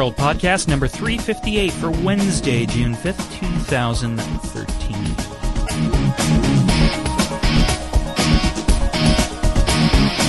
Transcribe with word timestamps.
Macworld 0.00 0.16
podcast 0.16 0.66
number 0.66 0.88
358 0.88 1.72
for 1.72 1.90
Wednesday, 1.90 2.64
June 2.64 2.94
5th, 2.94 3.38
2013. 3.38 4.94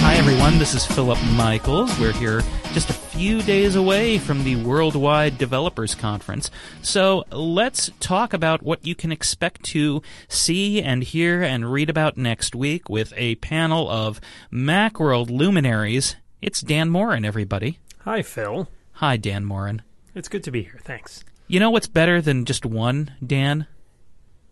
Hi, 0.02 0.16
everyone. 0.16 0.60
This 0.60 0.74
is 0.74 0.86
Philip 0.86 1.18
Michaels. 1.38 1.98
We're 2.02 2.12
here 2.12 2.42
just 2.74 2.90
a 2.90 2.94
few 2.94 3.42
days 3.44 3.78
away 3.78 4.18
from 4.18 4.44
the 4.44 4.58
Worldwide 4.58 5.38
Developers 5.38 5.96
Conference. 5.96 6.52
So 6.82 7.24
let's 7.32 7.92
talk 8.02 8.34
about 8.34 8.62
what 8.62 8.86
you 8.86 8.94
can 8.94 9.14
expect 9.14 9.64
to 9.68 10.02
see 10.28 10.82
and 10.82 11.02
hear 11.02 11.42
and 11.44 11.72
read 11.72 11.90
about 11.90 12.18
next 12.18 12.54
week 12.54 12.90
with 12.90 13.14
a 13.16 13.36
panel 13.36 13.90
of 13.90 14.20
Macworld 14.52 15.30
luminaries. 15.30 16.18
It's 16.42 16.60
Dan 16.60 16.90
Moren, 16.90 17.24
everybody. 17.24 17.80
Hi, 18.00 18.22
Phil. 18.22 18.68
Hi, 19.02 19.18
Dan 19.18 19.46
Moren. 19.46 19.82
It's 20.14 20.30
good 20.30 20.44
to 20.44 20.52
be 20.52 20.62
here. 20.62 20.80
Thanks. 20.84 21.24
You 21.48 21.60
know 21.60 21.72
what's 21.72 21.88
better 21.88 22.22
than 22.22 22.46
just 22.46 22.68
one 22.68 23.16
Dan? 23.26 23.66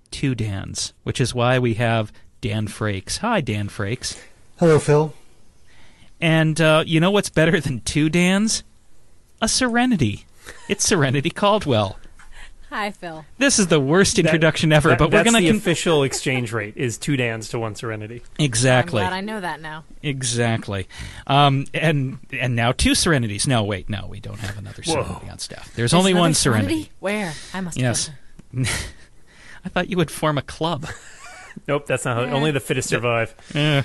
Two 0.09 0.33
Dans, 0.33 0.91
which 1.03 1.21
is 1.21 1.35
why 1.35 1.59
we 1.59 1.75
have 1.75 2.11
Dan 2.41 2.67
Frakes. 2.67 3.19
Hi, 3.19 3.41
Dan 3.41 3.69
Frakes. 3.69 4.19
Hello, 4.57 4.79
Phil. 4.79 5.13
And 6.19 6.59
uh, 6.59 6.83
you 6.83 6.99
know 6.99 7.11
what's 7.11 7.29
better 7.29 7.59
than 7.59 7.81
two 7.81 8.09
Dans? 8.09 8.63
A 9.39 9.47
Serenity. 9.47 10.25
It's 10.67 10.83
Serenity 10.83 11.29
Caldwell. 11.29 11.99
Hi, 12.69 12.91
Phil. 12.91 13.25
This 13.39 13.57
is 13.57 13.65
the 13.67 13.79
worst 13.79 14.19
introduction 14.19 14.71
ever, 14.71 14.89
That- 14.89 14.99
but 14.99 15.05
we're 15.11 15.23
that's 15.23 15.31
going 15.31 15.43
the 15.43 15.51
to 15.51 15.57
official 15.57 16.03
exchange 16.03 16.53
rate 16.53 16.75
is 16.77 16.99
two 16.99 17.17
Dans 17.17 17.49
to 17.49 17.57
one 17.57 17.73
Serenity. 17.73 18.21
exactly, 18.37 19.01
I'm 19.01 19.09
glad 19.09 19.17
I 19.17 19.21
know 19.21 19.39
that 19.41 19.59
now. 19.59 19.85
exactly. 20.03 20.87
Um, 21.25 21.65
and 21.73 22.19
and 22.31 22.55
now 22.55 22.71
two 22.71 22.93
Serenities. 22.93 23.47
No, 23.47 23.63
wait, 23.63 23.89
no, 23.89 24.05
we 24.07 24.19
don't 24.19 24.37
have 24.39 24.57
another 24.59 24.83
Whoa. 24.85 25.03
Serenity 25.03 25.29
on 25.29 25.39
staff. 25.39 25.65
There's 25.65 25.75
There's 25.75 25.93
only 25.95 26.13
one 26.13 26.35
Serenity. 26.35 26.91
Where? 26.99 27.33
I 27.55 27.61
must. 27.61 27.75
Yes. 27.77 28.11
I 28.57 29.69
thought 29.69 29.89
you 29.89 29.97
would 29.97 30.11
form 30.11 30.37
a 30.37 30.43
club. 30.43 30.85
Nope, 31.67 31.87
that's 31.87 32.05
not 32.05 32.15
how. 32.15 32.23
Yeah. 32.23 32.33
Only 32.33 32.51
the 32.51 32.59
fittest 32.61 32.87
survive. 32.89 33.35
Eh. 33.53 33.81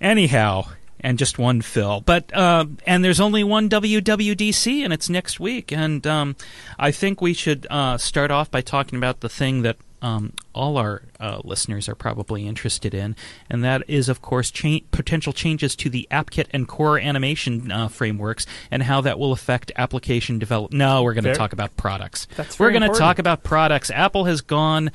Anyhow, 0.00 0.64
and 1.00 1.18
just 1.18 1.38
one 1.38 1.60
Phil. 1.60 2.00
But 2.00 2.34
uh, 2.34 2.66
and 2.86 3.04
there's 3.04 3.20
only 3.20 3.44
one 3.44 3.68
WWDC, 3.68 4.84
and 4.84 4.92
it's 4.92 5.08
next 5.08 5.40
week. 5.40 5.72
And 5.72 6.06
um, 6.06 6.36
I 6.78 6.90
think 6.90 7.20
we 7.20 7.34
should 7.34 7.66
uh, 7.70 7.98
start 7.98 8.30
off 8.30 8.50
by 8.50 8.60
talking 8.60 8.96
about 8.96 9.20
the 9.20 9.28
thing 9.28 9.62
that 9.62 9.76
um, 10.00 10.32
all 10.54 10.76
our 10.76 11.02
uh, 11.18 11.40
listeners 11.44 11.88
are 11.88 11.94
probably 11.94 12.46
interested 12.46 12.94
in, 12.94 13.16
and 13.50 13.64
that 13.64 13.82
is, 13.88 14.08
of 14.08 14.22
course, 14.22 14.50
cha- 14.50 14.80
potential 14.92 15.32
changes 15.32 15.74
to 15.76 15.90
the 15.90 16.06
AppKit 16.10 16.46
and 16.52 16.68
Core 16.68 16.98
animation 16.98 17.72
uh, 17.72 17.88
frameworks, 17.88 18.46
and 18.70 18.84
how 18.84 19.00
that 19.00 19.18
will 19.18 19.32
affect 19.32 19.72
application 19.76 20.38
development. 20.38 20.78
No, 20.78 21.02
we're 21.02 21.14
going 21.14 21.24
to 21.24 21.34
talk 21.34 21.52
about 21.52 21.76
products. 21.76 22.28
That's 22.36 22.58
we're 22.58 22.70
going 22.70 22.90
to 22.90 22.96
talk 22.96 23.18
about 23.18 23.42
products. 23.42 23.90
Apple 23.90 24.24
has 24.24 24.40
gone 24.40 24.90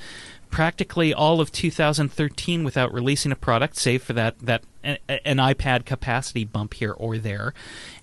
practically 0.50 1.14
all 1.14 1.42
of 1.42 1.52
2013 1.52 2.64
without 2.64 2.94
releasing 2.94 3.32
a 3.32 3.36
product, 3.36 3.76
save 3.76 4.04
for 4.04 4.14
that 4.14 4.40
that 4.40 4.64
an 4.84 5.38
iPad 5.38 5.86
capacity 5.86 6.44
bump 6.44 6.74
here 6.76 6.92
or 6.92 7.18
there, 7.18 7.54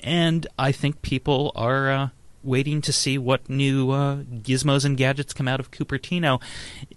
and 0.01 0.47
I 0.59 0.73
think 0.73 1.03
people 1.03 1.53
are. 1.55 1.91
Uh, 1.91 2.09
Waiting 2.43 2.81
to 2.81 2.91
see 2.91 3.19
what 3.19 3.51
new 3.51 3.91
uh, 3.91 4.23
gizmos 4.23 4.87
and 4.87 4.97
gadgets 4.97 5.35
come 5.35 5.47
out 5.47 5.61
of 5.61 5.71
Cupertino. 5.71 6.41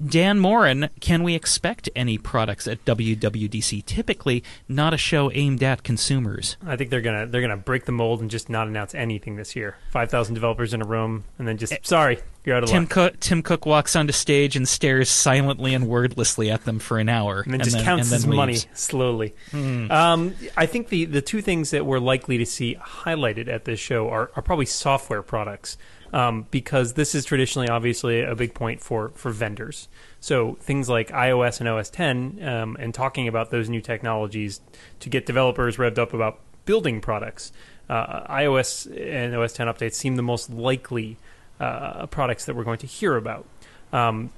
Dan 0.02 0.40
Moren, 0.40 0.90
can 1.02 1.22
we 1.22 1.36
expect 1.36 1.90
any 1.98 2.18
products 2.18 2.66
at 2.66 2.86
WWDC? 2.86 3.86
Typically, 3.86 4.42
not 4.70 4.94
a 4.94 4.98
show 4.98 5.30
aimed 5.34 5.62
at 5.62 5.84
consumers. 5.84 6.56
I 6.66 6.78
think 6.78 6.92
they're 6.92 7.02
gonna 7.02 7.26
they're 7.28 7.42
gonna 7.42 7.58
break 7.58 7.84
the 7.84 7.92
mold 7.92 8.22
and 8.22 8.32
just 8.32 8.50
not 8.50 8.70
announce 8.70 8.96
anything 8.96 9.36
this 9.36 9.54
year. 9.54 9.76
Five 9.92 10.10
thousand 10.10 10.36
developers 10.36 10.74
in 10.74 10.82
a 10.82 10.86
room, 10.86 11.26
and 11.38 11.46
then 11.46 11.58
just 11.58 11.74
sorry, 11.86 12.20
you're 12.46 12.58
out 12.58 12.64
of 12.64 12.70
Tim 12.70 12.84
luck. 12.84 12.90
Cook, 12.90 13.20
Tim 13.20 13.42
Cook 13.42 13.66
walks 13.66 13.96
onto 13.96 14.12
stage 14.12 14.56
and 14.56 14.68
stares 14.68 15.10
silently 15.10 15.74
and 15.74 15.88
wordlessly 15.88 16.52
at 16.52 16.66
them 16.66 16.80
for 16.80 17.00
an 17.00 17.08
hour, 17.10 17.42
and 17.42 17.54
then 17.54 17.62
just 17.62 17.80
counts 17.80 18.08
and 18.08 18.14
his 18.14 18.26
then 18.26 18.36
money 18.36 18.58
slowly. 18.74 19.34
Hmm. 19.52 19.90
Um, 19.92 20.36
I 20.58 20.66
think 20.66 20.90
the, 20.90 21.06
the 21.06 21.22
two 21.22 21.42
things 21.42 21.72
that 21.72 21.86
we're 21.86 22.00
likely 22.00 22.38
to 22.38 22.46
see 22.46 22.76
highlighted 22.76 23.48
at 23.48 23.66
this 23.66 23.80
show 23.80 24.10
are, 24.10 24.32
are 24.36 24.42
probably 24.42 24.66
software 24.66 25.22
products, 25.22 25.78
um, 26.12 26.46
because 26.52 26.94
this 26.94 27.16
is 27.16 27.24
traditionally, 27.24 27.70
obviously, 27.70 28.22
a 28.22 28.36
big 28.36 28.54
point 28.54 28.82
for, 28.82 29.10
for 29.16 29.32
vendors. 29.32 29.88
So 30.20 30.58
things 30.60 30.90
like 30.90 31.10
iOS 31.10 31.60
and 31.60 31.70
OS 31.70 31.90
10, 31.90 32.44
um, 32.44 32.78
and 32.80 32.94
talking 32.94 33.28
about 33.28 33.52
those 33.52 33.70
new 33.70 33.82
technologies 33.82 34.60
to 35.00 35.10
get 35.10 35.26
developers 35.26 35.78
revved 35.78 35.98
up 35.98 36.14
about 36.14 36.40
building 36.66 37.00
products. 37.00 37.52
Uh, 37.90 38.26
iOS 38.34 38.86
and 38.98 39.36
OS 39.36 39.54
10 39.54 39.68
updates 39.68 39.94
seem 39.96 40.16
the 40.16 40.24
most 40.24 40.50
likely 40.50 41.18
uh, 41.60 42.06
products 42.08 42.46
that 42.46 42.56
we're 42.56 42.64
going 42.64 42.80
to 42.80 42.88
hear 42.88 43.16
about. 43.16 43.46
Um, 43.92 44.32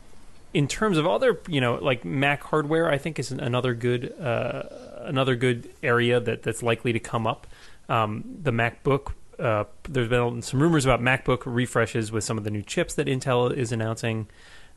in 0.53 0.69
terms 0.69 0.97
of 0.97 1.05
other, 1.05 1.41
you 1.49 1.59
know, 1.59 1.75
like 1.75 2.05
Mac 2.05 2.41
hardware, 2.43 2.89
I 2.89 2.97
think 2.97 3.19
is 3.19 3.31
another 3.31 3.73
good 3.73 4.13
uh, 4.19 4.63
another 5.01 5.35
good 5.35 5.69
area 5.83 6.19
that 6.19 6.43
that's 6.43 6.63
likely 6.63 6.93
to 6.93 6.99
come 6.99 7.27
up. 7.27 7.47
Um, 7.89 8.23
the 8.41 8.51
MacBook. 8.51 9.11
Uh, 9.37 9.65
there's 9.89 10.07
been 10.07 10.41
some 10.41 10.61
rumors 10.61 10.85
about 10.85 11.01
MacBook 11.01 11.41
refreshes 11.45 12.09
with 12.09 12.23
some 12.23 12.37
of 12.37 12.45
the 12.45 12.49
new 12.49 12.61
chips 12.61 12.93
that 12.93 13.07
Intel 13.07 13.53
is 13.53 13.73
announcing, 13.73 14.27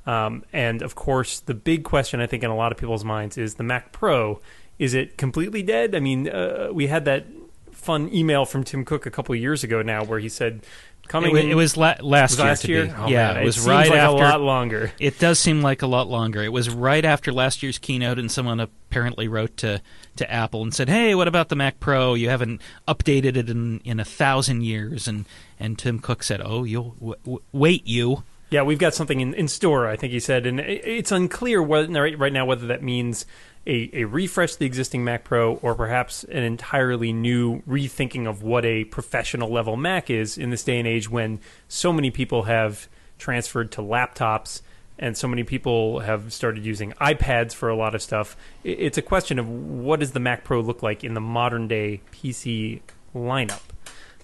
um, 0.04 0.44
and 0.52 0.82
of 0.82 0.96
course, 0.96 1.38
the 1.38 1.54
big 1.54 1.84
question 1.84 2.20
I 2.20 2.26
think 2.26 2.42
in 2.42 2.50
a 2.50 2.56
lot 2.56 2.72
of 2.72 2.78
people's 2.78 3.04
minds 3.04 3.38
is 3.38 3.54
the 3.54 3.62
Mac 3.62 3.92
Pro. 3.92 4.40
Is 4.76 4.94
it 4.94 5.16
completely 5.16 5.62
dead? 5.62 5.94
I 5.94 6.00
mean, 6.00 6.28
uh, 6.28 6.70
we 6.72 6.88
had 6.88 7.04
that 7.04 7.26
fun 7.70 8.12
email 8.12 8.44
from 8.44 8.64
Tim 8.64 8.84
Cook 8.84 9.06
a 9.06 9.10
couple 9.10 9.34
of 9.34 9.40
years 9.40 9.62
ago 9.62 9.80
now 9.80 10.04
where 10.04 10.18
he 10.18 10.28
said 10.28 10.62
coming 11.08 11.36
It, 11.36 11.46
it 11.46 11.54
was 11.54 11.76
la- 11.76 11.96
last 12.00 12.32
was 12.32 12.38
year. 12.38 12.46
last 12.46 12.68
year. 12.68 12.94
Oh, 12.98 13.08
yeah, 13.08 13.32
man, 13.34 13.42
it 13.42 13.44
was 13.46 13.56
seems 13.56 13.66
right 13.66 13.88
like 13.90 13.98
after. 13.98 14.16
a 14.16 14.28
lot 14.28 14.40
longer. 14.40 14.92
It 14.98 15.18
does 15.18 15.38
seem 15.38 15.62
like 15.62 15.82
a 15.82 15.86
lot 15.86 16.08
longer. 16.08 16.42
It 16.42 16.52
was 16.52 16.70
right 16.70 17.04
after 17.04 17.32
last 17.32 17.62
year's 17.62 17.78
keynote, 17.78 18.18
and 18.18 18.30
someone 18.30 18.60
apparently 18.60 19.28
wrote 19.28 19.56
to, 19.58 19.80
to 20.16 20.30
Apple 20.30 20.62
and 20.62 20.74
said, 20.74 20.88
"Hey, 20.88 21.14
what 21.14 21.28
about 21.28 21.48
the 21.48 21.56
Mac 21.56 21.80
Pro? 21.80 22.14
You 22.14 22.28
haven't 22.28 22.60
updated 22.86 23.36
it 23.36 23.48
in, 23.50 23.80
in 23.84 23.98
a 24.00 24.04
thousand 24.04 24.62
years." 24.62 25.08
And 25.08 25.24
and 25.58 25.78
Tim 25.78 25.98
Cook 25.98 26.22
said, 26.22 26.40
"Oh, 26.44 26.64
you'll 26.64 26.90
w- 27.00 27.14
w- 27.24 27.42
wait, 27.52 27.86
you." 27.86 28.22
Yeah, 28.50 28.62
we've 28.62 28.78
got 28.78 28.94
something 28.94 29.20
in, 29.20 29.34
in 29.34 29.46
store, 29.46 29.86
I 29.86 29.96
think 29.96 30.10
he 30.12 30.20
said, 30.20 30.46
and 30.46 30.58
it, 30.58 30.80
it's 30.82 31.12
unclear 31.12 31.62
whether, 31.62 31.92
right, 32.00 32.18
right 32.18 32.32
now 32.32 32.46
whether 32.46 32.66
that 32.68 32.82
means 32.82 33.26
a, 33.68 33.90
a 33.92 34.04
refresh 34.04 34.56
the 34.56 34.66
existing 34.66 35.04
Mac 35.04 35.24
Pro 35.24 35.56
or 35.56 35.74
perhaps 35.74 36.24
an 36.24 36.42
entirely 36.42 37.12
new 37.12 37.60
rethinking 37.62 38.26
of 38.26 38.42
what 38.42 38.64
a 38.64 38.84
professional 38.84 39.50
level 39.50 39.76
Mac 39.76 40.08
is 40.08 40.38
in 40.38 40.50
this 40.50 40.64
day 40.64 40.78
and 40.78 40.88
age 40.88 41.10
when 41.10 41.38
so 41.68 41.92
many 41.92 42.10
people 42.10 42.44
have 42.44 42.88
transferred 43.18 43.70
to 43.72 43.82
laptops 43.82 44.62
and 44.98 45.16
so 45.16 45.28
many 45.28 45.44
people 45.44 46.00
have 46.00 46.32
started 46.32 46.64
using 46.64 46.92
iPads 46.94 47.52
for 47.52 47.68
a 47.68 47.76
lot 47.76 47.94
of 47.94 48.02
stuff. 48.02 48.36
It's 48.64 48.98
a 48.98 49.02
question 49.02 49.38
of 49.38 49.48
what 49.48 50.00
does 50.00 50.12
the 50.12 50.20
Mac 50.20 50.42
Pro 50.42 50.60
look 50.60 50.82
like 50.82 51.04
in 51.04 51.14
the 51.14 51.20
modern 51.20 51.68
day 51.68 52.00
PC 52.12 52.80
lineup. 53.14 53.60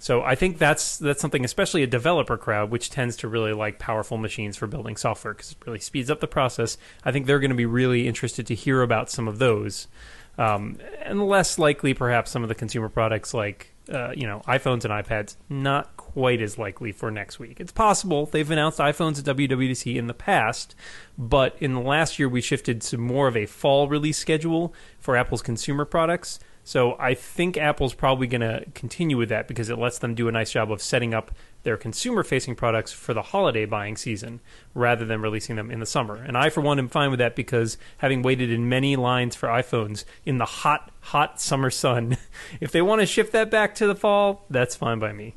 So 0.05 0.21
I 0.21 0.35
think 0.35 0.59
that's 0.59 0.99
that's 0.99 1.23
something, 1.23 1.47
especially 1.47 1.83
a 1.83 1.87
developer 1.87 2.37
crowd, 2.37 2.71
which 2.71 2.91
tends 2.91 3.17
to 3.17 3.27
really 3.27 3.55
like 3.55 3.79
powerful 3.79 4.19
machines 4.19 4.55
for 4.55 4.67
building 4.67 4.99
software 4.99 5.33
because 5.33 5.53
it 5.53 5.57
really 5.65 5.79
speeds 5.79 6.11
up 6.11 6.21
the 6.21 6.27
process. 6.27 6.77
I 7.07 7.11
think 7.11 7.25
they're 7.25 7.41
going 7.41 7.53
to 7.53 7.57
be 7.57 7.65
really 7.65 8.07
interested 8.07 8.47
to 8.49 8.55
hear 8.55 8.83
about 8.83 9.11
some 9.11 9.27
of 9.27 9.39
those, 9.39 9.89
um, 10.37 10.77
and 11.03 11.27
less 11.27 11.59
likely 11.59 11.95
perhaps 11.95 12.31
some 12.31 12.43
of 12.43 12.51
the 12.51 12.55
consumer 12.55 12.91
products 12.91 13.33
like 13.33 13.73
uh, 13.91 14.11
you 14.15 14.27
know 14.27 14.43
iPhones 14.47 14.85
and 14.85 14.93
iPads. 14.93 15.37
Not 15.49 15.97
quite 15.97 16.43
as 16.43 16.59
likely 16.59 16.93
for 16.93 17.11
next 17.11 17.39
week. 17.39 17.59
It's 17.59 17.73
possible 17.73 18.27
they've 18.27 18.51
announced 18.51 18.81
iPhones 18.81 19.19
at 19.19 19.35
WWDC 19.35 19.97
in 19.97 20.07
the 20.07 20.13
past, 20.13 20.75
but 21.17 21.57
in 21.61 21.73
the 21.73 21.81
last 21.81 22.19
year 22.19 22.29
we 22.29 22.43
shifted 22.43 22.83
to 22.83 22.99
more 22.99 23.27
of 23.27 23.39
a 23.39 23.47
fall 23.47 23.89
release 23.89 24.19
schedule 24.19 24.75
for 24.99 25.17
Apple's 25.17 25.41
consumer 25.41 25.87
products. 25.87 26.41
So 26.64 26.96
I 26.99 27.12
think 27.12 27.58
Apple's 27.58 27.93
probably 27.93 28.26
going 28.26 28.40
to 28.40 28.64
continue 28.75 29.19
with 29.19 29.28
that 29.28 29.46
because 29.46 29.69
it 29.69 29.78
lets 29.78 29.99
them 29.99 30.14
do 30.14 30.28
a 30.28 30.32
nice 30.32 30.50
job 30.50 30.72
of 30.72 30.81
setting 30.81 31.12
up 31.12 31.31
their 31.62 31.76
consumer-facing 31.76 32.55
products 32.55 32.90
for 32.90 33.12
the 33.12 33.20
holiday 33.20 33.66
buying 33.66 33.96
season 33.96 34.40
rather 34.72 35.05
than 35.05 35.20
releasing 35.20 35.56
them 35.56 35.70
in 35.70 35.81
the 35.81 35.87
summer. 35.87 36.16
And 36.16 36.38
I, 36.38 36.49
for 36.49 36.62
one, 36.62 36.78
am 36.78 36.88
fine 36.88 37.11
with 37.11 37.19
that 37.19 37.37
because 37.37 37.76
having 37.99 38.22
waited 38.22 38.50
in 38.50 38.69
many 38.69 38.96
lines 38.96 39.37
for 39.37 39.49
iPhones 39.49 40.05
in 40.25 40.38
the 40.38 40.46
hot, 40.46 40.90
hot 41.00 41.38
summer 41.38 41.70
sun, 41.70 42.16
if 42.61 42.72
they 42.72 42.82
want 42.82 43.02
to 43.02 43.06
shift 43.06 43.32
that 43.32 43.50
back 43.50 43.75
to 43.76 43.87
the 43.87 43.94
fall, 43.94 44.46
that's 44.49 44.75
fine 44.75 44.99
by 44.99 45.12
me. 45.12 45.34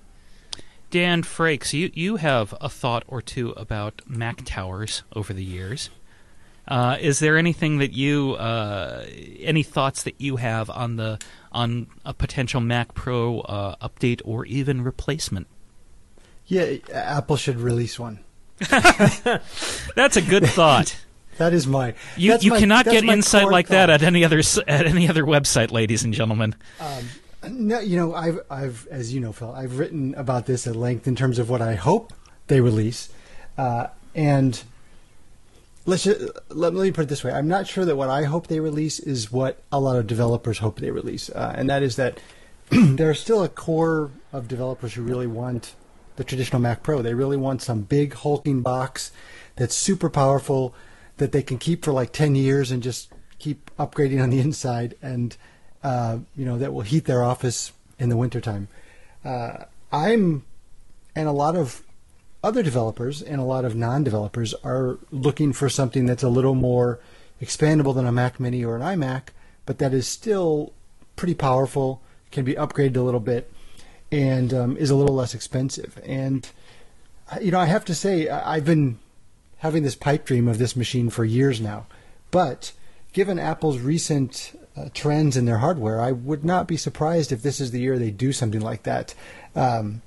Dan 0.89 1.21
Frakes, 1.21 1.73
you 1.73 1.91
you 1.93 2.15
have 2.15 2.55
a 2.61 2.69
thought 2.69 3.03
or 3.07 3.21
two 3.21 3.49
about 3.51 4.01
Mac 4.07 4.45
towers 4.45 5.03
over 5.13 5.33
the 5.33 5.43
years. 5.43 5.89
Uh, 6.67 6.97
is 6.99 7.19
there 7.19 7.37
anything 7.37 7.77
that 7.77 7.93
you, 7.93 8.33
uh, 8.33 9.05
any 9.39 9.63
thoughts 9.63 10.03
that 10.03 10.19
you 10.19 10.35
have 10.35 10.69
on 10.69 10.97
the 10.97 11.19
on 11.51 11.87
a 12.05 12.13
potential 12.13 12.59
Mac 12.59 12.93
Pro 12.93 13.39
uh, 13.41 13.75
update 13.87 14.21
or 14.25 14.45
even 14.45 14.81
replacement? 14.83 15.47
Yeah, 16.45 16.75
Apple 16.93 17.37
should 17.37 17.57
release 17.59 17.97
one. 17.99 18.19
That's 18.69 20.17
a 20.17 20.21
good 20.21 20.45
thought. 20.47 20.95
That 21.37 21.53
is 21.53 21.67
my. 21.67 21.93
You 22.15 22.35
you 22.41 22.49
my- 22.49 22.59
cannot 22.59 22.85
get 22.85 23.03
insight 23.03 23.47
like 23.47 23.67
that 23.67 23.91
at 23.91 24.01
any 24.01 24.25
other 24.25 24.41
at 24.67 24.87
any 24.87 25.07
other 25.07 25.23
website, 25.23 25.71
ladies 25.71 26.03
and 26.03 26.11
gentlemen. 26.11 26.55
Um, 26.79 27.07
No, 27.47 27.79
you 27.79 27.95
know, 27.95 28.15
I've, 28.15 28.39
I've, 28.49 28.87
as 28.89 29.13
you 29.13 29.19
know, 29.19 29.31
Phil, 29.31 29.51
I've 29.51 29.77
written 29.77 30.15
about 30.15 30.47
this 30.47 30.65
at 30.65 30.75
length 30.75 31.07
in 31.07 31.15
terms 31.15 31.37
of 31.37 31.47
what 31.47 31.61
I 31.61 31.75
hope 31.75 32.11
they 32.47 32.59
release, 32.59 33.09
uh, 33.55 33.85
and 34.15 34.63
let's 35.87 36.03
just, 36.03 36.21
let, 36.49 36.75
let 36.75 36.83
me 36.83 36.91
put 36.91 37.05
it 37.05 37.09
this 37.09 37.23
way: 37.23 37.31
I'm 37.31 37.47
not 37.47 37.65
sure 37.65 37.85
that 37.85 37.95
what 37.95 38.09
I 38.09 38.25
hope 38.25 38.45
they 38.45 38.59
release 38.59 38.99
is 38.99 39.31
what 39.31 39.63
a 39.71 39.79
lot 39.79 39.95
of 39.95 40.05
developers 40.05 40.59
hope 40.59 40.79
they 40.79 40.91
release, 40.91 41.31
uh, 41.31 41.55
and 41.57 41.67
that 41.69 41.81
is 41.81 41.95
that 41.95 42.19
there's 42.69 43.19
still 43.19 43.43
a 43.43 43.49
core 43.49 44.11
of 44.31 44.47
developers 44.47 44.93
who 44.93 45.01
really 45.01 45.27
want 45.27 45.73
the 46.17 46.23
traditional 46.23 46.61
Mac 46.61 46.83
Pro. 46.83 47.01
They 47.01 47.13
really 47.13 47.37
want 47.37 47.61
some 47.61 47.81
big 47.81 48.13
hulking 48.13 48.61
box 48.61 49.11
that's 49.55 49.75
super 49.75 50.09
powerful 50.09 50.75
that 51.17 51.31
they 51.31 51.41
can 51.41 51.57
keep 51.57 51.83
for 51.83 51.91
like 51.91 52.11
10 52.11 52.35
years 52.35 52.69
and 52.71 52.83
just 52.83 53.11
keep 53.39 53.71
upgrading 53.77 54.21
on 54.21 54.29
the 54.29 54.39
inside 54.39 54.95
and 55.01 55.35
uh, 55.83 56.17
you 56.35 56.45
know 56.45 56.57
that 56.57 56.73
will 56.73 56.81
heat 56.81 57.05
their 57.05 57.23
office 57.23 57.71
in 57.97 58.09
the 58.09 58.17
wintertime. 58.17 58.67
Uh, 59.23 59.65
I'm 59.91 60.43
and 61.15 61.27
a 61.27 61.31
lot 61.31 61.55
of 61.55 61.83
other 62.43 62.63
developers 62.63 63.21
and 63.21 63.39
a 63.39 63.45
lot 63.45 63.65
of 63.65 63.75
non-developers 63.75 64.53
are 64.63 64.99
looking 65.11 65.53
for 65.53 65.69
something 65.69 66.05
that's 66.05 66.23
a 66.23 66.29
little 66.29 66.55
more 66.55 66.99
expandable 67.41 67.93
than 67.93 68.05
a 68.05 68.11
Mac 68.11 68.39
Mini 68.39 68.63
or 68.63 68.75
an 68.75 68.81
iMac, 68.81 69.29
but 69.65 69.79
that 69.79 69.93
is 69.93 70.07
still 70.07 70.73
pretty 71.15 71.33
powerful, 71.33 72.01
can 72.31 72.45
be 72.45 72.55
upgraded 72.55 72.97
a 72.97 73.01
little 73.01 73.19
bit, 73.19 73.51
and 74.11 74.53
um, 74.53 74.77
is 74.77 74.89
a 74.89 74.95
little 74.95 75.15
less 75.15 75.33
expensive. 75.33 75.99
And 76.05 76.49
you 77.41 77.51
know, 77.51 77.59
I 77.59 77.65
have 77.65 77.85
to 77.85 77.95
say, 77.95 78.29
I've 78.29 78.65
been 78.65 78.99
having 79.57 79.83
this 79.83 79.95
pipe 79.95 80.25
dream 80.25 80.47
of 80.47 80.59
this 80.59 80.75
machine 80.75 81.09
for 81.09 81.25
years 81.25 81.59
now, 81.59 81.87
but 82.31 82.71
given 83.13 83.39
Apple's 83.39 83.79
recent 83.79 84.57
uh, 84.77 84.89
trends 84.93 85.35
in 85.35 85.45
their 85.45 85.57
hardware, 85.57 85.99
I 85.99 86.11
would 86.11 86.45
not 86.45 86.67
be 86.67 86.77
surprised 86.77 87.31
if 87.31 87.41
this 87.41 87.59
is 87.59 87.71
the 87.71 87.79
year 87.79 87.97
they 87.97 88.11
do 88.11 88.31
something 88.31 88.61
like 88.61 88.83
that. 88.83 89.15
Um, 89.55 90.01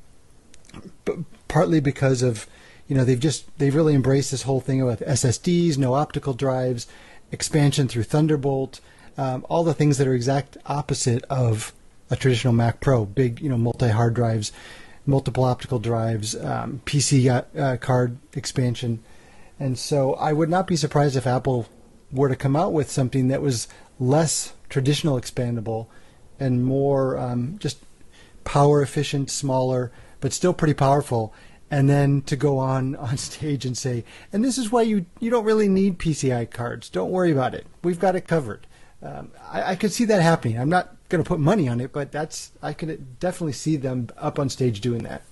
partly 1.48 1.80
because 1.80 2.22
of 2.22 2.46
you 2.86 2.96
know 2.96 3.04
they've 3.04 3.20
just 3.20 3.46
they've 3.58 3.74
really 3.74 3.94
embraced 3.94 4.30
this 4.30 4.42
whole 4.42 4.60
thing 4.60 4.84
with 4.84 5.00
SSDs, 5.00 5.78
no 5.78 5.94
optical 5.94 6.34
drives, 6.34 6.86
expansion 7.30 7.88
through 7.88 8.04
Thunderbolt, 8.04 8.80
um, 9.16 9.44
all 9.48 9.64
the 9.64 9.74
things 9.74 9.98
that 9.98 10.06
are 10.06 10.14
exact 10.14 10.56
opposite 10.66 11.24
of 11.30 11.72
a 12.10 12.16
traditional 12.16 12.52
Mac 12.52 12.80
Pro. 12.80 13.04
Big 13.04 13.40
you 13.40 13.48
know 13.48 13.58
multi 13.58 13.88
hard 13.88 14.14
drives, 14.14 14.52
multiple 15.06 15.44
optical 15.44 15.78
drives, 15.78 16.34
um, 16.36 16.82
PC 16.86 17.44
uh, 17.56 17.76
card 17.76 18.18
expansion, 18.34 19.02
and 19.58 19.78
so 19.78 20.14
I 20.14 20.32
would 20.32 20.50
not 20.50 20.66
be 20.66 20.76
surprised 20.76 21.16
if 21.16 21.26
Apple 21.26 21.66
were 22.12 22.28
to 22.28 22.36
come 22.36 22.56
out 22.56 22.72
with 22.72 22.90
something 22.90 23.28
that 23.28 23.42
was 23.42 23.68
less 24.00 24.54
traditional 24.68 25.20
expandable 25.20 25.86
and 26.40 26.64
more 26.64 27.18
um, 27.18 27.56
just 27.58 27.78
power 28.44 28.82
efficient, 28.82 29.30
smaller, 29.30 29.92
but 30.20 30.32
still 30.32 30.52
pretty 30.52 30.74
powerful. 30.74 31.32
And 31.70 31.88
then 31.88 32.22
to 32.22 32.36
go 32.36 32.58
on 32.58 32.96
on 33.08 33.16
stage 33.16 33.64
and 33.64 33.76
say, 33.76 34.04
and 34.32 34.44
this 34.44 34.58
is 34.58 34.70
why 34.70 34.82
you 34.82 35.06
you 35.18 35.30
don't 35.30 35.44
really 35.44 35.68
need 35.68 35.98
PCI 35.98 36.50
cards. 36.50 36.88
Don't 36.88 37.10
worry 37.10 37.32
about 37.32 37.54
it. 37.54 37.66
We've 37.82 38.00
got 38.00 38.16
it 38.16 38.26
covered. 38.26 38.66
Um, 39.02 39.30
I, 39.48 39.72
I 39.72 39.76
could 39.76 39.92
see 39.92 40.04
that 40.06 40.20
happening. 40.20 40.58
I'm 40.58 40.68
not 40.68 40.94
going 41.08 41.24
to 41.24 41.28
put 41.28 41.40
money 41.40 41.68
on 41.68 41.80
it, 41.80 41.92
but 41.92 42.12
that's 42.12 42.52
I 42.62 42.72
could 42.72 43.18
definitely 43.18 43.52
see 43.52 43.76
them 43.76 44.08
up 44.18 44.38
on 44.38 44.48
stage 44.48 44.80
doing 44.80 45.04
that. 45.04 45.22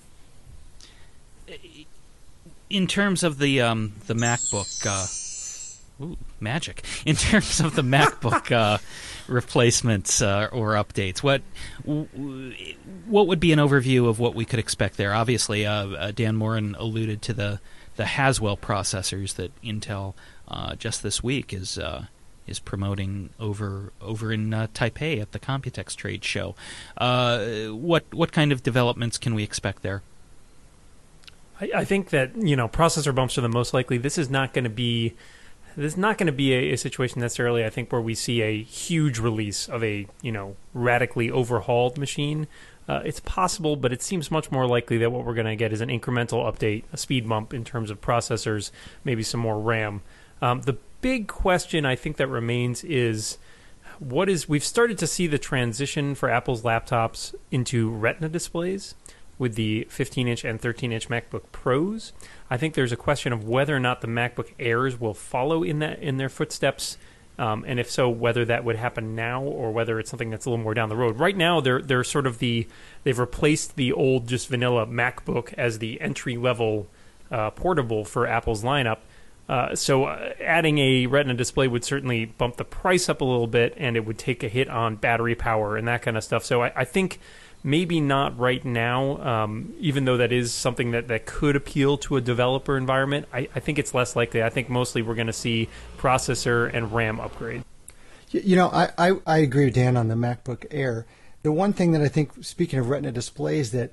in 2.71 2.87
terms 2.87 3.23
of 3.23 3.39
the 3.39 3.61
um, 3.61 3.95
the 4.07 4.15
MacBook, 4.15 4.87
uh, 6.01 6.05
ooh, 6.05 6.17
magic. 6.41 6.85
In 7.05 7.17
terms 7.17 7.61
of 7.61 7.75
the 7.75 7.83
MacBook 7.83 8.53
uh, 8.53 8.79
replacements 9.29 10.21
uh, 10.23 10.49
or 10.53 10.73
updates, 10.73 11.23
what 11.23 11.43
what 13.07 13.27
would 13.27 13.41
be 13.41 13.53
an 13.53 13.59
overview 13.59 14.09
of 14.09 14.19
what 14.19 14.35
we 14.35 14.45
could 14.45 14.59
expect 14.59 14.97
there? 14.97 15.15
Obviously, 15.15 15.67
uh, 15.67 15.89
uh, 15.89 16.11
Dan 16.11 16.37
Moren 16.37 16.75
alluded 16.79 17.23
to 17.23 17.33
the 17.33 17.61
the 17.97 18.07
Haswell 18.07 18.57
processors 18.57 19.35
that 19.35 19.51
Intel 19.63 20.15
uh, 20.49 20.75
just 20.75 21.03
this 21.03 21.23
week 21.23 21.53
is. 21.53 21.79
Uh, 21.79 22.07
is 22.47 22.59
promoting 22.59 23.29
over 23.39 23.93
over 24.01 24.33
in 24.33 24.55
uh, 24.55 24.67
Taipei 24.73 25.21
at 25.21 25.33
the 25.33 25.39
Computex 25.39 25.95
trade 25.95 26.25
show. 26.25 26.55
Uh, 26.97 27.67
what 27.67 28.05
what 28.15 28.33
kind 28.33 28.53
of 28.53 28.63
developments 28.63 29.19
can 29.19 29.35
we 29.35 29.43
expect 29.43 29.83
there? 29.83 30.03
I, 31.61 31.71
I 31.77 31.85
think 31.85 32.09
that 32.09 32.35
you 32.37 32.57
know 32.57 32.67
processor 32.67 33.15
bumps 33.15 33.37
are 33.37 33.43
the 33.43 33.51
most 33.51 33.75
likely. 33.75 33.99
This 33.99 34.17
is 34.17 34.31
not 34.31 34.55
going 34.55 34.65
to 34.65 34.71
be 34.71 35.15
this 35.79 35.93
is 35.93 35.99
not 35.99 36.19
going 36.19 36.27
to 36.27 36.33
be 36.33 36.53
a, 36.53 36.73
a 36.73 36.77
situation 36.77 37.21
necessarily. 37.21 37.65
I 37.65 37.71
think 37.71 37.93
where 37.93 38.01
we 38.01 38.15
see 38.15 38.43
a 38.43 38.63
huge 38.63 39.19
release 39.19 39.69
of 39.69 39.85
a 39.85 40.07
you 40.23 40.33
know 40.33 40.57
radically 40.75 41.31
overhauled 41.31 41.99
machine. 41.99 42.47
Uh, 42.89 43.03
it's 43.05 43.21
possible, 43.21 43.77
but 43.77 43.93
it 43.93 44.03
seems 44.03 44.31
much 44.31 44.51
more 44.51 44.67
likely 44.67 44.97
that 44.99 45.13
what 45.13 45.25
we're 45.25 45.35
going 45.35 45.47
to 45.47 45.57
get 45.57 45.75
is 45.75 45.83
an 45.83 45.91
incremental 45.91 46.51
update, 46.51 46.85
a 46.91 46.97
speed 46.97 47.29
bump 47.29 47.53
in 47.53 47.63
terms 47.63 47.91
of 47.91 48.01
processors, 48.01 48.71
maybe 49.05 49.23
some 49.23 49.41
more 49.41 49.61
RAM. 49.61 50.01
Um, 50.41 50.63
the 50.63 50.79
big 51.03 51.29
question 51.29 51.85
I 51.85 51.97
think 51.97 52.17
that 52.17 52.29
remains 52.29 52.83
is 52.83 53.37
what 53.99 54.29
is 54.29 54.49
we've 54.49 54.65
started 54.65 54.97
to 54.99 55.07
see 55.07 55.27
the 55.27 55.39
transition 55.39 56.15
for 56.15 56.31
Apple's 56.31 56.63
laptops 56.63 57.35
into 57.51 57.91
Retina 57.91 58.29
displays 58.29 58.95
with 59.39 59.55
the 59.55 59.87
15 59.89 60.29
inch 60.29 60.45
and 60.45 60.61
13 60.61 60.93
inch 60.93 61.09
MacBook 61.09 61.45
Pros. 61.53 62.13
I 62.51 62.57
think 62.57 62.75
there's 62.75 62.93
a 62.93 62.97
question 62.97 63.33
of 63.33 63.45
whether 63.45 63.75
or 63.75 63.81
not 63.81 64.01
the 64.01 64.09
MacBook 64.09 64.53
Airs 64.59 64.99
will 65.01 65.15
follow 65.15 65.63
in 65.63 65.79
that 65.79 66.01
in 66.01 66.17
their 66.17 66.29
footsteps. 66.29 66.99
Um, 67.39 67.65
and 67.69 67.79
if 67.79 67.89
so, 67.89 68.09
whether 68.09 68.45
that 68.47 68.65
would 68.65 68.75
happen 68.75 69.15
now 69.15 69.43
or 69.43 69.71
whether 69.71 70.01
it's 70.01 70.11
something 70.11 70.31
that's 70.31 70.45
a 70.45 70.51
little 70.51 70.63
more 70.63 70.75
down 70.75 70.89
the 70.89 70.97
road. 70.97 71.21
Right 71.21 71.37
now, 71.37 71.61
they're 71.61 71.81
they're 71.81 72.03
sort 72.03 72.27
of 72.27 72.41
the 72.41 72.67
they've 73.05 73.19
replaced 73.19 73.77
the 73.77 73.93
old 73.93 74.27
just 74.27 74.49
vanilla 74.49 74.87
MacBook 74.87 75.55
as 75.55 75.79
the 75.79 76.01
entry 76.01 76.37
level 76.37 76.89
uh, 77.31 77.51
portable 77.51 78.05
for 78.05 78.27
Apple's 78.27 78.65
lineup. 78.65 78.99
Uh, 79.49 79.75
so 79.75 80.05
uh, 80.05 80.35
adding 80.41 80.79
a 80.79 81.07
Retina 81.07 81.35
display 81.35 81.69
would 81.69 81.85
certainly 81.85 82.27
bump 82.27 82.57
the 82.57 82.65
price 82.65 83.09
up 83.09 83.21
a 83.21 83.25
little 83.25 83.47
bit, 83.47 83.73
and 83.79 83.97
it 83.97 84.05
would 84.05 84.19
take 84.19 84.43
a 84.43 84.49
hit 84.49 84.69
on 84.69 84.97
battery 84.97 85.35
power 85.35 85.77
and 85.77 85.89
that 85.89 86.03
kind 86.03 86.17
of 86.17 86.25
stuff. 86.25 86.45
So 86.45 86.63
I, 86.63 86.73
I 86.77 86.85
think 86.85 87.19
maybe 87.63 88.01
not 88.01 88.39
right 88.39 88.65
now, 88.65 89.19
um, 89.19 89.75
even 89.79 90.05
though 90.05 90.17
that 90.17 90.33
is 90.33 90.53
something 90.53 90.93
that, 90.93 91.09
that 91.09 91.27
could 91.27 91.57
appeal 91.57 91.99
to 91.99 92.17
a 92.17 92.21
developer 92.21 92.77
environment. 92.77 93.27
I, 93.33 93.49
I 93.55 93.61
think 93.61 93.79
it's 93.79 93.95
less 93.95 94.15
likely. 94.15 94.43
I 94.43 94.51
think 94.51 94.69
mostly 94.69 95.03
we're 95.03 95.15
going 95.15 95.27
to 95.27 95.33
see 95.33 95.69
processor 95.99 96.73
and 96.73 96.93
RAM 96.93 97.21
upgrade. 97.21 97.65
You, 98.31 98.57
know, 98.57 98.69
I, 98.69 98.91
I, 98.99 99.13
I 99.27 99.39
agree 99.39 99.67
with 99.67 99.75
Dan 99.75 99.97
on 99.97 100.09
the 100.09 100.15
MacBook 100.15 100.67
Air. 100.71 101.07
The 101.43 101.53
one 101.53 101.73
thing 101.73 101.93
that 101.93 102.03
I 102.03 102.09
think, 102.09 102.45
speaking 102.45 102.79
of 102.79 102.89
Retina 102.89 103.11
displays, 103.11 103.71
that 103.73 103.93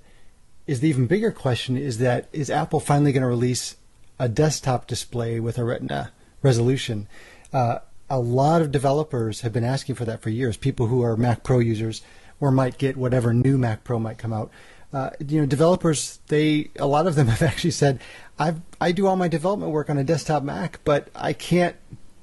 is 0.67 0.79
the 0.79 0.89
even 0.89 1.07
bigger 1.07 1.31
question 1.31 1.77
is 1.77 1.99
that 1.99 2.27
is 2.33 2.49
Apple 2.49 2.79
finally 2.79 3.11
going 3.11 3.21
to 3.21 3.27
release 3.27 3.77
a 4.19 4.27
desktop 4.27 4.87
display 4.87 5.39
with 5.39 5.57
a 5.57 5.63
Retina 5.63 6.11
resolution? 6.41 7.07
Uh, 7.53 7.79
a 8.09 8.19
lot 8.19 8.61
of 8.61 8.71
developers 8.71 9.41
have 9.41 9.53
been 9.53 9.63
asking 9.63 9.95
for 9.95 10.05
that 10.05 10.21
for 10.21 10.29
years. 10.29 10.57
People 10.57 10.87
who 10.87 11.01
are 11.01 11.15
Mac 11.15 11.43
Pro 11.43 11.59
users 11.59 12.01
or 12.39 12.51
might 12.51 12.77
get 12.77 12.97
whatever 12.97 13.33
new 13.33 13.57
Mac 13.57 13.83
Pro 13.83 13.99
might 13.99 14.17
come 14.17 14.33
out. 14.33 14.51
Uh, 14.93 15.09
you 15.25 15.39
know, 15.39 15.45
developers 15.45 16.19
they 16.27 16.69
a 16.77 16.87
lot 16.87 17.07
of 17.07 17.15
them 17.15 17.27
have 17.33 17.41
actually 17.41 17.71
said, 17.71 17.99
I 18.39 18.55
I 18.79 18.91
do 18.91 19.07
all 19.07 19.15
my 19.15 19.27
development 19.27 19.71
work 19.71 19.89
on 19.89 19.97
a 19.97 20.03
desktop 20.03 20.43
Mac, 20.43 20.79
but 20.83 21.09
I 21.15 21.33
can't 21.33 21.75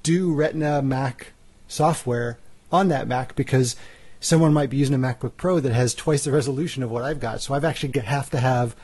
do 0.03 0.33
Retina 0.33 0.81
Mac 0.81 1.33
software 1.67 2.37
on 2.71 2.89
that 2.89 3.07
Mac 3.07 3.35
because 3.35 3.75
someone 4.19 4.53
might 4.53 4.69
be 4.69 4.77
using 4.77 4.95
a 4.95 4.99
MacBook 4.99 5.33
Pro 5.37 5.59
that 5.59 5.73
has 5.73 5.93
twice 5.93 6.23
the 6.23 6.31
resolution 6.31 6.81
of 6.81 6.89
what 6.89 7.03
I've 7.03 7.19
got. 7.19 7.41
So 7.41 7.53
I've 7.53 7.65
actually 7.65 7.99
have 7.99 8.29
to 8.31 8.39
have 8.39 8.75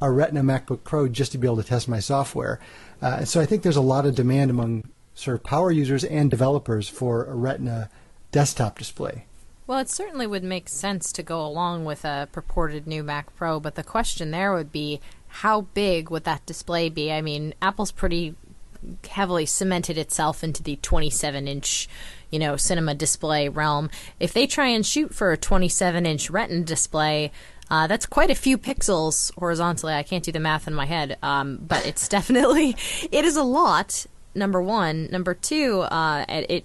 a 0.00 0.10
Retina 0.10 0.42
MacBook 0.42 0.82
Pro 0.84 1.08
just 1.08 1.32
to 1.32 1.38
be 1.38 1.46
able 1.46 1.56
to 1.58 1.62
test 1.62 1.88
my 1.88 2.00
software. 2.00 2.60
Uh, 3.02 3.24
so 3.24 3.40
I 3.40 3.46
think 3.46 3.62
there's 3.62 3.76
a 3.76 3.82
lot 3.82 4.06
of 4.06 4.14
demand 4.14 4.50
among 4.50 4.88
sort 5.14 5.36
of 5.36 5.44
power 5.44 5.70
users 5.70 6.04
and 6.04 6.30
developers 6.30 6.88
for 6.88 7.24
a 7.24 7.34
Retina 7.34 7.90
desktop 8.32 8.78
display. 8.78 9.26
Well, 9.68 9.80
it 9.80 9.90
certainly 9.90 10.26
would 10.26 10.44
make 10.44 10.66
sense 10.66 11.12
to 11.12 11.22
go 11.22 11.44
along 11.44 11.84
with 11.84 12.02
a 12.02 12.26
purported 12.32 12.86
new 12.86 13.02
Mac 13.02 13.36
Pro, 13.36 13.60
but 13.60 13.74
the 13.74 13.82
question 13.82 14.30
there 14.30 14.54
would 14.54 14.72
be 14.72 14.98
how 15.28 15.60
big 15.60 16.08
would 16.08 16.24
that 16.24 16.46
display 16.46 16.88
be? 16.88 17.12
I 17.12 17.20
mean, 17.20 17.52
Apple's 17.60 17.92
pretty 17.92 18.34
heavily 19.06 19.44
cemented 19.44 19.98
itself 19.98 20.42
into 20.42 20.62
the 20.62 20.76
27 20.76 21.46
inch, 21.46 21.86
you 22.30 22.38
know, 22.38 22.56
cinema 22.56 22.94
display 22.94 23.50
realm. 23.50 23.90
If 24.18 24.32
they 24.32 24.46
try 24.46 24.68
and 24.68 24.86
shoot 24.86 25.14
for 25.14 25.32
a 25.32 25.36
27 25.36 26.06
inch 26.06 26.30
Retina 26.30 26.62
display, 26.62 27.30
uh, 27.70 27.86
that's 27.86 28.06
quite 28.06 28.30
a 28.30 28.34
few 28.34 28.56
pixels 28.56 29.34
horizontally. 29.34 29.92
I 29.92 30.02
can't 30.02 30.24
do 30.24 30.32
the 30.32 30.40
math 30.40 30.66
in 30.66 30.72
my 30.72 30.86
head, 30.86 31.18
um, 31.22 31.58
but 31.60 31.84
it's 31.84 32.08
definitely 32.16 32.74
it 33.12 33.26
is 33.26 33.36
a 33.36 33.42
lot. 33.44 34.06
Number 34.34 34.62
one, 34.62 35.10
number 35.10 35.34
two, 35.34 35.80
uh, 35.80 36.24
it, 36.26 36.50
it 36.50 36.64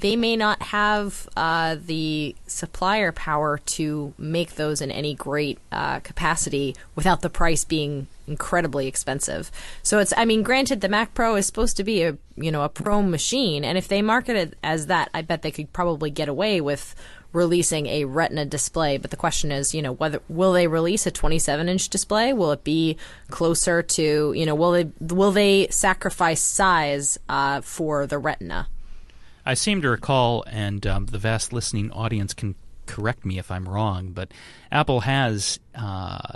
they 0.00 0.16
may 0.16 0.36
not 0.36 0.62
have 0.62 1.28
uh, 1.36 1.76
the 1.84 2.34
supplier 2.46 3.12
power 3.12 3.58
to 3.58 4.14
make 4.18 4.54
those 4.54 4.80
in 4.80 4.90
any 4.90 5.14
great 5.14 5.58
uh, 5.72 6.00
capacity 6.00 6.76
without 6.94 7.22
the 7.22 7.30
price 7.30 7.64
being 7.64 8.06
incredibly 8.26 8.86
expensive. 8.86 9.50
So 9.82 9.98
it's, 9.98 10.12
I 10.16 10.24
mean, 10.24 10.42
granted, 10.42 10.80
the 10.80 10.88
Mac 10.88 11.14
Pro 11.14 11.36
is 11.36 11.46
supposed 11.46 11.76
to 11.78 11.84
be 11.84 12.02
a 12.02 12.16
you 12.36 12.52
know 12.52 12.62
a 12.62 12.68
pro 12.68 13.02
machine, 13.02 13.64
and 13.64 13.76
if 13.76 13.88
they 13.88 14.02
market 14.02 14.36
it 14.36 14.54
as 14.62 14.86
that, 14.86 15.10
I 15.12 15.22
bet 15.22 15.42
they 15.42 15.50
could 15.50 15.72
probably 15.72 16.10
get 16.10 16.28
away 16.28 16.60
with 16.60 16.94
releasing 17.32 17.86
a 17.86 18.04
Retina 18.04 18.44
display. 18.44 18.96
But 18.96 19.10
the 19.10 19.16
question 19.16 19.52
is, 19.52 19.74
you 19.74 19.82
know, 19.82 19.92
whether 19.92 20.20
will 20.28 20.52
they 20.52 20.66
release 20.66 21.06
a 21.06 21.10
27 21.10 21.68
inch 21.68 21.88
display? 21.88 22.32
Will 22.32 22.52
it 22.52 22.64
be 22.64 22.96
closer 23.30 23.82
to, 23.82 24.32
you 24.32 24.46
know, 24.46 24.54
will 24.54 24.72
they 24.72 24.90
will 25.00 25.32
they 25.32 25.68
sacrifice 25.68 26.40
size 26.40 27.18
uh, 27.28 27.60
for 27.60 28.06
the 28.06 28.18
Retina? 28.18 28.68
I 29.48 29.54
seem 29.54 29.80
to 29.80 29.88
recall, 29.88 30.44
and 30.46 30.86
um, 30.86 31.06
the 31.06 31.16
vast 31.16 31.54
listening 31.54 31.90
audience 31.92 32.34
can 32.34 32.54
correct 32.84 33.24
me 33.24 33.38
if 33.38 33.50
I'm 33.50 33.66
wrong, 33.66 34.10
but 34.10 34.30
Apple 34.70 35.00
has 35.00 35.58
uh, 35.74 36.34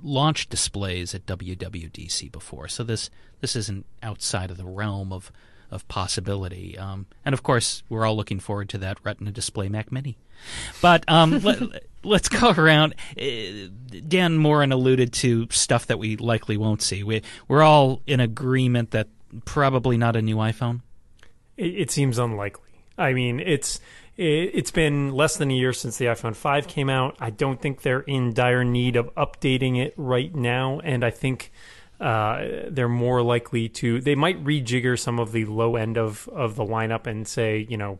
launched 0.00 0.48
displays 0.48 1.12
at 1.12 1.26
WWDC 1.26 2.30
before, 2.30 2.68
so 2.68 2.84
this 2.84 3.10
this 3.40 3.56
isn't 3.56 3.84
outside 4.00 4.52
of 4.52 4.58
the 4.58 4.64
realm 4.64 5.12
of 5.12 5.32
of 5.72 5.88
possibility. 5.88 6.78
Um, 6.78 7.06
and 7.24 7.32
of 7.32 7.42
course, 7.42 7.82
we're 7.88 8.06
all 8.06 8.16
looking 8.16 8.38
forward 8.38 8.68
to 8.68 8.78
that 8.78 8.98
Retina 9.02 9.32
display 9.32 9.68
Mac 9.68 9.90
Mini. 9.90 10.16
But 10.80 11.02
um, 11.08 11.40
let, 12.04 12.22
us 12.22 12.28
go 12.28 12.50
around. 12.50 12.94
Uh, 13.20 13.70
Dan 14.06 14.36
Moren 14.36 14.70
alluded 14.70 15.12
to 15.14 15.48
stuff 15.50 15.88
that 15.88 15.98
we 15.98 16.14
likely 16.16 16.56
won't 16.56 16.80
see. 16.80 17.02
We, 17.02 17.22
we're 17.48 17.64
all 17.64 18.02
in 18.06 18.20
agreement 18.20 18.92
that 18.92 19.08
probably 19.44 19.96
not 19.96 20.14
a 20.14 20.22
new 20.22 20.36
iPhone. 20.36 20.82
It, 21.56 21.74
it 21.74 21.90
seems 21.90 22.18
unlikely. 22.18 22.62
I 22.98 23.12
mean, 23.12 23.40
it's 23.40 23.80
it, 24.16 24.50
it's 24.54 24.70
been 24.70 25.12
less 25.12 25.36
than 25.36 25.50
a 25.50 25.54
year 25.54 25.72
since 25.72 25.98
the 25.98 26.06
iPhone 26.06 26.34
5 26.34 26.68
came 26.68 26.88
out. 26.88 27.16
I 27.20 27.30
don't 27.30 27.60
think 27.60 27.82
they're 27.82 28.00
in 28.00 28.32
dire 28.32 28.64
need 28.64 28.96
of 28.96 29.14
updating 29.14 29.78
it 29.78 29.94
right 29.96 30.34
now, 30.34 30.80
and 30.80 31.04
I 31.04 31.10
think 31.10 31.52
uh, 32.00 32.44
they're 32.68 32.88
more 32.88 33.22
likely 33.22 33.68
to. 33.70 34.00
They 34.00 34.14
might 34.14 34.42
rejigger 34.44 34.98
some 34.98 35.18
of 35.18 35.32
the 35.32 35.44
low 35.46 35.76
end 35.76 35.96
of 35.96 36.28
of 36.28 36.56
the 36.56 36.64
lineup 36.64 37.06
and 37.06 37.26
say, 37.26 37.66
you 37.68 37.76
know, 37.76 37.98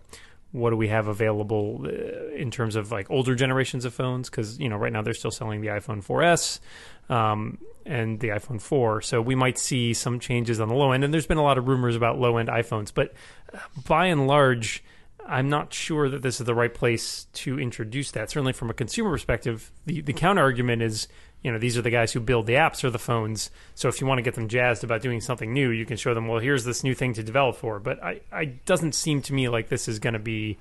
what 0.53 0.71
do 0.71 0.77
we 0.77 0.89
have 0.89 1.09
available 1.09 1.85
uh, 1.85 2.35
in 2.35 2.51
terms 2.51 2.77
of 2.77 2.91
like 2.91 3.11
older 3.11 3.35
generations 3.35 3.85
of 3.85 3.95
phones? 3.95 4.31
Because 4.31 4.59
you 4.59 4.69
know, 4.69 4.77
right 4.77 4.93
now 4.93 5.03
they're 5.03 5.15
still 5.15 5.31
selling 5.31 5.61
the 5.61 5.69
iPhone 5.69 6.05
4S. 6.05 6.61
Um, 7.09 7.59
and 7.85 8.19
the 8.19 8.31
iPhone 8.31 8.61
4. 8.61 9.01
So 9.01 9.23
we 9.23 9.37
might 9.37 9.59
see 9.59 9.95
some 9.95 10.19
changes 10.19 10.61
on 10.61 10.69
the 10.69 10.75
low 10.75 10.91
end. 10.91 11.05
And 11.05 11.15
there's 11.15 11.27
been 11.27 11.39
a 11.39 11.43
lot 11.43 11.57
of 11.57 11.69
rumors 11.69 11.95
about 11.95 12.19
low 12.19 12.37
end 12.37 12.49
iPhones, 12.49 12.93
but 12.93 13.15
uh, 13.55 13.59
by 13.87 14.07
and 14.07 14.27
large, 14.27 14.83
I'm 15.29 15.49
not 15.49 15.73
sure 15.73 16.09
that 16.09 16.23
this 16.23 16.41
is 16.41 16.47
the 16.47 16.55
right 16.55 16.73
place 16.73 17.27
to 17.35 17.59
introduce 17.59 18.11
that. 18.13 18.31
Certainly, 18.31 18.53
from 18.53 18.71
a 18.71 18.75
consumer 18.75 19.11
perspective, 19.11 19.73
the, 19.85 20.01
the 20.01 20.13
counter 20.13 20.43
argument 20.43 20.83
is 20.83 21.09
you 21.43 21.53
know 21.53 21.59
these 21.59 21.79
are 21.79 21.83
the 21.83 21.91
guys 21.91 22.13
who 22.13 22.21
build 22.21 22.47
the 22.47 22.55
apps 22.55 22.83
or 22.85 22.91
the 22.91 22.99
phones. 22.99 23.51
So 23.75 23.89
if 23.89 24.01
you 24.01 24.07
want 24.07 24.19
to 24.19 24.23
get 24.23 24.35
them 24.35 24.49
jazzed 24.49 24.85
about 24.85 25.03
doing 25.03 25.21
something 25.21 25.53
new 25.53 25.71
you 25.71 25.87
can 25.87 25.97
show 25.97 26.15
them 26.15 26.29
well 26.29 26.41
here's 26.41 26.65
this 26.65 26.83
new 26.83 26.95
thing 26.95 27.15
to 27.15 27.23
develop 27.23 27.57
for. 27.57 27.79
But 27.79 28.03
i, 28.03 28.21
I 28.33 28.45
doesn't 28.47 28.95
seem 28.95 29.23
to 29.23 29.35
me 29.35 29.49
like 29.49 29.69
this 29.69 29.89
is 29.89 29.99
going 29.99 30.15
to 30.15 30.19
be 30.21 30.59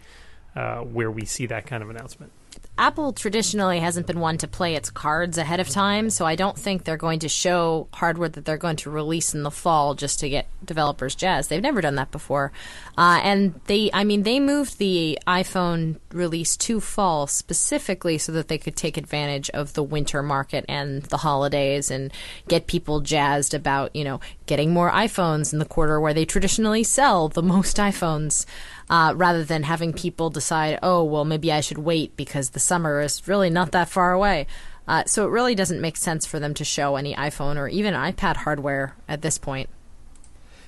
uh, 0.56 0.80
where 0.80 1.12
we 1.12 1.26
see 1.26 1.46
that 1.48 1.66
kind 1.68 1.84
of 1.84 1.90
announcement 1.90 2.32
Apple 2.78 3.14
traditionally 3.14 3.80
hasn't 3.80 4.08
been 4.08 4.20
one 4.20 4.38
to 4.40 4.48
play 4.48 4.76
its 4.76 4.90
cards 4.90 5.38
ahead 5.38 5.60
of 5.60 5.70
time, 5.70 6.10
so 6.10 6.26
I 6.26 6.36
don't 6.36 6.58
think 6.58 6.84
they're 6.84 6.98
going 6.98 7.20
to 7.20 7.30
show 7.30 7.88
hardware 7.94 8.30
that 8.30 8.46
they're 8.46 8.58
going 8.58 8.76
to 8.78 8.90
release 8.90 9.34
in 9.34 9.44
the 9.44 9.52
fall 9.52 9.96
just 9.96 10.20
to 10.20 10.30
get 10.30 10.48
developers 10.64 11.16
jazzed. 11.16 11.50
They've 11.50 11.62
never 11.62 11.82
done 11.82 11.96
that 11.96 12.12
before. 12.12 12.52
Uh, 12.98 13.20
and 13.24 13.60
they, 13.66 13.90
I 13.94 14.04
mean, 14.04 14.24
they 14.24 14.40
moved 14.40 14.78
the 14.78 15.18
iPhone 15.28 16.00
release 16.12 16.58
to 16.58 16.80
fall 16.80 17.28
specifically 17.28 18.18
so 18.18 18.32
that 18.34 18.48
they 18.48 18.58
could 18.58 18.76
take 18.76 18.98
advantage 18.98 19.50
of 19.52 19.74
the 19.74 19.84
winter 19.84 20.22
market 20.22 20.66
and 20.68 21.04
the 21.04 21.18
holidays 21.18 21.92
and 21.92 22.12
get 22.48 22.68
people 22.68 23.02
jazzed 23.02 23.54
about, 23.54 23.96
you 23.96 24.04
know, 24.04 24.20
getting 24.46 24.72
more 24.72 24.92
iPhones 24.92 25.54
in 25.54 25.60
the 25.60 25.66
quarter 25.66 26.00
where 26.00 26.14
they 26.14 26.26
traditionally 26.26 26.84
sell 26.84 27.30
the 27.30 27.44
most 27.44 27.78
iPhones 27.78 28.46
uh, 28.90 29.14
rather 29.16 29.44
than 29.44 29.64
having 29.64 29.94
people 29.94 30.30
decide, 30.30 30.80
oh, 30.84 31.04
well, 31.04 31.26
maybe 31.26 31.52
I 31.52 31.62
should 31.62 31.80
wait 31.80 32.16
because 32.16 32.52
the 32.52 32.60
summer 32.60 33.02
is 33.02 33.28
really 33.28 33.50
not 33.50 33.72
that 33.72 33.90
far 33.90 34.14
away. 34.14 34.48
Uh, 34.88 35.04
so 35.06 35.26
it 35.26 35.32
really 35.32 35.56
doesn't 35.56 35.82
make 35.82 35.98
sense 35.98 36.26
for 36.26 36.40
them 36.40 36.54
to 36.54 36.64
show 36.64 36.96
any 36.96 37.16
iPhone 37.16 37.58
or 37.58 37.68
even 37.68 37.94
iPad 37.94 38.38
hardware 38.38 38.96
at 39.08 39.22
this 39.22 39.38
point. 39.38 39.70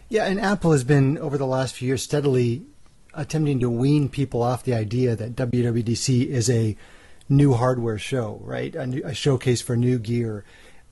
Yeah, 0.09 0.25
and 0.25 0.39
Apple 0.39 0.71
has 0.71 0.83
been 0.83 1.17
over 1.17 1.37
the 1.37 1.45
last 1.45 1.75
few 1.75 1.87
years 1.87 2.01
steadily 2.01 2.63
attempting 3.13 3.59
to 3.59 3.69
wean 3.69 4.09
people 4.09 4.41
off 4.41 4.63
the 4.63 4.73
idea 4.73 5.15
that 5.15 5.35
WWDC 5.35 6.27
is 6.27 6.49
a 6.49 6.77
new 7.27 7.53
hardware 7.53 7.97
show, 7.97 8.39
right? 8.43 8.73
A, 8.75 8.87
new, 8.87 9.01
a 9.03 9.13
showcase 9.13 9.61
for 9.61 9.75
new 9.75 9.99
gear, 9.99 10.45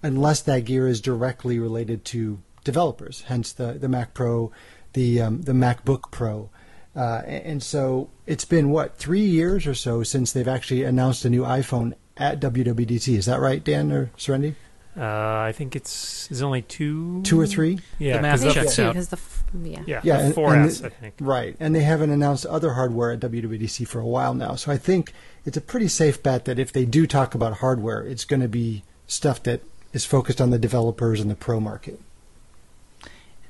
unless 0.04 0.42
that 0.42 0.66
gear 0.66 0.88
is 0.88 1.00
directly 1.02 1.60
related 1.60 2.04
to 2.06 2.42
developers. 2.64 3.24
Hence 3.28 3.54
the 3.54 3.74
the 3.74 3.88
Mac 3.88 4.14
Pro, 4.14 4.52
the 4.94 5.22
um, 5.22 5.44
the 5.44 5.54
MacBook 5.54 6.12
Pro. 6.12 6.50
Uh, 6.96 7.22
and 7.26 7.62
so 7.62 8.10
it's 8.26 8.46
been 8.46 8.70
what 8.70 8.98
three 8.98 9.26
years 9.26 9.68
or 9.68 9.74
so 9.74 10.02
since 10.02 10.32
they've 10.32 10.48
actually 10.48 10.84
announced 10.84 11.26
a 11.26 11.30
new 11.30 11.44
iPhone 11.44 11.94
at 12.16 12.40
WWDC. 12.40 13.18
Is 13.18 13.26
that 13.26 13.40
right, 13.40 13.64
Dan 13.64 13.92
or 13.92 14.12
Serenity? 14.18 14.56
Uh, 14.98 15.40
I 15.48 15.52
think 15.52 15.76
it's 15.76 16.32
is 16.32 16.42
only 16.42 16.62
two, 16.62 17.22
two 17.24 17.38
or 17.38 17.46
three. 17.46 17.80
Yeah, 18.00 18.16
the 18.16 18.22
math 18.22 18.54
checks 18.54 18.80
out. 18.80 18.96
The, 18.96 19.20
yeah, 19.62 19.84
yeah, 19.86 20.02
yeah, 20.04 20.20
and, 20.20 20.34
4S, 20.34 20.78
and, 20.78 20.86
I 20.86 20.90
think. 20.90 21.16
Right, 21.20 21.58
and 21.60 21.76
they 21.76 21.84
haven't 21.84 22.12
announced 22.12 22.46
other 22.46 22.74
hardware 22.74 23.12
at 23.12 23.20
WWDC 23.20 23.86
for 23.90 24.00
a 24.00 24.06
while 24.06 24.34
now. 24.34 24.56
So 24.56 24.72
I 24.72 24.78
think 24.78 25.12
it's 25.44 25.58
a 25.58 25.62
pretty 25.62 25.90
safe 25.90 26.24
bet 26.24 26.46
that 26.46 26.60
if 26.60 26.72
they 26.72 26.86
do 26.86 27.06
talk 27.06 27.36
about 27.36 27.58
hardware, 27.58 28.04
it's 28.04 28.24
going 28.24 28.42
to 28.42 28.48
be 28.48 28.84
stuff 29.06 29.44
that 29.44 29.62
is 29.92 30.06
focused 30.06 30.40
on 30.40 30.52
the 30.52 30.60
developers 30.60 31.20
and 31.20 31.30
the 31.30 31.36
pro 31.36 31.60
market. 31.60 32.00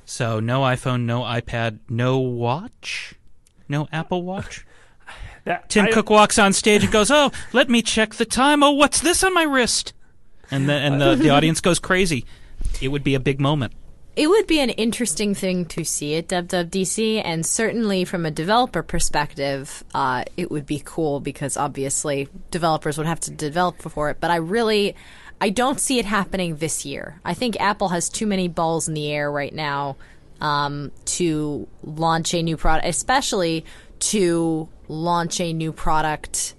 So 0.04 0.40
no 0.40 0.62
iPhone, 0.62 1.02
no 1.02 1.22
iPad, 1.22 1.78
no 1.88 2.18
watch. 2.18 3.14
No 3.68 3.88
Apple 3.92 4.22
Watch? 4.22 4.66
That, 5.44 5.68
Tim 5.68 5.84
I, 5.84 5.92
Cook 5.92 6.10
walks 6.10 6.40
on 6.40 6.52
stage 6.52 6.82
and 6.82 6.92
goes, 6.92 7.08
"Oh, 7.08 7.30
let 7.52 7.70
me 7.70 7.80
check 7.80 8.16
the 8.16 8.24
time. 8.24 8.64
Oh, 8.64 8.72
what's 8.72 9.00
this 9.00 9.22
on 9.22 9.32
my 9.32 9.44
wrist?" 9.44 9.92
And 10.50 10.68
the 10.68 10.72
and 10.72 11.00
the, 11.00 11.14
the 11.14 11.30
audience 11.30 11.60
goes 11.60 11.78
crazy. 11.78 12.24
It 12.82 12.88
would 12.88 13.04
be 13.04 13.14
a 13.14 13.20
big 13.20 13.40
moment. 13.40 13.72
It 14.16 14.28
would 14.28 14.46
be 14.46 14.60
an 14.60 14.70
interesting 14.70 15.34
thing 15.34 15.66
to 15.66 15.84
see 15.84 16.16
at 16.16 16.28
WWDC, 16.28 17.20
and 17.22 17.44
certainly 17.44 18.06
from 18.06 18.24
a 18.24 18.30
developer 18.30 18.82
perspective, 18.82 19.84
uh, 19.94 20.24
it 20.38 20.50
would 20.50 20.64
be 20.64 20.80
cool 20.82 21.20
because 21.20 21.58
obviously 21.58 22.28
developers 22.50 22.96
would 22.96 23.06
have 23.06 23.20
to 23.20 23.30
develop 23.30 23.82
for 23.82 24.08
it. 24.08 24.16
But 24.18 24.30
I 24.30 24.36
really, 24.36 24.96
I 25.38 25.50
don't 25.50 25.78
see 25.78 25.98
it 25.98 26.06
happening 26.06 26.56
this 26.56 26.86
year. 26.86 27.20
I 27.26 27.34
think 27.34 27.60
Apple 27.60 27.90
has 27.90 28.08
too 28.08 28.26
many 28.26 28.48
balls 28.48 28.88
in 28.88 28.94
the 28.94 29.12
air 29.12 29.30
right 29.30 29.54
now 29.54 29.96
um, 30.40 30.92
to 31.04 31.68
launch 31.82 32.34
a 32.34 32.42
new 32.42 32.56
product, 32.56 32.86
especially 32.86 33.64
to 33.98 34.68
launch 34.88 35.40
a 35.40 35.52
new 35.52 35.72
product 35.72 36.54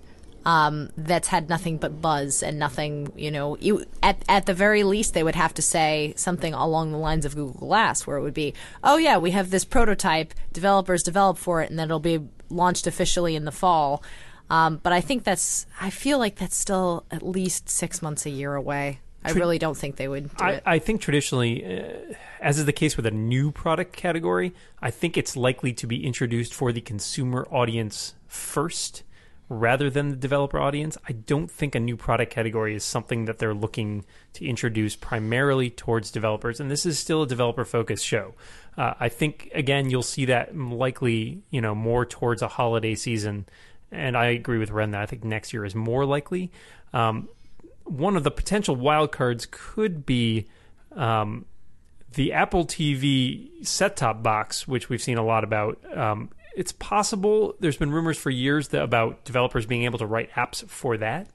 um, 0.45 0.89
that's 0.95 1.27
had 1.27 1.49
nothing 1.49 1.77
but 1.77 2.01
buzz 2.01 2.41
and 2.41 2.57
nothing, 2.57 3.11
you 3.17 3.29
know, 3.29 3.57
at, 4.01 4.23
at 4.29 4.45
the 4.45 4.53
very 4.53 4.83
least, 4.83 5.13
they 5.13 5.23
would 5.23 5.35
have 5.35 5.53
to 5.55 5.61
say 5.61 6.13
something 6.15 6.53
along 6.53 6.93
the 6.93 6.97
lines 6.97 7.25
of 7.25 7.35
Google 7.35 7.67
Glass, 7.67 8.07
where 8.07 8.15
it 8.15 8.21
would 8.21 8.33
be, 8.33 8.53
oh, 8.81 8.95
yeah, 8.95 9.17
we 9.17 9.31
have 9.31 9.49
this 9.49 9.65
prototype, 9.65 10.33
developers 10.53 11.03
develop 11.03 11.37
for 11.37 11.61
it, 11.61 11.69
and 11.69 11.77
then 11.77 11.89
it'll 11.89 11.99
be 11.99 12.21
launched 12.49 12.87
officially 12.87 13.35
in 13.35 13.43
the 13.43 13.51
fall. 13.51 14.01
Um, 14.49 14.79
but 14.81 14.93
I 14.93 15.01
think 15.01 15.25
that's, 15.25 15.65
I 15.81 15.89
feel 15.89 16.17
like 16.17 16.37
that's 16.37 16.55
still 16.55 17.05
at 17.11 17.23
least 17.23 17.67
six 17.69 18.01
months 18.01 18.25
a 18.25 18.29
year 18.29 18.55
away. 18.55 19.01
I 19.35 19.39
really 19.39 19.59
don't 19.59 19.77
think 19.77 19.95
they 19.95 20.07
would. 20.07 20.35
Do 20.35 20.43
I, 20.43 20.61
I, 20.65 20.79
think 20.79 21.01
traditionally, 21.01 21.65
uh, 21.65 22.13
as 22.41 22.59
is 22.59 22.65
the 22.65 22.73
case 22.73 22.97
with 22.97 23.05
a 23.05 23.11
new 23.11 23.51
product 23.51 23.95
category, 23.95 24.53
I 24.81 24.91
think 24.91 25.17
it's 25.17 25.35
likely 25.35 25.73
to 25.73 25.87
be 25.87 26.05
introduced 26.05 26.53
for 26.53 26.71
the 26.71 26.81
consumer 26.81 27.47
audience 27.51 28.13
first 28.27 29.03
rather 29.49 29.89
than 29.89 30.09
the 30.09 30.15
developer 30.15 30.59
audience. 30.59 30.97
I 31.07 31.13
don't 31.13 31.49
think 31.49 31.73
a 31.73 31.79
new 31.79 31.95
product 31.95 32.31
category 32.31 32.75
is 32.75 32.83
something 32.83 33.25
that 33.25 33.39
they're 33.39 33.53
looking 33.53 34.05
to 34.33 34.45
introduce 34.45 34.95
primarily 34.95 35.69
towards 35.69 36.11
developers. 36.11 36.59
And 36.59 36.69
this 36.69 36.85
is 36.85 36.99
still 36.99 37.23
a 37.23 37.27
developer 37.27 37.63
focused 37.63 38.05
show. 38.05 38.33
Uh, 38.77 38.93
I 38.99 39.09
think, 39.09 39.49
again, 39.53 39.89
you'll 39.89 40.03
see 40.03 40.25
that 40.25 40.55
likely, 40.55 41.41
you 41.49 41.61
know, 41.61 41.73
more 41.73 42.05
towards 42.05 42.41
a 42.41 42.47
holiday 42.47 42.95
season. 42.95 43.45
And 43.91 44.17
I 44.17 44.27
agree 44.27 44.57
with 44.57 44.71
Ren 44.71 44.91
that 44.91 45.01
I 45.01 45.05
think 45.05 45.23
next 45.23 45.53
year 45.53 45.63
is 45.63 45.73
more 45.73 46.05
likely. 46.05 46.51
Um, 46.93 47.29
one 47.89 48.15
of 48.15 48.23
the 48.23 48.31
potential 48.31 48.75
wildcards 48.75 49.49
could 49.49 50.05
be 50.05 50.47
um, 50.93 51.45
the 52.13 52.33
Apple 52.33 52.65
TV 52.65 53.65
set 53.65 53.95
top 53.95 54.23
box, 54.23 54.67
which 54.67 54.89
we've 54.89 55.01
seen 55.01 55.17
a 55.17 55.23
lot 55.23 55.43
about. 55.43 55.79
Um, 55.95 56.29
it's 56.55 56.71
possible 56.71 57.55
there's 57.59 57.77
been 57.77 57.91
rumors 57.91 58.17
for 58.17 58.29
years 58.29 58.69
that, 58.69 58.81
about 58.81 59.23
developers 59.23 59.65
being 59.65 59.83
able 59.83 59.99
to 59.99 60.05
write 60.05 60.31
apps 60.31 60.67
for 60.67 60.97
that. 60.97 61.27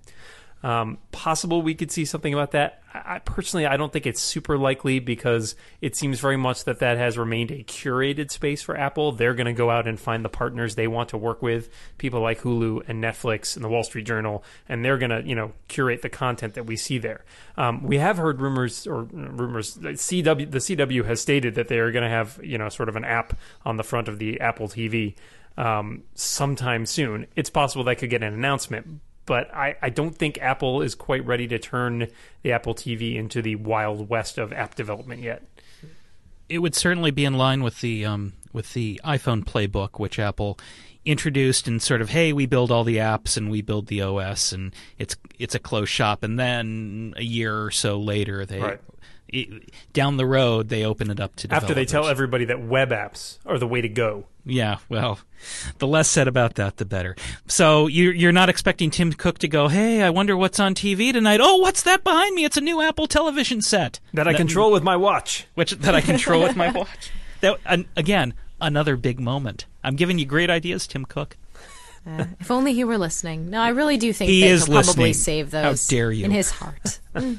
Um, 0.62 0.98
possible 1.10 1.60
we 1.60 1.74
could 1.74 1.90
see 1.90 2.04
something 2.04 2.32
about 2.32 2.52
that. 2.52 2.82
I, 2.94 3.20
personally, 3.20 3.66
I 3.66 3.76
don't 3.76 3.92
think 3.92 4.06
it's 4.06 4.20
super 4.20 4.58
likely 4.58 5.00
because 5.00 5.56
it 5.80 5.96
seems 5.96 6.20
very 6.20 6.36
much 6.36 6.64
that 6.64 6.78
that 6.80 6.98
has 6.98 7.16
remained 7.16 7.50
a 7.50 7.64
curated 7.64 8.30
space 8.30 8.62
for 8.62 8.76
Apple. 8.76 9.12
They're 9.12 9.34
going 9.34 9.46
to 9.46 9.54
go 9.54 9.70
out 9.70 9.88
and 9.88 9.98
find 9.98 10.24
the 10.24 10.28
partners 10.28 10.74
they 10.74 10.86
want 10.86 11.08
to 11.08 11.16
work 11.16 11.42
with, 11.42 11.70
people 11.98 12.20
like 12.20 12.42
Hulu 12.42 12.88
and 12.88 13.02
Netflix 13.02 13.56
and 13.56 13.64
the 13.64 13.68
Wall 13.68 13.82
Street 13.82 14.04
Journal, 14.06 14.44
and 14.68 14.84
they're 14.84 14.98
going 14.98 15.10
to, 15.10 15.26
you 15.26 15.34
know, 15.34 15.52
curate 15.68 16.02
the 16.02 16.10
content 16.10 16.54
that 16.54 16.66
we 16.66 16.76
see 16.76 16.98
there. 16.98 17.24
Um, 17.56 17.82
we 17.82 17.96
have 17.98 18.18
heard 18.18 18.40
rumors 18.40 18.86
or 18.86 19.04
rumors. 19.04 19.76
CW, 19.78 20.50
the 20.50 20.58
CW 20.58 21.04
has 21.06 21.20
stated 21.20 21.54
that 21.54 21.68
they 21.68 21.78
are 21.78 21.90
going 21.90 22.04
to 22.04 22.10
have, 22.10 22.38
you 22.42 22.58
know, 22.58 22.68
sort 22.68 22.88
of 22.88 22.96
an 22.96 23.04
app 23.04 23.36
on 23.64 23.78
the 23.78 23.84
front 23.84 24.06
of 24.06 24.18
the 24.18 24.40
Apple 24.40 24.68
TV. 24.68 25.14
um, 25.56 26.02
sometime 26.14 26.86
soon. 26.86 27.26
It's 27.36 27.50
possible 27.50 27.84
that 27.84 27.96
could 27.96 28.10
get 28.10 28.22
an 28.22 28.32
announcement, 28.32 29.00
but 29.26 29.54
I, 29.54 29.76
I 29.80 29.90
don't 29.90 30.14
think 30.14 30.38
Apple 30.40 30.82
is 30.82 30.94
quite 30.94 31.24
ready 31.24 31.46
to 31.48 31.58
turn 31.58 32.08
the 32.42 32.52
Apple 32.52 32.74
TV 32.74 33.16
into 33.16 33.42
the 33.42 33.56
wild 33.56 34.08
west 34.08 34.38
of 34.38 34.52
app 34.52 34.74
development 34.74 35.22
yet. 35.22 35.42
It 36.48 36.58
would 36.58 36.74
certainly 36.74 37.10
be 37.10 37.24
in 37.24 37.34
line 37.34 37.62
with 37.62 37.80
the 37.80 38.04
um, 38.04 38.34
with 38.52 38.72
the 38.74 39.00
iPhone 39.04 39.44
playbook, 39.44 39.98
which 39.98 40.18
Apple 40.18 40.58
introduced 41.04 41.66
and 41.66 41.82
sort 41.82 42.00
of, 42.00 42.10
hey, 42.10 42.32
we 42.32 42.46
build 42.46 42.70
all 42.70 42.84
the 42.84 42.98
apps 42.98 43.36
and 43.36 43.50
we 43.50 43.62
build 43.62 43.86
the 43.86 44.02
OS, 44.02 44.52
and 44.52 44.74
it's 44.98 45.16
it's 45.38 45.54
a 45.54 45.58
closed 45.58 45.90
shop. 45.90 46.22
And 46.22 46.38
then 46.38 47.14
a 47.16 47.22
year 47.22 47.64
or 47.64 47.70
so 47.70 47.98
later, 47.98 48.44
they 48.44 48.60
Right. 48.60 48.80
It, 49.32 49.70
down 49.92 50.16
the 50.18 50.26
road 50.26 50.68
they 50.68 50.84
open 50.84 51.10
it 51.10 51.18
up 51.20 51.34
to 51.36 51.52
After 51.52 51.74
they 51.74 51.84
tell 51.84 52.06
everybody 52.06 52.44
that 52.46 52.62
web 52.62 52.90
apps 52.90 53.38
are 53.46 53.58
the 53.58 53.66
way 53.66 53.80
to 53.80 53.88
go. 53.88 54.26
Yeah, 54.44 54.78
well, 54.88 55.20
the 55.78 55.86
less 55.86 56.08
said 56.08 56.26
about 56.28 56.56
that, 56.56 56.76
the 56.76 56.84
better. 56.84 57.14
So 57.46 57.86
you're 57.86 58.12
you're 58.12 58.32
not 58.32 58.48
expecting 58.48 58.90
Tim 58.90 59.12
Cook 59.12 59.38
to 59.38 59.48
go, 59.48 59.68
hey, 59.68 60.02
I 60.02 60.10
wonder 60.10 60.36
what's 60.36 60.58
on 60.58 60.74
TV 60.74 61.12
tonight. 61.12 61.40
Oh, 61.40 61.56
what's 61.56 61.82
that 61.84 62.02
behind 62.02 62.34
me? 62.34 62.44
It's 62.44 62.56
a 62.56 62.60
new 62.60 62.80
Apple 62.82 63.06
television 63.06 63.62
set 63.62 64.00
That 64.14 64.26
I 64.26 64.34
control 64.34 64.72
with 64.72 64.82
my 64.82 64.96
watch. 64.96 65.46
which 65.54 65.70
that 65.72 65.94
I 65.94 66.00
control 66.00 66.42
with 66.42 66.56
my 66.56 66.70
watch. 66.72 67.10
That 67.40 67.58
an, 67.64 67.86
again, 67.96 68.34
another 68.60 68.96
big 68.96 69.20
moment. 69.20 69.66
I'm 69.84 69.94
giving 69.96 70.18
you 70.18 70.26
great 70.26 70.50
ideas, 70.50 70.86
Tim 70.88 71.04
Cook. 71.04 71.36
Uh, 72.04 72.24
if 72.40 72.50
only 72.50 72.72
he 72.74 72.82
were 72.82 72.98
listening. 72.98 73.48
No, 73.50 73.60
I 73.60 73.68
really 73.68 73.96
do 73.96 74.12
think 74.12 74.28
He 74.28 74.40
that 74.40 74.46
is 74.48 74.66
he'll 74.66 74.74
probably 74.82 75.10
listening. 75.10 75.14
save 75.14 75.50
those. 75.52 75.86
How 75.86 75.90
dare 75.90 76.10
you. 76.10 76.24
in 76.24 76.32
his 76.32 76.50
heart. 76.50 76.98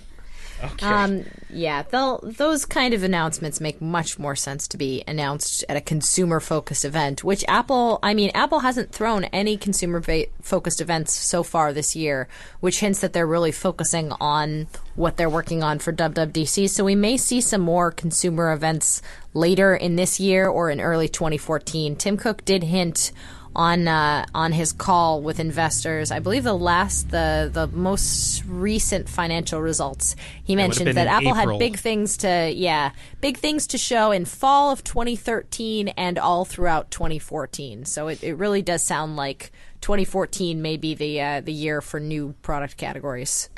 Okay. 0.63 0.85
Um, 0.85 1.25
yeah, 1.49 1.83
those 1.83 2.65
kind 2.65 2.93
of 2.93 3.03
announcements 3.03 3.59
make 3.59 3.81
much 3.81 4.17
more 4.17 4.35
sense 4.35 4.67
to 4.69 4.77
be 4.77 5.03
announced 5.07 5.63
at 5.67 5.77
a 5.77 5.81
consumer 5.81 6.39
focused 6.39 6.85
event, 6.85 7.23
which 7.23 7.43
Apple, 7.47 7.99
I 8.01 8.13
mean, 8.13 8.31
Apple 8.33 8.59
hasn't 8.59 8.91
thrown 8.91 9.25
any 9.25 9.57
consumer 9.57 10.01
focused 10.41 10.81
events 10.81 11.13
so 11.13 11.43
far 11.43 11.73
this 11.73 11.95
year, 11.95 12.27
which 12.59 12.79
hints 12.79 13.01
that 13.01 13.13
they're 13.13 13.27
really 13.27 13.51
focusing 13.51 14.11
on 14.19 14.67
what 14.95 15.17
they're 15.17 15.29
working 15.29 15.63
on 15.63 15.79
for 15.79 15.91
WWDC. 15.91 16.69
So 16.69 16.83
we 16.83 16.95
may 16.95 17.17
see 17.17 17.41
some 17.41 17.61
more 17.61 17.91
consumer 17.91 18.51
events 18.53 19.01
later 19.33 19.75
in 19.75 19.95
this 19.95 20.19
year 20.19 20.47
or 20.47 20.69
in 20.69 20.79
early 20.79 21.09
2014. 21.09 21.95
Tim 21.95 22.17
Cook 22.17 22.45
did 22.45 22.63
hint 22.63 23.11
on 23.55 23.87
uh, 23.87 24.25
on 24.33 24.51
his 24.51 24.71
call 24.71 25.21
with 25.21 25.39
investors. 25.39 26.11
I 26.11 26.19
believe 26.19 26.43
the 26.43 26.53
last 26.53 27.09
the 27.11 27.49
the 27.51 27.67
most 27.67 28.43
recent 28.45 29.07
financial 29.07 29.61
results. 29.61 30.15
He 30.43 30.55
mentioned 30.55 30.95
that 30.95 31.07
Apple 31.07 31.37
April. 31.37 31.59
had 31.59 31.59
big 31.59 31.77
things 31.77 32.17
to 32.17 32.51
yeah 32.51 32.91
big 33.21 33.37
things 33.37 33.67
to 33.67 33.77
show 33.77 34.11
in 34.11 34.25
fall 34.25 34.71
of 34.71 34.83
2013 34.83 35.89
and 35.89 36.17
all 36.17 36.45
throughout 36.45 36.91
2014. 36.91 37.85
So 37.85 38.07
it, 38.07 38.23
it 38.23 38.35
really 38.35 38.61
does 38.61 38.81
sound 38.81 39.15
like 39.15 39.51
2014 39.81 40.61
may 40.61 40.77
be 40.77 40.95
the 40.95 41.21
uh, 41.21 41.41
the 41.41 41.53
year 41.53 41.81
for 41.81 41.99
new 41.99 42.33
product 42.41 42.77
categories. 42.77 43.49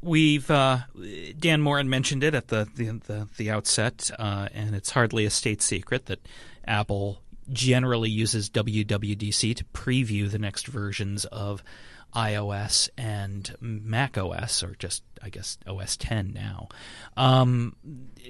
We've 0.00 0.50
uh, 0.50 0.80
Dan 1.38 1.62
Moren 1.62 1.88
mentioned 1.88 2.22
it 2.22 2.34
at 2.34 2.48
the 2.48 2.68
the 2.76 3.00
the, 3.06 3.28
the 3.36 3.50
outset, 3.50 4.10
uh, 4.18 4.48
and 4.52 4.76
it's 4.76 4.90
hardly 4.90 5.24
a 5.24 5.30
state 5.30 5.62
secret 5.62 6.06
that 6.06 6.20
Apple 6.66 7.22
generally 7.52 8.10
uses 8.10 8.50
WWDC 8.50 9.56
to 9.56 9.64
preview 9.64 10.30
the 10.30 10.38
next 10.38 10.66
versions 10.66 11.24
of 11.26 11.62
iOS 12.14 12.88
and 12.96 13.54
Mac 13.60 14.16
OS, 14.16 14.62
or 14.62 14.74
just 14.78 15.02
I 15.22 15.30
guess 15.30 15.58
OS 15.66 15.96
10 15.96 16.32
now. 16.32 16.68
Um, 17.16 17.76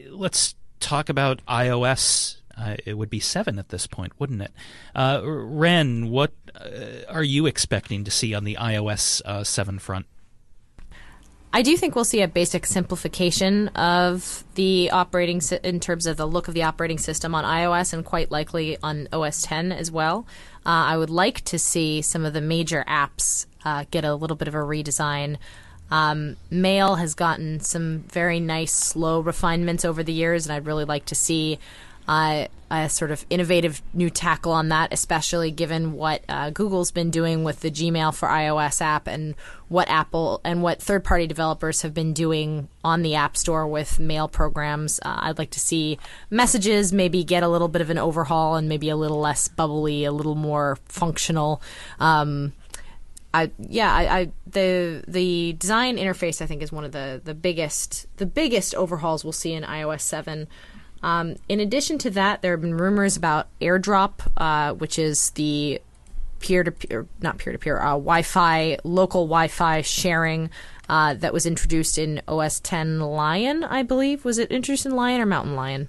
let's 0.09 0.55
talk 0.81 1.09
about 1.09 1.45
iOS. 1.47 2.37
Uh, 2.57 2.77
it 2.87 2.97
would 2.97 3.11
be 3.11 3.21
seven 3.21 3.59
at 3.59 3.71
this 3.71 3.87
point, 3.87 4.13
wouldn't 4.19 4.43
it? 4.43 4.53
Uh, 4.95 5.21
Ren, 5.25 6.09
what 6.11 6.33
uh, 6.55 7.03
are 7.09 7.25
you 7.25 7.47
expecting 7.47 8.05
to 8.05 8.11
see 8.11 8.33
on 8.33 8.45
the 8.45 8.57
iOS 8.61 9.21
uh, 9.25 9.43
seven 9.43 9.79
front? 9.79 10.07
I 11.55 11.63
do 11.63 11.77
think 11.77 11.95
we'll 11.95 12.05
see 12.05 12.21
a 12.21 12.27
basic 12.27 12.67
simplification 12.67 13.69
of 13.69 14.43
the 14.57 14.91
operating 14.91 15.41
sy- 15.41 15.61
in 15.63 15.79
terms 15.79 16.05
of 16.05 16.17
the 16.17 16.27
look 16.27 16.49
of 16.49 16.55
the 16.55 16.65
operating 16.65 16.99
system 16.99 17.33
on 17.33 17.45
iOS 17.45 17.93
and 17.93 18.05
quite 18.05 18.33
likely 18.33 18.77
on 18.83 19.07
OS 19.13 19.43
10 19.43 19.71
as 19.71 19.89
well. 19.89 20.27
Uh, 20.67 20.91
I 20.91 20.97
would 20.97 21.11
like 21.11 21.43
to 21.43 21.57
see 21.57 22.03
some 22.03 22.25
of 22.25 22.33
the 22.33 22.41
major 22.41 22.85
apps 22.89 23.47
uh, 23.65 23.85
get 23.93 24.05
a 24.05 24.17
little 24.17 24.37
bit 24.37 24.49
of 24.49 24.57
a 24.57 24.59
redesign. 24.59 25.37
Um, 25.93 26.37
Mail 26.51 26.97
has 26.97 27.15
gotten 27.15 27.61
some 27.61 28.01
very 28.01 28.41
nice, 28.41 28.73
slow 28.73 29.21
refinements 29.21 29.85
over 29.85 30.03
the 30.03 30.13
years, 30.13 30.47
and 30.47 30.53
I'd 30.53 30.67
really 30.67 30.85
like 30.85 31.05
to 31.05 31.15
see 31.15 31.61
uh, 32.09 32.49
a 32.71 32.89
sort 32.89 33.11
of 33.11 33.25
innovative 33.31 33.83
new 33.93 34.11
tackle 34.11 34.53
on 34.53 34.69
that, 34.69 34.93
especially 34.93 35.51
given 35.51 35.93
what 35.93 36.23
uh, 36.29 36.51
Google's 36.51 36.91
been 36.91 37.11
doing 37.11 37.45
with 37.45 37.61
the 37.61 37.71
Gmail 37.71 38.15
for 38.15 38.29
iOS 38.29 38.81
app 38.81 39.07
and 39.07 39.35
what 39.69 39.89
Apple 39.89 40.41
and 40.45 40.63
what 40.63 40.81
third 40.81 41.05
party 41.05 41.27
developers 41.27 41.83
have 41.83 41.95
been 41.95 42.13
doing 42.13 42.69
on 42.83 43.03
the 43.03 43.15
App 43.15 43.37
Store 43.37 43.67
with 43.67 43.99
mail 43.99 44.29
programs. 44.29 44.99
Uh, 45.01 45.19
I'd 45.21 45.39
like 45.39 45.51
to 45.51 45.61
see 45.61 45.99
messages 46.31 46.93
maybe 46.93 47.25
get 47.25 47.43
a 47.43 47.49
little 47.49 47.69
bit 47.69 47.83
of 47.83 47.91
an 47.91 47.99
overhaul 47.99 48.57
and 48.57 48.69
maybe 48.69 48.89
a 48.89 48.97
little 48.97 49.21
less 49.21 49.49
bubbly, 49.49 50.05
a 50.05 50.13
little 50.13 50.35
more 50.35 50.79
functional. 50.87 51.61
Um, 52.01 52.53
I 53.35 53.51
yeah, 53.59 53.93
I, 53.93 54.19
I 54.19 54.33
the 54.47 55.03
the 55.09 55.55
design 55.55 55.97
interface 55.97 56.41
I 56.41 56.47
think 56.47 56.63
is 56.63 56.71
one 56.71 56.85
of 56.85 56.93
the 56.93 57.21
the 57.23 57.35
biggest 57.35 58.07
the 58.17 58.27
biggest 58.27 58.77
overhauls 58.77 59.25
we'll 59.25 59.33
see 59.33 59.53
in 59.53 59.65
iOS 59.65 60.03
seven. 60.03 60.47
Um, 61.05 61.37
in 61.51 61.61
addition 61.61 61.99
to 61.99 62.11
that, 62.11 62.41
there 62.41 62.53
have 62.53 62.63
been 62.63 62.79
rumors 62.79 63.15
about 63.15 63.49
AirDrop, 63.61 64.21
uh, 64.39 64.73
which 64.73 64.99
is 64.99 65.31
the 65.31 65.83
peer 66.41 66.65
to 66.65 66.73
peer, 66.73 67.07
not 67.21 67.37
peer 67.37 67.53
to 67.53 67.59
peer, 67.59 67.79
uh, 67.79 67.91
Wi-Fi 67.91 68.79
local 68.85 69.27
Wi-Fi 69.27 69.83
sharing 69.83 70.49
uh, 70.89 71.13
that 71.15 71.35
was 71.35 71.45
introduced 71.45 71.99
in 71.99 72.23
OS 72.27 72.59
10 72.61 73.01
Lion, 73.01 73.65
I 73.65 73.83
believe. 73.83 74.25
Was 74.25 74.39
it 74.39 74.51
introduced 74.51 74.87
in 74.87 74.97
Lion 74.97 75.21
or 75.21 75.27
Mountain 75.27 75.55
Lion? 75.55 75.89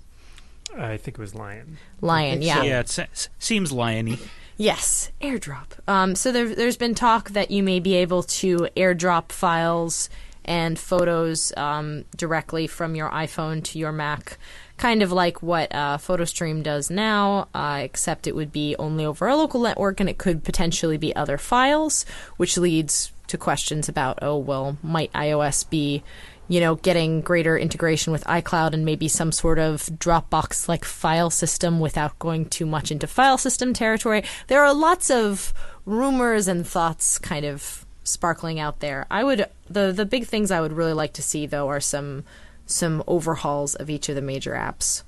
I 0.78 0.98
think 0.98 1.18
it 1.18 1.22
was 1.22 1.34
Lion. 1.34 1.78
Lion, 2.02 2.42
yeah. 2.42 2.64
Yeah, 2.64 2.82
it 2.82 2.90
se- 2.90 3.08
seems 3.40 3.72
liony. 3.72 4.20
Yes, 4.58 5.12
airdrop. 5.22 5.68
Um, 5.88 6.16
so 6.16 6.32
there, 6.34 6.54
there's 6.54 6.78
been 6.78 6.96
talk 6.96 7.30
that 7.32 7.52
you 7.52 7.64
may 7.64 7.80
be 7.80 7.96
able 7.96 8.24
to 8.24 8.68
airdrop 8.76 9.32
files 9.32 10.10
and 10.46 10.78
photos 10.78 11.52
um, 11.58 12.06
directly 12.16 12.68
from 12.68 12.96
your 12.96 13.10
iPhone 13.10 13.64
to 13.66 13.80
your 13.80 13.92
Mac, 13.92 14.38
kind 14.78 15.02
of 15.02 15.12
like 15.12 15.42
what 15.42 15.74
uh, 15.74 15.98
PhotoStream 15.98 16.64
does 16.64 16.90
now, 16.90 17.48
uh, 17.54 17.80
except 17.82 18.28
it 18.28 18.36
would 18.36 18.52
be 18.52 18.76
only 18.78 19.06
over 19.06 19.28
a 19.28 19.36
local 19.36 19.62
network 19.62 20.00
and 20.00 20.10
it 20.10 20.18
could 20.18 20.44
potentially 20.44 20.98
be 20.98 21.16
other 21.16 21.38
files, 21.38 22.06
which 22.38 22.58
leads 22.58 23.12
to 23.28 23.38
questions 23.38 23.88
about, 23.90 24.20
oh, 24.22 24.38
well, 24.38 24.78
might 24.84 25.12
iOS 25.14 25.68
be 25.70 26.04
you 26.48 26.60
know, 26.60 26.76
getting 26.76 27.22
greater 27.22 27.58
integration 27.58 28.14
with 28.14 28.24
iCloud 28.26 28.74
and 28.74 28.86
maybe 28.86 29.08
some 29.08 29.32
sort 29.32 29.58
of 29.58 29.84
Dropbox 29.98 30.68
like 30.68 30.86
file 30.86 31.30
system 31.30 31.80
without 31.80 32.20
going 32.20 32.46
too 32.46 32.66
much 32.66 32.92
into 32.92 33.08
file 33.08 33.38
system 33.38 33.74
territory. 33.74 34.24
There 34.48 34.64
are 34.64 34.74
lots 34.74 35.10
of 35.10 35.54
rumors 35.86 36.48
and 36.48 36.66
thoughts 36.68 37.18
kind 37.18 37.46
of 37.46 37.86
sparkling 38.04 38.60
out 38.60 38.80
there. 38.80 39.08
I 39.10 39.24
would 39.24 39.48
the 39.68 39.92
the 39.92 40.06
big 40.06 40.26
things 40.28 40.52
I 40.52 40.62
would 40.62 40.74
really 40.74 40.94
like 40.94 41.14
to 41.14 41.24
see 41.24 41.48
though 41.48 41.68
are 41.68 41.80
some 41.80 42.24
some 42.66 43.04
overhauls 43.08 43.76
of 43.76 43.90
each 43.90 44.10
of 44.10 44.16
the 44.16 44.22
major 44.22 44.54
apps. 44.54 45.04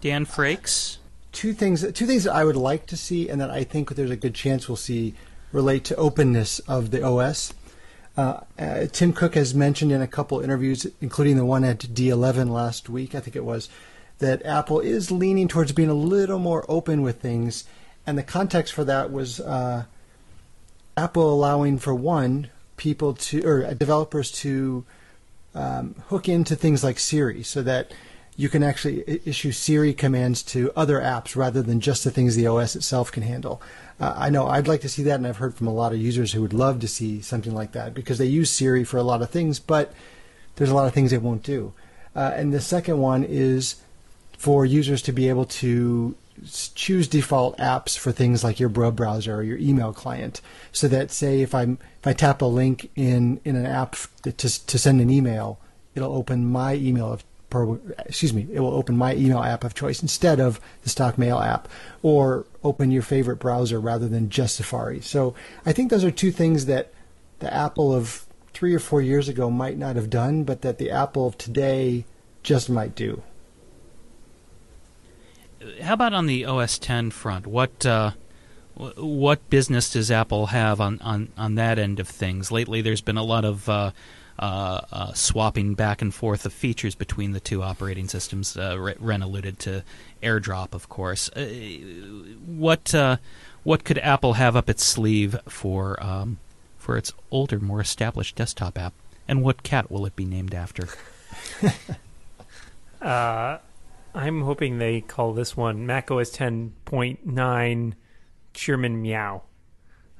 Dan 0.00 0.24
Frakes. 0.24 0.96
two 1.32 1.52
things 1.52 1.90
two 1.92 2.06
things 2.06 2.24
that 2.24 2.34
I 2.34 2.44
would 2.44 2.56
like 2.56 2.86
to 2.86 2.96
see 2.96 3.28
and 3.28 3.40
that 3.40 3.50
I 3.50 3.64
think 3.64 3.94
there's 3.94 4.10
a 4.10 4.16
good 4.16 4.34
chance 4.34 4.68
we'll 4.68 4.76
see 4.76 5.14
relate 5.52 5.84
to 5.84 5.96
openness 5.96 6.58
of 6.60 6.90
the 6.90 7.02
OS. 7.02 7.52
Uh, 8.16 8.40
uh, 8.58 8.86
Tim 8.92 9.12
Cook 9.12 9.34
has 9.34 9.54
mentioned 9.54 9.92
in 9.92 10.02
a 10.02 10.06
couple 10.06 10.40
interviews, 10.40 10.86
including 11.00 11.36
the 11.36 11.44
one 11.44 11.64
at 11.64 11.78
D11 11.78 12.50
last 12.50 12.88
week, 12.88 13.14
I 13.14 13.20
think 13.20 13.36
it 13.36 13.44
was, 13.44 13.68
that 14.18 14.44
Apple 14.44 14.80
is 14.80 15.10
leaning 15.10 15.48
towards 15.48 15.72
being 15.72 15.88
a 15.88 15.94
little 15.94 16.38
more 16.38 16.64
open 16.68 17.02
with 17.02 17.20
things. 17.20 17.64
And 18.06 18.18
the 18.18 18.22
context 18.22 18.74
for 18.74 18.84
that 18.84 19.10
was 19.10 19.40
uh, 19.40 19.84
Apple 20.96 21.32
allowing, 21.32 21.78
for 21.78 21.94
one, 21.94 22.50
people 22.76 23.14
to, 23.14 23.42
or 23.46 23.64
uh, 23.64 23.74
developers 23.74 24.30
to 24.32 24.84
um, 25.54 25.94
hook 26.08 26.28
into 26.28 26.56
things 26.56 26.84
like 26.84 26.98
Siri 26.98 27.42
so 27.42 27.62
that 27.62 27.92
you 28.36 28.48
can 28.48 28.62
actually 28.62 29.04
issue 29.26 29.52
Siri 29.52 29.92
commands 29.92 30.42
to 30.44 30.72
other 30.74 31.00
apps 31.00 31.36
rather 31.36 31.62
than 31.62 31.80
just 31.80 32.04
the 32.04 32.10
things 32.10 32.36
the 32.36 32.46
OS 32.46 32.74
itself 32.74 33.12
can 33.12 33.22
handle. 33.22 33.60
Uh, 34.00 34.14
I 34.16 34.30
know 34.30 34.46
I'd 34.46 34.68
like 34.68 34.80
to 34.80 34.88
see 34.88 35.02
that, 35.02 35.16
and 35.16 35.26
I've 35.26 35.36
heard 35.36 35.54
from 35.54 35.66
a 35.66 35.74
lot 35.74 35.92
of 35.92 35.98
users 35.98 36.32
who 36.32 36.40
would 36.40 36.54
love 36.54 36.80
to 36.80 36.88
see 36.88 37.20
something 37.20 37.54
like 37.54 37.72
that 37.72 37.92
because 37.92 38.16
they 38.18 38.26
use 38.26 38.50
Siri 38.50 38.82
for 38.82 38.96
a 38.96 39.02
lot 39.02 39.20
of 39.20 39.30
things, 39.30 39.58
but 39.58 39.92
there's 40.56 40.70
a 40.70 40.74
lot 40.74 40.86
of 40.86 40.94
things 40.94 41.12
it 41.12 41.22
won't 41.22 41.42
do. 41.42 41.74
Uh, 42.16 42.32
and 42.34 42.52
the 42.52 42.60
second 42.60 42.98
one 42.98 43.24
is 43.24 43.76
for 44.38 44.64
users 44.64 45.02
to 45.02 45.12
be 45.12 45.28
able 45.28 45.44
to 45.44 46.14
choose 46.74 47.06
default 47.08 47.56
apps 47.58 47.98
for 47.98 48.12
things 48.12 48.42
like 48.42 48.58
your 48.58 48.68
web 48.68 48.96
browser 48.96 49.36
or 49.36 49.42
your 49.42 49.58
email 49.58 49.92
client, 49.92 50.40
so 50.72 50.88
that 50.88 51.10
say 51.10 51.42
if 51.42 51.54
I'm 51.54 51.78
if 51.98 52.06
I 52.06 52.12
tap 52.12 52.42
a 52.42 52.46
link 52.46 52.90
in 52.96 53.40
in 53.44 53.56
an 53.56 53.66
app 53.66 53.96
to 54.22 54.32
to 54.32 54.78
send 54.78 55.00
an 55.00 55.10
email, 55.10 55.58
it'll 55.94 56.14
open 56.14 56.46
my 56.46 56.74
email 56.74 57.20
pro, 57.50 57.80
excuse 58.06 58.32
me, 58.32 58.46
it 58.52 58.60
will 58.60 58.72
open 58.72 58.96
my 58.96 59.14
email 59.14 59.42
app 59.42 59.64
of 59.64 59.74
choice 59.74 60.00
instead 60.00 60.40
of 60.40 60.60
the 60.82 60.88
stock 60.88 61.18
mail 61.18 61.38
app, 61.38 61.68
or 62.02 62.46
open 62.62 62.90
your 62.90 63.02
favorite 63.02 63.36
browser 63.36 63.80
rather 63.80 64.08
than 64.08 64.30
just 64.30 64.56
Safari. 64.56 65.00
So 65.00 65.34
I 65.66 65.72
think 65.72 65.90
those 65.90 66.04
are 66.04 66.12
two 66.12 66.30
things 66.30 66.66
that 66.66 66.92
the 67.40 67.52
Apple 67.52 67.92
of 67.92 68.24
three 68.54 68.74
or 68.74 68.78
four 68.78 69.02
years 69.02 69.28
ago 69.28 69.50
might 69.50 69.76
not 69.76 69.96
have 69.96 70.08
done, 70.08 70.44
but 70.44 70.62
that 70.62 70.78
the 70.78 70.90
Apple 70.90 71.26
of 71.26 71.36
today 71.36 72.04
just 72.42 72.70
might 72.70 72.94
do. 72.94 73.22
How 75.82 75.94
about 75.94 76.12
on 76.14 76.26
the 76.26 76.44
OS 76.44 76.78
10 76.78 77.10
front? 77.10 77.46
What 77.46 77.84
uh, 77.84 78.12
what 78.96 79.50
business 79.50 79.92
does 79.92 80.10
Apple 80.10 80.46
have 80.46 80.80
on, 80.80 80.98
on, 81.00 81.28
on 81.36 81.56
that 81.56 81.78
end 81.78 82.00
of 82.00 82.08
things? 82.08 82.50
Lately, 82.50 82.80
there's 82.80 83.02
been 83.02 83.18
a 83.18 83.22
lot 83.22 83.44
of 83.44 83.68
uh, 83.68 83.90
uh, 84.38 84.80
uh, 84.90 85.12
swapping 85.12 85.74
back 85.74 86.00
and 86.00 86.14
forth 86.14 86.46
of 86.46 86.52
features 86.52 86.94
between 86.94 87.32
the 87.32 87.40
two 87.40 87.62
operating 87.62 88.08
systems. 88.08 88.56
Uh, 88.56 88.94
Ren 88.98 89.22
alluded 89.22 89.58
to 89.60 89.84
AirDrop, 90.22 90.72
of 90.72 90.88
course. 90.88 91.28
Uh, 91.30 91.44
what 92.46 92.94
what 93.62 93.84
could 93.84 93.98
Apple 93.98 94.34
have 94.34 94.56
up 94.56 94.70
its 94.70 94.82
sleeve 94.82 95.36
for 95.46 96.02
um, 96.02 96.38
for 96.78 96.96
its 96.96 97.12
older, 97.30 97.60
more 97.60 97.82
established 97.82 98.36
desktop 98.36 98.78
app? 98.78 98.94
And 99.28 99.42
what 99.42 99.62
cat 99.62 99.90
will 99.90 100.06
it 100.06 100.16
be 100.16 100.24
named 100.24 100.54
after? 100.54 100.88
I'm 104.14 104.42
hoping 104.42 104.78
they 104.78 105.00
call 105.00 105.32
this 105.32 105.56
one 105.56 105.86
Mac 105.86 106.10
OS 106.10 106.30
10.9 106.30 107.92
Chairman 108.52 109.02
Meow. 109.02 109.42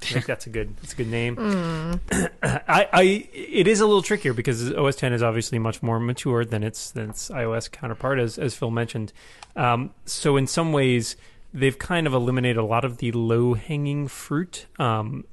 I 0.02 0.06
think 0.06 0.26
that's 0.26 0.46
a 0.46 0.50
good 0.50 0.76
that's 0.78 0.92
a 0.92 0.96
good 0.96 1.08
name. 1.08 1.36
Mm. 1.36 2.00
I, 2.42 2.88
I 2.92 3.28
it 3.32 3.66
is 3.66 3.80
a 3.80 3.86
little 3.86 4.02
trickier 4.02 4.32
because 4.32 4.72
OS 4.72 4.96
10 4.96 5.12
is 5.12 5.22
obviously 5.22 5.58
much 5.58 5.82
more 5.82 6.00
mature 6.00 6.44
than 6.44 6.62
its 6.62 6.90
than 6.90 7.10
its 7.10 7.28
iOS 7.30 7.70
counterpart, 7.70 8.18
as 8.18 8.38
as 8.38 8.54
Phil 8.54 8.70
mentioned. 8.70 9.12
Um, 9.56 9.92
so 10.06 10.36
in 10.36 10.46
some 10.46 10.72
ways, 10.72 11.16
they've 11.52 11.78
kind 11.78 12.06
of 12.06 12.14
eliminated 12.14 12.56
a 12.56 12.64
lot 12.64 12.84
of 12.84 12.98
the 12.98 13.12
low 13.12 13.54
hanging 13.54 14.08
fruit. 14.08 14.66
Um, 14.78 15.24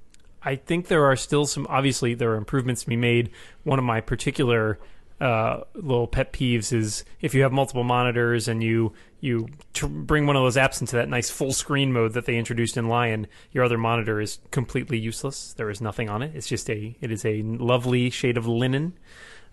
I 0.43 0.55
think 0.55 0.87
there 0.87 1.05
are 1.05 1.15
still 1.15 1.45
some. 1.45 1.67
Obviously, 1.69 2.13
there 2.13 2.31
are 2.31 2.37
improvements 2.37 2.83
to 2.83 2.89
be 2.89 2.95
made. 2.95 3.31
One 3.63 3.79
of 3.79 3.85
my 3.85 4.01
particular 4.01 4.79
uh, 5.19 5.61
little 5.73 6.07
pet 6.07 6.31
peeves 6.31 6.71
is 6.71 7.03
if 7.21 7.33
you 7.33 7.41
have 7.41 7.51
multiple 7.51 7.83
monitors 7.83 8.47
and 8.47 8.61
you 8.61 8.93
you 9.19 9.47
t- 9.73 9.87
bring 9.87 10.27
one 10.27 10.35
of 10.35 10.43
those 10.43 10.57
apps 10.57 10.79
into 10.79 10.95
that 10.95 11.09
nice 11.09 11.29
full 11.31 11.51
screen 11.51 11.91
mode 11.91 12.13
that 12.13 12.25
they 12.25 12.37
introduced 12.37 12.77
in 12.77 12.87
Lion, 12.87 13.25
your 13.51 13.63
other 13.63 13.77
monitor 13.77 14.21
is 14.21 14.37
completely 14.51 14.99
useless. 14.99 15.53
There 15.53 15.71
is 15.71 15.81
nothing 15.81 16.07
on 16.07 16.21
it. 16.21 16.35
It's 16.35 16.47
just 16.47 16.69
a 16.69 16.95
it 17.01 17.11
is 17.11 17.25
a 17.25 17.41
lovely 17.41 18.09
shade 18.11 18.37
of 18.37 18.47
linen. 18.47 18.93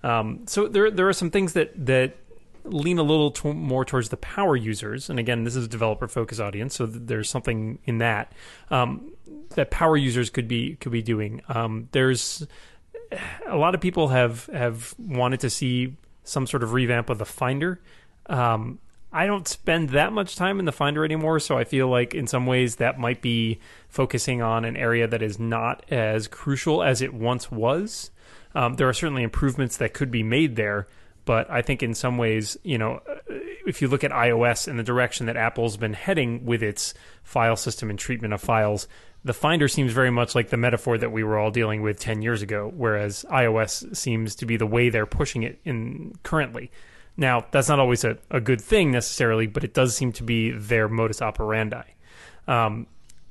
Um, 0.03 0.47
so 0.47 0.69
there 0.69 0.91
there 0.91 1.09
are 1.09 1.15
some 1.15 1.31
things 1.31 1.55
that 1.55 1.73
that 1.87 2.17
lean 2.65 2.99
a 2.99 3.03
little 3.03 3.31
t- 3.31 3.53
more 3.53 3.85
towards 3.85 4.09
the 4.09 4.17
power 4.17 4.57
users. 4.57 5.09
And 5.11 5.19
again, 5.19 5.45
this 5.45 5.57
is 5.57 5.67
a 5.67 5.69
developer 5.69 6.09
focused 6.09 6.41
audience, 6.41 6.75
so 6.75 6.87
th- 6.87 6.99
there's 7.05 7.31
something 7.31 7.79
in 7.85 7.99
that 7.99 8.33
um, 8.71 9.13
that 9.51 9.71
power 9.71 9.97
users 9.97 10.31
could 10.31 10.49
be 10.49 10.77
could 10.77 10.93
be 10.93 11.03
doing. 11.03 11.41
Um, 11.49 11.89
there's 11.93 12.47
a 13.47 13.57
lot 13.57 13.75
of 13.75 13.81
people 13.81 14.09
have 14.09 14.47
have 14.47 14.95
wanted 14.99 15.41
to 15.41 15.51
see 15.51 15.97
some 16.25 16.47
sort 16.47 16.63
of 16.63 16.73
revamp 16.73 17.11
of 17.11 17.19
the 17.19 17.25
Finder. 17.25 17.81
Um, 18.27 18.79
I 19.13 19.27
don't 19.27 19.47
spend 19.47 19.91
that 19.91 20.13
much 20.13 20.35
time 20.35 20.59
in 20.59 20.65
the 20.65 20.73
Finder 20.73 21.05
anymore, 21.05 21.39
so 21.39 21.57
I 21.57 21.63
feel 21.63 21.87
like 21.87 22.15
in 22.15 22.27
some 22.27 22.47
ways 22.47 22.77
that 22.77 22.99
might 22.99 23.23
be 23.23 23.61
focusing 23.89 24.43
on 24.43 24.65
an 24.65 24.77
area 24.77 25.07
that 25.07 25.23
is 25.23 25.39
not 25.39 25.85
as 25.89 26.27
crucial 26.27 26.83
as 26.83 27.01
it 27.01 27.15
once 27.15 27.51
was. 27.51 28.11
Um, 28.57 28.75
there 28.75 28.89
are 28.89 28.93
certainly 28.93 29.23
improvements 29.23 29.77
that 29.77 29.95
could 29.95 30.11
be 30.11 30.25
made 30.25 30.57
there, 30.57 30.89
but 31.25 31.49
I 31.49 31.63
think 31.63 31.83
in 31.83 31.95
some 31.95 32.19
ways, 32.19 32.57
you 32.65 32.77
know, 32.77 33.03
if 33.67 33.83
you 33.83 33.89
look 33.89 34.05
at 34.05 34.11
iOS 34.11 34.69
and 34.69 34.79
the 34.79 34.85
direction 34.85 35.27
that 35.27 35.37
Apple's 35.37 35.77
been 35.77 35.95
heading 35.95 36.45
with 36.45 36.63
its 36.63 36.95
file 37.23 37.57
system 37.57 37.91
and 37.91 37.99
treatment 37.99 38.35
of 38.35 38.41
files, 38.41 38.89
the 39.25 39.33
Finder 39.33 39.69
seems 39.69 39.93
very 39.93 40.11
much 40.11 40.35
like 40.35 40.51
the 40.51 40.57
metaphor 40.57 40.99
that 40.99 41.11
we 41.11 41.25
were 41.25 41.39
all 41.39 41.51
dealing 41.51 41.81
with 41.81 41.99
10 41.99 42.21
years 42.21 42.43
ago, 42.43 42.71
whereas 42.77 43.25
iOS 43.31 43.97
seems 43.97 44.35
to 44.37 44.47
be 44.47 44.57
the 44.57 44.67
way 44.67 44.91
they're 44.91 45.07
pushing 45.07 45.43
it 45.43 45.59
in 45.65 46.13
currently. 46.23 46.71
Now, 47.17 47.47
that's 47.51 47.69
not 47.69 47.79
always 47.79 48.05
a, 48.05 48.19
a 48.31 48.41
good 48.41 48.61
thing 48.61 48.91
necessarily, 48.91 49.47
but 49.47 49.65
it 49.65 49.73
does 49.73 49.97
seem 49.97 50.13
to 50.15 50.23
be 50.23 50.51
their 50.51 50.89
modus 50.89 51.23
operandi. 51.23 51.85
Um, 52.47 52.87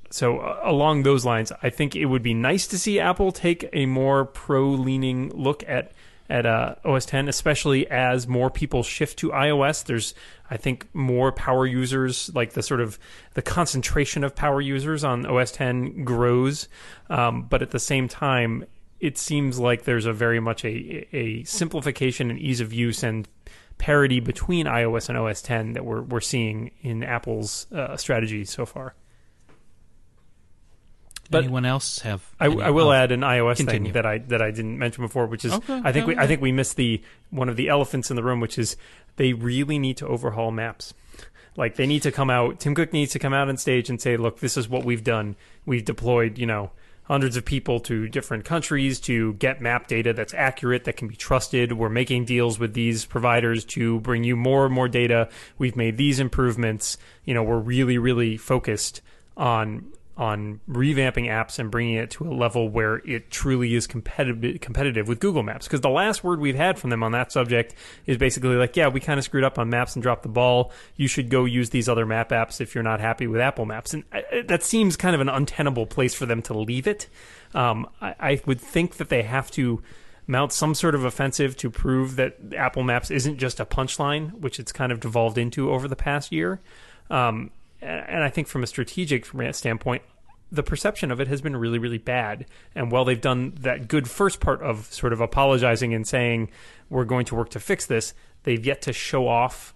so, 0.10 0.40
uh, 0.40 0.62
along 0.64 1.04
those 1.04 1.26
lines, 1.26 1.52
I 1.62 1.70
think 1.70 1.96
it 1.96 2.06
would 2.06 2.24
be 2.24 2.34
nice 2.34 2.66
to 2.68 2.80
see 2.80 3.00
Apple 3.00 3.32
take 3.32 3.70
a 3.74 3.86
more 3.86 4.26
pro 4.26 4.70
leaning 4.70 5.30
look 5.30 5.64
at 5.68 5.92
at 6.30 6.46
uh, 6.46 6.76
OS 6.86 7.06
10, 7.06 7.28
especially 7.28 7.90
as 7.90 8.28
more 8.28 8.50
people 8.50 8.84
shift 8.84 9.20
to 9.20 9.30
iOS. 9.30 9.84
There's, 9.84 10.14
I 10.50 10.58
think, 10.58 10.88
more 10.94 11.32
power 11.32 11.66
users, 11.66 12.34
like 12.34 12.54
the 12.54 12.64
sort 12.64 12.82
of 12.82 12.98
the 13.34 13.42
concentration 13.42 14.24
of 14.24 14.36
power 14.36 14.62
users 14.62 15.04
on 15.04 15.26
OS 15.26 15.52
10 15.52 16.04
grows. 16.04 16.68
Um, 17.10 17.44
but 17.44 17.62
at 17.62 17.72
the 17.72 17.80
same 17.80 18.08
time, 18.08 18.66
it 19.00 19.18
seems 19.18 19.60
like 19.60 19.84
there's 19.84 20.06
a 20.06 20.14
very 20.14 20.40
much 20.40 20.64
a, 20.64 21.08
a 21.16 21.44
simplification 21.44 22.30
and 22.30 22.40
ease 22.40 22.62
of 22.62 22.72
use 22.72 23.04
and 23.04 23.28
parity 23.78 24.22
between 24.22 24.66
iOS 24.66 25.10
and 25.10 25.18
OS 25.18 25.42
10 25.42 25.74
that 25.74 25.84
we're 25.84 26.02
we're 26.02 26.22
seeing 26.22 26.72
in 26.82 27.04
Apple's 27.04 27.68
uh, 27.74 27.98
strategy 27.98 28.46
so 28.46 28.66
far. 28.66 28.96
But 31.30 31.44
Anyone 31.46 31.66
else 31.66 32.00
have? 32.00 32.22
I, 32.40 32.48
I 32.48 32.70
will 32.72 32.92
add 32.92 33.12
an 33.12 33.22
iOS 33.22 33.58
continue. 33.58 33.86
thing 33.86 33.94
that 33.94 34.06
I 34.06 34.18
that 34.20 34.42
I 34.42 34.52
didn't 34.52 34.78
mention 34.78 35.04
before, 35.04 35.26
which 35.26 35.46
is 35.46 35.54
okay, 35.54 35.82
I 35.84 35.92
think 35.92 36.08
we 36.08 36.18
I 36.18 36.28
think 36.28 36.42
we 36.42 36.52
missed 36.52 36.76
the 36.76 37.02
one 37.30 37.50
of 37.50 37.56
the 37.56 37.70
elephants 37.70 38.10
in 38.10 38.16
the 38.16 38.24
room, 38.24 38.40
which 38.40 38.58
is 38.60 38.76
they 39.16 39.34
really 39.34 39.80
need 39.80 39.98
to 39.98 40.08
overhaul 40.08 40.52
maps. 40.52 40.94
Like 41.56 41.76
they 41.76 41.86
need 41.86 42.02
to 42.04 42.12
come 42.12 42.30
out. 42.30 42.60
Tim 42.60 42.76
Cook 42.76 42.92
needs 42.94 43.12
to 43.14 43.20
come 43.20 43.34
out 43.34 43.48
on 43.48 43.58
stage 43.58 43.90
and 43.90 44.02
say, 44.02 44.18
"Look, 44.18 44.40
this 44.40 44.58
is 44.58 44.68
what 44.68 44.84
we've 44.84 45.04
done. 45.04 45.36
We've 45.66 45.86
deployed, 45.86 46.38
you 46.38 46.46
know, 46.46 46.72
hundreds 47.04 47.38
of 47.38 47.46
people 47.46 47.80
to 47.82 48.08
different 48.08 48.46
countries 48.46 49.00
to 49.02 49.34
get 49.34 49.62
map 49.62 49.88
data 49.88 50.14
that's 50.14 50.34
accurate, 50.34 50.86
that 50.86 50.98
can 50.98 51.08
be 51.08 51.16
trusted. 51.16 51.74
We're 51.74 51.90
making 51.90 52.26
deals 52.26 52.60
with 52.60 52.74
these 52.74 53.06
providers 53.06 53.66
to 53.66 54.00
bring 54.00 54.24
you 54.24 54.36
more 54.36 54.66
and 54.66 54.74
more 54.74 54.88
data. 54.88 55.30
We've 55.58 55.76
made 55.76 55.98
these 55.98 56.20
improvements. 56.20 56.98
You 57.26 57.34
know, 57.34 57.44
we're 57.44 57.60
really, 57.60 57.98
really 57.98 58.38
focused 58.38 59.02
on 59.36 59.92
on 60.16 60.60
revamping 60.70 61.26
apps 61.26 61.58
and 61.58 61.72
bringing 61.72 61.96
it 61.96 62.12
to 62.12 62.28
a 62.28 62.30
level 62.30 62.70
where 62.70 62.98
it 62.98 63.32
truly 63.32 63.74
is 63.74 63.88
competitive 63.88 64.62
competitive 64.62 65.08
with 65.08 65.20
Google 65.20 65.42
Maps. 65.42 65.68
Because 65.68 65.82
the 65.82 65.90
last 65.90 66.24
word 66.24 66.40
we've 66.40 66.56
had 66.56 66.78
from 66.78 66.92
them 66.92 67.02
on 67.02 67.14
that 67.14 67.32
subject 67.32 67.74
is 68.06 68.18
basically 68.18 68.56
like, 68.56 68.76
yeah, 68.76 68.88
we 68.88 69.00
kind 69.00 69.18
of 69.18 69.24
screwed 69.24 69.44
up 69.44 69.58
on 69.58 69.70
Maps 69.70 69.96
and 69.96 70.04
dropped 70.04 70.24
the 70.24 70.30
ball. 70.30 70.72
You 70.96 71.08
should 71.08 71.30
go 71.30 71.46
use 71.46 71.72
these 71.72 71.90
other 71.90 72.06
map 72.06 72.30
apps 72.30 72.62
if 72.62 72.76
you're 72.76 72.84
not 72.84 73.00
happy 73.00 73.26
with 73.26 73.42
Apple 73.42 73.66
Maps. 73.66 73.94
And 73.94 74.04
I, 74.12 74.20
uh, 74.20 74.44
that 74.48 74.64
seems 74.64 74.96
kind 74.96 75.16
of 75.16 75.22
an 75.22 75.30
untenable 75.30 75.88
place 75.88 76.14
for 76.14 76.28
them 76.28 76.44
to 76.44 76.54
leave 76.54 76.86
it. 76.86 77.08
Um, 77.56 77.88
I, 78.00 78.16
I 78.20 78.42
would 78.46 78.62
think 78.62 78.98
that 78.98 79.10
they 79.10 79.24
have 79.24 79.50
to 79.52 79.82
mount 80.28 80.52
some 80.52 80.76
sort 80.76 80.96
of 80.96 81.04
offensive 81.04 81.58
to 81.58 81.70
prove 81.70 82.16
that 82.18 82.38
Apple 82.56 82.84
Maps 82.84 83.10
isn't 83.10 83.40
just 83.40 83.60
a 83.60 83.66
punchline, 83.66 84.32
which 84.34 84.60
it's 84.60 84.72
kind 84.72 84.92
of 84.92 85.00
devolved 85.00 85.38
into 85.38 85.72
over 85.72 85.88
the 85.88 85.96
past 85.96 86.32
year. 86.32 86.62
Um, 87.10 87.52
and 87.84 88.24
I 88.24 88.30
think 88.30 88.48
from 88.48 88.64
a 88.64 88.68
strategic 88.68 89.26
standpoint, 89.52 90.04
the 90.52 90.64
perception 90.64 91.12
of 91.12 91.20
it 91.20 91.28
has 91.28 91.42
been 91.42 91.56
really, 91.56 91.80
really 91.80 91.98
bad. 91.98 92.46
And 92.76 92.92
while 92.92 93.06
they've 93.06 93.20
done 93.20 93.54
that 93.62 93.88
good 93.88 94.10
first 94.10 94.40
part 94.40 94.62
of 94.62 94.86
sort 94.94 95.12
of 95.12 95.20
apologizing 95.20 95.94
and 95.94 96.08
saying 96.08 96.52
we're 96.90 97.06
going 97.06 97.26
to 97.26 97.36
work 97.36 97.50
to 97.52 97.60
fix 97.60 97.86
this, 97.88 98.14
they've 98.44 98.64
yet 98.64 98.82
to 98.84 98.94
show 98.94 99.28
off 99.28 99.74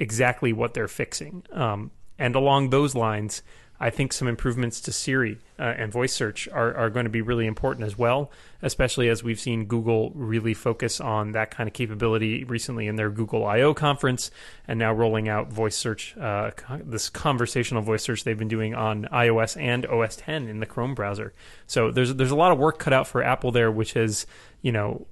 exactly 0.00 0.52
what 0.52 0.74
they're 0.74 0.88
fixing. 0.88 1.44
Um, 1.52 1.92
and 2.18 2.34
along 2.34 2.70
those 2.70 2.96
lines, 2.96 3.42
I 3.80 3.90
think 3.90 4.12
some 4.12 4.26
improvements 4.26 4.80
to 4.82 4.92
Siri 4.92 5.38
uh, 5.58 5.62
and 5.62 5.92
voice 5.92 6.12
search 6.12 6.48
are, 6.48 6.74
are 6.74 6.90
going 6.90 7.04
to 7.04 7.10
be 7.10 7.22
really 7.22 7.46
important 7.46 7.86
as 7.86 7.96
well, 7.96 8.30
especially 8.60 9.08
as 9.08 9.22
we've 9.22 9.38
seen 9.38 9.66
Google 9.66 10.10
really 10.14 10.54
focus 10.54 11.00
on 11.00 11.32
that 11.32 11.50
kind 11.50 11.68
of 11.68 11.74
capability 11.74 12.44
recently 12.44 12.88
in 12.88 12.96
their 12.96 13.10
Google 13.10 13.46
I/O 13.46 13.74
conference, 13.74 14.30
and 14.66 14.78
now 14.78 14.92
rolling 14.92 15.28
out 15.28 15.52
voice 15.52 15.76
search, 15.76 16.16
uh, 16.16 16.50
this 16.84 17.08
conversational 17.08 17.82
voice 17.82 18.02
search 18.02 18.24
they've 18.24 18.38
been 18.38 18.48
doing 18.48 18.74
on 18.74 19.04
iOS 19.12 19.60
and 19.60 19.86
OS 19.86 20.16
10 20.16 20.48
in 20.48 20.60
the 20.60 20.66
Chrome 20.66 20.94
browser. 20.94 21.32
So 21.66 21.90
there's 21.90 22.14
there's 22.14 22.32
a 22.32 22.36
lot 22.36 22.52
of 22.52 22.58
work 22.58 22.78
cut 22.78 22.92
out 22.92 23.06
for 23.06 23.22
Apple 23.22 23.52
there, 23.52 23.70
which 23.70 23.92
has 23.92 24.26
you 24.62 24.72
know 24.72 25.06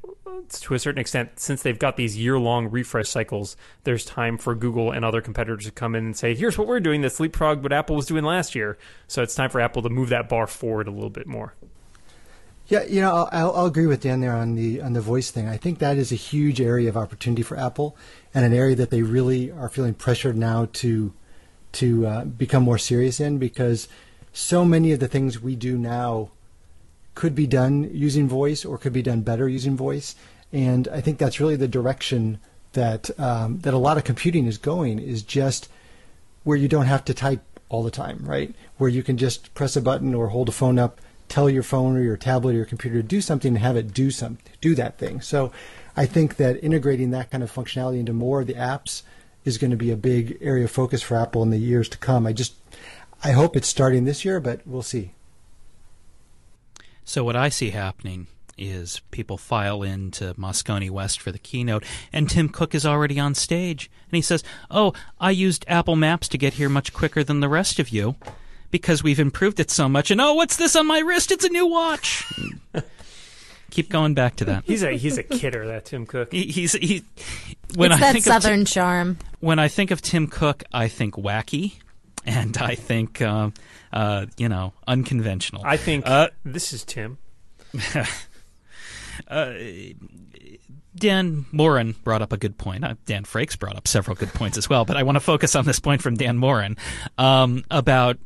to 0.51 0.75
a 0.75 0.79
certain 0.79 1.01
extent, 1.01 1.39
since 1.39 1.63
they've 1.63 1.79
got 1.79 1.97
these 1.97 2.17
year 2.17 2.39
long 2.39 2.69
refresh 2.71 3.09
cycles, 3.09 3.57
there's 3.85 4.05
time 4.05 4.39
for 4.39 4.55
Google 4.55 4.91
and 4.91 5.05
other 5.05 5.21
competitors 5.21 5.65
to 5.65 5.71
come 5.71 5.95
in 5.95 6.05
and 6.05 6.17
say, 6.17 6.35
here's 6.35 6.59
what 6.59 6.67
we're 6.67 6.81
doing 6.81 7.01
that's 7.01 7.21
leapfrog 7.21 7.63
what 7.63 7.73
Apple 7.73 7.97
was 7.97 8.07
doing 8.07 8.25
last 8.25 8.55
year. 8.55 8.79
So 9.09 9.23
it's 9.23 9.35
time 9.35 9.51
for 9.51 9.61
Apple 9.61 9.83
to 9.83 9.89
move 9.89 10.09
that 10.11 10.29
bar 10.29 10.47
forward 10.47 10.89
a 10.89 10.91
little 10.91 11.11
bit 11.11 11.27
more. 11.27 11.55
Yeah, 12.69 12.83
you 12.83 13.01
know, 13.01 13.29
I'll, 13.31 13.53
I'll, 13.55 13.67
agree 13.67 13.87
with 13.87 14.01
Dan 14.01 14.21
there 14.21 14.35
on 14.35 14.57
the 14.57 14.83
on 14.83 14.93
the 14.93 15.01
voice 15.01 15.31
thing. 15.31 15.47
I 15.47 15.57
think 15.57 15.79
that 15.79 15.97
is 15.97 16.11
a 16.11 16.17
huge 16.17 16.61
area 16.61 16.89
of 16.89 16.97
opportunity 16.97 17.45
for 17.45 17.57
Apple, 17.57 17.97
and 18.35 18.45
an 18.45 18.53
area 18.53 18.75
that 18.75 18.91
they 18.91 19.03
really 19.03 19.53
are 19.53 19.69
feeling 19.69 19.95
pressured 19.95 20.37
now 20.37 20.69
to 20.73 21.13
to 21.73 22.07
uh, 22.07 22.25
become 22.25 22.65
more 22.65 22.79
serious 22.79 23.21
in 23.21 23.39
because 23.39 23.87
so 24.33 24.65
many 24.65 24.91
of 24.91 24.99
the 24.99 25.07
things 25.07 25.41
we 25.41 25.55
do 25.55 25.79
now 25.79 26.31
could 27.17 27.35
be 27.35 27.47
done 27.49 27.91
using 27.93 28.29
voice 28.29 28.65
or 28.65 28.79
could 28.79 28.93
be 28.93 29.03
done 29.03 29.23
better 29.23 29.49
using 29.49 29.77
voice. 29.77 30.15
And 30.53 30.87
I 30.89 31.01
think 31.01 31.19
that's 31.19 31.41
really 31.41 31.57
the 31.57 31.67
direction 31.67 32.39
that 32.75 33.11
um, 33.19 33.59
that 33.61 33.75
a 33.75 33.79
lot 33.79 33.97
of 33.97 34.05
computing 34.05 34.47
is 34.47 34.59
going 34.59 35.01
is 35.01 35.23
just 35.23 35.69
where 36.45 36.57
you 36.57 36.69
don't 36.69 36.87
have 36.87 37.05
to 37.07 37.15
type 37.15 37.43
all 37.69 37.83
the 37.83 37.91
time, 37.91 38.21
right? 38.23 38.55
Where 38.77 38.91
you 38.91 39.03
can 39.03 39.17
just 39.17 39.53
press 39.55 39.75
a 39.75 39.81
button 39.81 40.15
or 40.15 40.29
hold 40.29 40.49
a 40.49 40.53
phone 40.53 40.79
up, 40.79 41.01
tell 41.29 41.51
your 41.51 41.65
phone 41.65 41.97
or 41.97 42.03
your 42.03 42.17
tablet 42.17 42.53
or 42.53 42.59
your 42.59 42.67
computer 42.67 43.03
to 43.03 43.03
do 43.03 43.21
something 43.21 43.55
and 43.55 43.59
have 43.59 43.77
it 43.77 43.93
do 43.93 44.13
some 44.13 44.39
do 44.61 44.77
that 44.77 44.99
thing. 44.99 45.21
So 45.21 45.51
I 45.97 46.07
think 46.07 46.37
that 46.37 46.63
integrating 46.63 47.11
that 47.11 47.31
kind 47.31 47.43
of 47.43 47.53
functionality 47.53 47.99
into 47.99 48.13
more 48.13 48.43
of 48.43 48.47
the 48.47 48.55
apps 48.55 49.03
is 49.45 49.59
going 49.59 49.71
to 49.71 49.77
be 49.77 49.91
a 49.91 49.97
big 49.97 50.39
area 50.41 50.65
of 50.65 50.71
focus 50.71 51.03
for 51.03 51.17
Apple 51.17 51.43
in 51.43 51.51
the 51.51 51.59
years 51.59 51.89
to 51.89 51.99
come. 51.99 52.27
I 52.27 52.33
just 52.33 52.55
I 53.25 53.33
hope 53.33 53.57
it's 53.57 53.69
starting 53.69 54.05
this 54.05 54.25
year, 54.25 54.39
but 54.39 54.61
we'll 54.67 54.83
see. 54.83 55.13
So 57.07 57.23
what 57.23 57.37
I 57.37 57.49
see 57.51 57.71
happening 57.71 58.27
is 58.59 59.01
people 59.13 59.39
file 59.39 59.83
into 59.85 60.35
Moscone 60.35 60.91
West 60.91 61.21
for 61.21 61.31
the 61.31 61.39
keynote, 61.39 61.85
and 62.13 62.29
Tim 62.29 62.49
Cook 62.49 62.75
is 62.75 62.85
already 62.85 63.19
on 63.21 63.35
stage. 63.37 63.89
And 64.11 64.17
he 64.17 64.23
says, 64.23 64.43
Oh, 64.73 64.93
I 65.21 65.31
used 65.31 65.65
Apple 65.69 65.95
Maps 65.95 66.27
to 66.29 66.37
get 66.37 66.55
here 66.55 66.69
much 66.69 66.93
quicker 66.93 67.23
than 67.23 67.39
the 67.39 67.49
rest 67.49 67.79
of 67.79 67.91
you 67.91 68.17
because 68.73 69.05
we've 69.05 69.21
improved 69.21 69.61
it 69.61 69.71
so 69.71 69.89
much. 69.89 70.11
And 70.11 70.21
oh, 70.21 70.35
what's 70.35 70.57
this 70.57 70.75
on 70.75 70.89
my 70.89 70.99
wrist? 70.99 71.31
It's 71.31 71.45
a 71.45 71.49
new 71.49 71.67
watch. 71.67 72.25
Keep 73.71 73.89
going 73.89 74.15
back 74.15 74.35
to 74.37 74.45
that. 74.47 74.65
He's 74.67 74.83
a 74.83 74.93
he's 74.97 75.17
a 75.17 75.23
kidder, 75.23 75.67
that 75.69 75.85
Tim 75.85 76.07
Cook. 76.07 76.33
He, 76.33 76.47
he's 76.47 76.73
he. 76.73 77.05
When 77.77 77.93
it's 77.93 78.01
I 78.01 78.07
that 78.07 78.13
think 78.15 78.25
southern 78.25 78.61
of 78.63 78.67
Tim, 78.67 78.73
charm. 78.73 79.19
when 79.39 79.61
I 79.61 79.69
think 79.69 79.93
of 79.93 80.03
Tim 80.03 80.27
Cook, 80.27 80.65
I 80.73 80.89
think 80.89 81.15
wacky, 81.15 81.75
and 82.39 82.57
I 82.59 82.75
think 82.75 83.23
uh, 83.23 83.51
uh, 83.93 84.27
you 84.37 84.49
know 84.49 84.73
unconventional. 84.87 85.63
I 85.65 85.77
think 85.77 86.07
Uh, 86.07 86.29
this 86.45 86.73
is 86.73 86.85
Tim. 86.85 87.19
Dan 90.97 91.45
Moren 91.53 91.95
brought 92.05 92.23
up 92.23 92.33
a 92.33 92.37
good 92.39 92.57
point. 92.57 92.85
Uh, 92.85 92.95
Dan 93.05 93.25
Frakes 93.25 93.59
brought 93.59 93.77
up 93.77 93.87
several 93.87 94.15
good 94.15 94.33
points 94.33 94.57
as 94.57 94.69
well, 94.69 94.85
but 94.87 94.97
I 94.97 95.03
want 95.03 95.17
to 95.17 95.21
focus 95.21 95.55
on 95.55 95.67
this 95.67 95.79
point 95.79 96.01
from 96.01 96.15
Dan 96.15 96.39
Moren 96.39 96.77
um, 97.19 97.65
about 97.71 98.19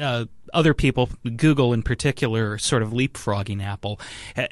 uh, 0.00 0.26
other 0.52 0.74
people, 0.74 1.10
Google 1.36 1.72
in 1.72 1.82
particular, 1.82 2.58
sort 2.58 2.82
of 2.82 2.90
leapfrogging 2.90 3.62
Apple. 3.62 4.00
Uh, 4.36 4.46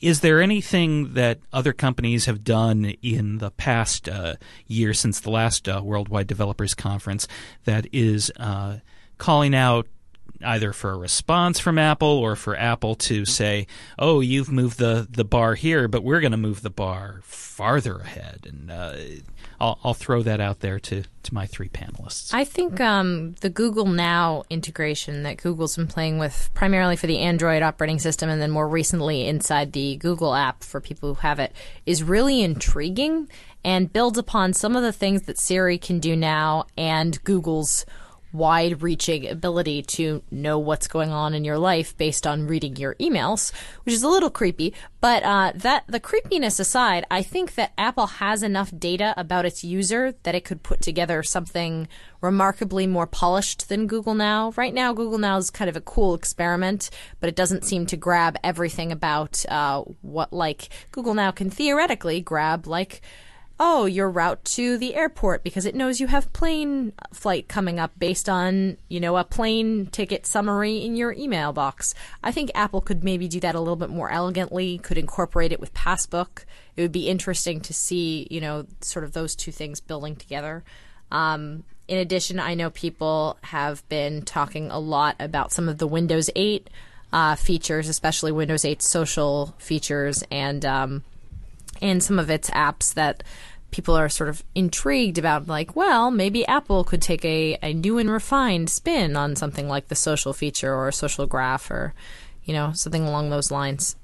Is 0.00 0.20
there 0.20 0.40
anything 0.40 1.14
that 1.14 1.38
other 1.52 1.72
companies 1.72 2.26
have 2.26 2.44
done 2.44 2.94
in 3.02 3.38
the 3.38 3.50
past 3.50 4.08
uh, 4.08 4.34
year 4.66 4.94
since 4.94 5.20
the 5.20 5.30
last 5.30 5.68
uh, 5.68 5.80
Worldwide 5.84 6.26
Developers 6.26 6.74
Conference 6.74 7.28
that 7.64 7.86
is 7.92 8.32
uh, 8.36 8.78
calling 9.18 9.54
out 9.54 9.86
either 10.44 10.72
for 10.72 10.90
a 10.90 10.98
response 10.98 11.58
from 11.58 11.78
Apple 11.78 12.08
or 12.08 12.36
for 12.36 12.56
Apple 12.56 12.94
to 12.94 13.24
say, 13.24 13.66
"Oh, 13.98 14.20
you've 14.20 14.50
moved 14.50 14.78
the 14.78 15.06
the 15.10 15.24
bar 15.24 15.54
here, 15.54 15.88
but 15.88 16.02
we're 16.02 16.20
going 16.20 16.32
to 16.32 16.36
move 16.38 16.62
the 16.62 16.70
bar 16.70 17.20
farther 17.22 17.98
ahead." 17.98 18.46
And 18.48 18.70
uh, 18.70 18.94
I'll, 19.60 19.78
I'll 19.84 19.94
throw 19.94 20.22
that 20.22 20.40
out 20.40 20.60
there 20.60 20.78
to 20.80 21.04
to 21.24 21.34
my 21.34 21.46
three 21.46 21.68
panelists. 21.68 22.34
I 22.34 22.44
think 22.44 22.80
um, 22.80 23.32
the 23.40 23.48
Google 23.48 23.86
Now 23.86 24.44
integration 24.50 25.22
that 25.22 25.38
Google's 25.38 25.76
been 25.76 25.86
playing 25.86 26.18
with 26.18 26.50
primarily 26.54 26.96
for 26.96 27.06
the 27.06 27.18
Android 27.18 27.62
operating 27.62 27.98
system 27.98 28.28
and 28.28 28.40
then 28.40 28.50
more 28.50 28.68
recently 28.68 29.26
inside 29.26 29.72
the 29.72 29.96
Google 29.96 30.34
app 30.34 30.62
for 30.62 30.80
people 30.80 31.14
who 31.14 31.20
have 31.20 31.38
it 31.38 31.52
is 31.86 32.02
really 32.02 32.42
intriguing 32.42 33.28
and 33.64 33.92
builds 33.92 34.18
upon 34.18 34.52
some 34.52 34.76
of 34.76 34.82
the 34.82 34.92
things 34.92 35.22
that 35.22 35.38
Siri 35.38 35.78
can 35.78 35.98
do 35.98 36.14
now 36.14 36.66
and 36.76 37.22
Google's 37.24 37.86
wide 38.34 38.82
reaching 38.82 39.28
ability 39.28 39.80
to 39.80 40.20
know 40.28 40.58
what's 40.58 40.88
going 40.88 41.10
on 41.10 41.34
in 41.34 41.44
your 41.44 41.56
life 41.56 41.96
based 41.96 42.26
on 42.26 42.48
reading 42.48 42.74
your 42.76 42.96
emails, 42.96 43.52
which 43.84 43.94
is 43.94 44.02
a 44.02 44.08
little 44.08 44.28
creepy. 44.28 44.74
But 45.00 45.22
uh, 45.22 45.52
that 45.54 45.84
the 45.86 46.00
creepiness 46.00 46.58
aside, 46.58 47.06
I 47.10 47.22
think 47.22 47.54
that 47.54 47.72
Apple 47.78 48.08
has 48.08 48.42
enough 48.42 48.72
data 48.76 49.14
about 49.16 49.46
its 49.46 49.62
user 49.62 50.14
that 50.24 50.34
it 50.34 50.44
could 50.44 50.64
put 50.64 50.80
together 50.80 51.22
something 51.22 51.86
remarkably 52.20 52.88
more 52.88 53.06
polished 53.06 53.68
than 53.68 53.86
Google 53.86 54.14
Now. 54.14 54.52
Right 54.56 54.74
now, 54.74 54.92
Google 54.92 55.18
Now 55.18 55.36
is 55.36 55.50
kind 55.50 55.70
of 55.70 55.76
a 55.76 55.80
cool 55.80 56.14
experiment, 56.14 56.90
but 57.20 57.28
it 57.28 57.36
doesn't 57.36 57.64
seem 57.64 57.86
to 57.86 57.96
grab 57.96 58.36
everything 58.42 58.90
about 58.90 59.44
uh, 59.48 59.82
what 60.02 60.32
like 60.32 60.70
Google 60.90 61.14
Now 61.14 61.30
can 61.30 61.50
theoretically 61.50 62.20
grab 62.20 62.66
like 62.66 63.00
oh, 63.60 63.86
your 63.86 64.10
route 64.10 64.44
to 64.44 64.76
the 64.76 64.94
airport 64.94 65.44
because 65.44 65.64
it 65.64 65.74
knows 65.74 66.00
you 66.00 66.08
have 66.08 66.32
plane 66.32 66.92
flight 67.12 67.46
coming 67.48 67.78
up 67.78 67.92
based 67.98 68.28
on, 68.28 68.76
you 68.88 68.98
know, 68.98 69.16
a 69.16 69.24
plane 69.24 69.86
ticket 69.86 70.26
summary 70.26 70.78
in 70.78 70.96
your 70.96 71.12
email 71.12 71.52
box. 71.52 71.94
I 72.22 72.32
think 72.32 72.50
Apple 72.54 72.80
could 72.80 73.04
maybe 73.04 73.28
do 73.28 73.40
that 73.40 73.54
a 73.54 73.60
little 73.60 73.76
bit 73.76 73.90
more 73.90 74.10
elegantly, 74.10 74.78
could 74.78 74.98
incorporate 74.98 75.52
it 75.52 75.60
with 75.60 75.72
Passbook. 75.72 76.46
It 76.76 76.82
would 76.82 76.92
be 76.92 77.08
interesting 77.08 77.60
to 77.60 77.72
see, 77.72 78.26
you 78.30 78.40
know, 78.40 78.66
sort 78.80 79.04
of 79.04 79.12
those 79.12 79.36
two 79.36 79.52
things 79.52 79.80
building 79.80 80.16
together. 80.16 80.64
Um, 81.12 81.62
in 81.86 81.98
addition, 81.98 82.40
I 82.40 82.54
know 82.54 82.70
people 82.70 83.38
have 83.42 83.88
been 83.88 84.22
talking 84.22 84.70
a 84.70 84.78
lot 84.78 85.16
about 85.20 85.52
some 85.52 85.68
of 85.68 85.78
the 85.78 85.86
Windows 85.86 86.28
8 86.34 86.68
uh, 87.12 87.36
features, 87.36 87.88
especially 87.88 88.32
Windows 88.32 88.64
8 88.64 88.82
social 88.82 89.54
features 89.58 90.24
and 90.32 90.64
um, 90.64 91.04
and 91.80 92.02
some 92.02 92.18
of 92.18 92.30
its 92.30 92.50
apps 92.50 92.94
that 92.94 93.22
people 93.70 93.96
are 93.96 94.08
sort 94.08 94.28
of 94.28 94.44
intrigued 94.54 95.18
about 95.18 95.48
like 95.48 95.74
well 95.74 96.10
maybe 96.10 96.46
apple 96.46 96.84
could 96.84 97.02
take 97.02 97.24
a, 97.24 97.58
a 97.62 97.74
new 97.74 97.98
and 97.98 98.10
refined 98.10 98.70
spin 98.70 99.16
on 99.16 99.34
something 99.34 99.68
like 99.68 99.88
the 99.88 99.94
social 99.94 100.32
feature 100.32 100.74
or 100.74 100.92
social 100.92 101.26
graph 101.26 101.70
or 101.70 101.92
you 102.44 102.52
know 102.54 102.72
something 102.72 103.04
along 103.04 103.30
those 103.30 103.50
lines 103.50 103.96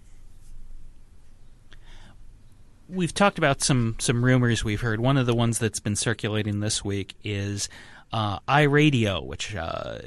we've 2.93 3.15
talked 3.15 3.39
about 3.39 3.63
some 3.63 3.97
some 3.99 4.25
rumors 4.25 4.65
we've 4.65 4.81
heard. 4.81 5.01
One 5.01 5.17
of 5.17 5.27
the 5.27 5.35
ones 5.35 5.59
that's 5.59 5.81
been 5.81 5.97
circulating 5.97 6.61
this 6.61 6.85
week 6.85 7.15
is 7.23 7.69
uh, 8.13 8.41
iRadio, 8.41 9.25
which 9.25 9.55
uh, 9.55 9.99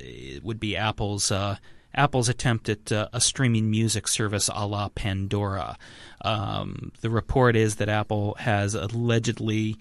would 0.41 0.59
be 0.59 0.75
Apple's 0.75 1.31
uh, 1.31 1.57
Apple's 1.93 2.29
attempt 2.29 2.69
at 2.69 2.91
uh, 2.91 3.09
a 3.13 3.21
streaming 3.21 3.69
music 3.69 4.07
service 4.07 4.49
a 4.53 4.65
la 4.65 4.89
Pandora. 4.89 5.77
Um, 6.21 6.91
the 7.01 7.09
report 7.09 7.55
is 7.55 7.75
that 7.75 7.89
Apple 7.89 8.35
has 8.39 8.75
allegedly 8.75 9.77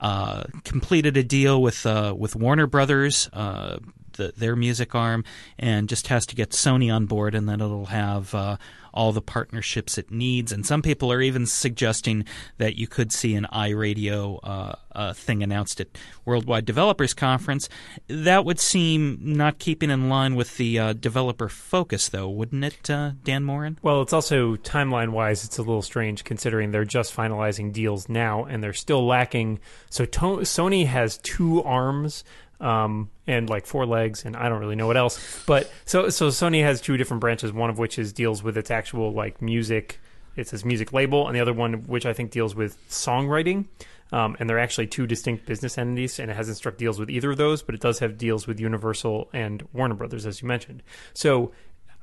uh, 0.00 0.44
completed 0.64 1.16
a 1.16 1.22
deal 1.22 1.62
with 1.62 1.86
uh, 1.86 2.14
with 2.16 2.34
Warner 2.34 2.66
Brothers. 2.66 3.28
Uh, 3.32 3.78
the, 4.14 4.32
their 4.36 4.54
music 4.54 4.94
arm, 4.94 5.24
and 5.58 5.88
just 5.88 6.08
has 6.08 6.26
to 6.26 6.34
get 6.36 6.50
Sony 6.50 6.94
on 6.94 7.06
board, 7.06 7.34
and 7.34 7.48
then 7.48 7.62
it'll 7.62 7.86
have 7.86 8.34
uh, 8.34 8.58
all 8.92 9.12
the 9.12 9.22
partnerships 9.22 9.98
it 9.98 10.10
needs. 10.10 10.52
And 10.52 10.66
some 10.66 10.82
people 10.82 11.12
are 11.12 11.22
even 11.22 11.46
suggesting 11.46 12.24
that 12.58 12.76
you 12.76 12.86
could 12.86 13.12
see 13.12 13.34
an 13.34 13.46
iRadio 13.52 14.38
uh, 14.42 14.74
uh, 14.94 15.12
thing 15.12 15.42
announced 15.42 15.80
at 15.80 15.88
Worldwide 16.24 16.64
Developers 16.64 17.14
Conference. 17.14 17.68
That 18.08 18.44
would 18.44 18.60
seem 18.60 19.18
not 19.20 19.58
keeping 19.58 19.90
in 19.90 20.08
line 20.08 20.34
with 20.34 20.56
the 20.56 20.78
uh, 20.78 20.92
developer 20.92 21.48
focus, 21.48 22.08
though, 22.08 22.28
wouldn't 22.28 22.64
it, 22.64 22.90
uh, 22.90 23.12
Dan 23.24 23.44
Moren? 23.44 23.78
Well, 23.82 24.02
it's 24.02 24.12
also 24.12 24.56
timeline 24.56 25.10
wise, 25.10 25.44
it's 25.44 25.58
a 25.58 25.62
little 25.62 25.82
strange 25.82 26.24
considering 26.24 26.70
they're 26.70 26.84
just 26.84 27.14
finalizing 27.14 27.72
deals 27.72 28.08
now 28.08 28.44
and 28.44 28.62
they're 28.62 28.72
still 28.72 29.06
lacking. 29.06 29.60
So 29.90 30.04
to- 30.04 30.42
Sony 30.42 30.86
has 30.86 31.18
two 31.18 31.62
arms 31.62 32.24
um, 32.62 33.10
and 33.26 33.50
like 33.50 33.66
four 33.66 33.84
legs, 33.84 34.24
and 34.24 34.36
I 34.36 34.48
don't 34.48 34.60
really 34.60 34.76
know 34.76 34.86
what 34.86 34.96
else. 34.96 35.44
But 35.46 35.70
so 35.84 36.08
so 36.08 36.28
Sony 36.28 36.62
has 36.62 36.80
two 36.80 36.96
different 36.96 37.20
branches. 37.20 37.52
One 37.52 37.68
of 37.68 37.78
which 37.78 37.98
is 37.98 38.12
deals 38.12 38.42
with 38.42 38.56
its 38.56 38.70
actual 38.70 39.12
like 39.12 39.42
music, 39.42 40.00
it's 40.36 40.52
its 40.52 40.64
music 40.64 40.92
label, 40.92 41.26
and 41.26 41.36
the 41.36 41.40
other 41.40 41.52
one 41.52 41.84
which 41.84 42.06
I 42.06 42.12
think 42.12 42.30
deals 42.30 42.54
with 42.54 42.78
songwriting. 42.88 43.66
Um, 44.12 44.36
and 44.38 44.48
they're 44.48 44.58
actually 44.58 44.88
two 44.88 45.06
distinct 45.06 45.46
business 45.46 45.78
entities, 45.78 46.18
and 46.18 46.30
it 46.30 46.34
hasn't 46.34 46.58
struck 46.58 46.76
deals 46.76 46.98
with 46.98 47.08
either 47.08 47.30
of 47.30 47.38
those, 47.38 47.62
but 47.62 47.74
it 47.74 47.80
does 47.80 47.98
have 48.00 48.18
deals 48.18 48.46
with 48.46 48.60
Universal 48.60 49.30
and 49.32 49.66
Warner 49.72 49.94
Brothers, 49.94 50.26
as 50.26 50.42
you 50.42 50.48
mentioned. 50.48 50.82
So 51.14 51.52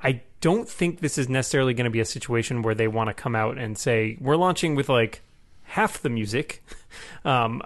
I 0.01 0.21
don't 0.41 0.67
think 0.67 1.01
this 1.01 1.19
is 1.19 1.29
necessarily 1.29 1.75
going 1.75 1.85
to 1.85 1.91
be 1.91 1.99
a 1.99 2.05
situation 2.05 2.63
where 2.63 2.73
they 2.73 2.87
want 2.87 3.09
to 3.09 3.13
come 3.13 3.35
out 3.35 3.59
and 3.59 3.77
say 3.77 4.17
we're 4.19 4.37
launching 4.37 4.73
with 4.73 4.89
like 4.89 5.21
half 5.63 6.01
the 6.01 6.09
music. 6.09 6.63
Um, 7.23 7.61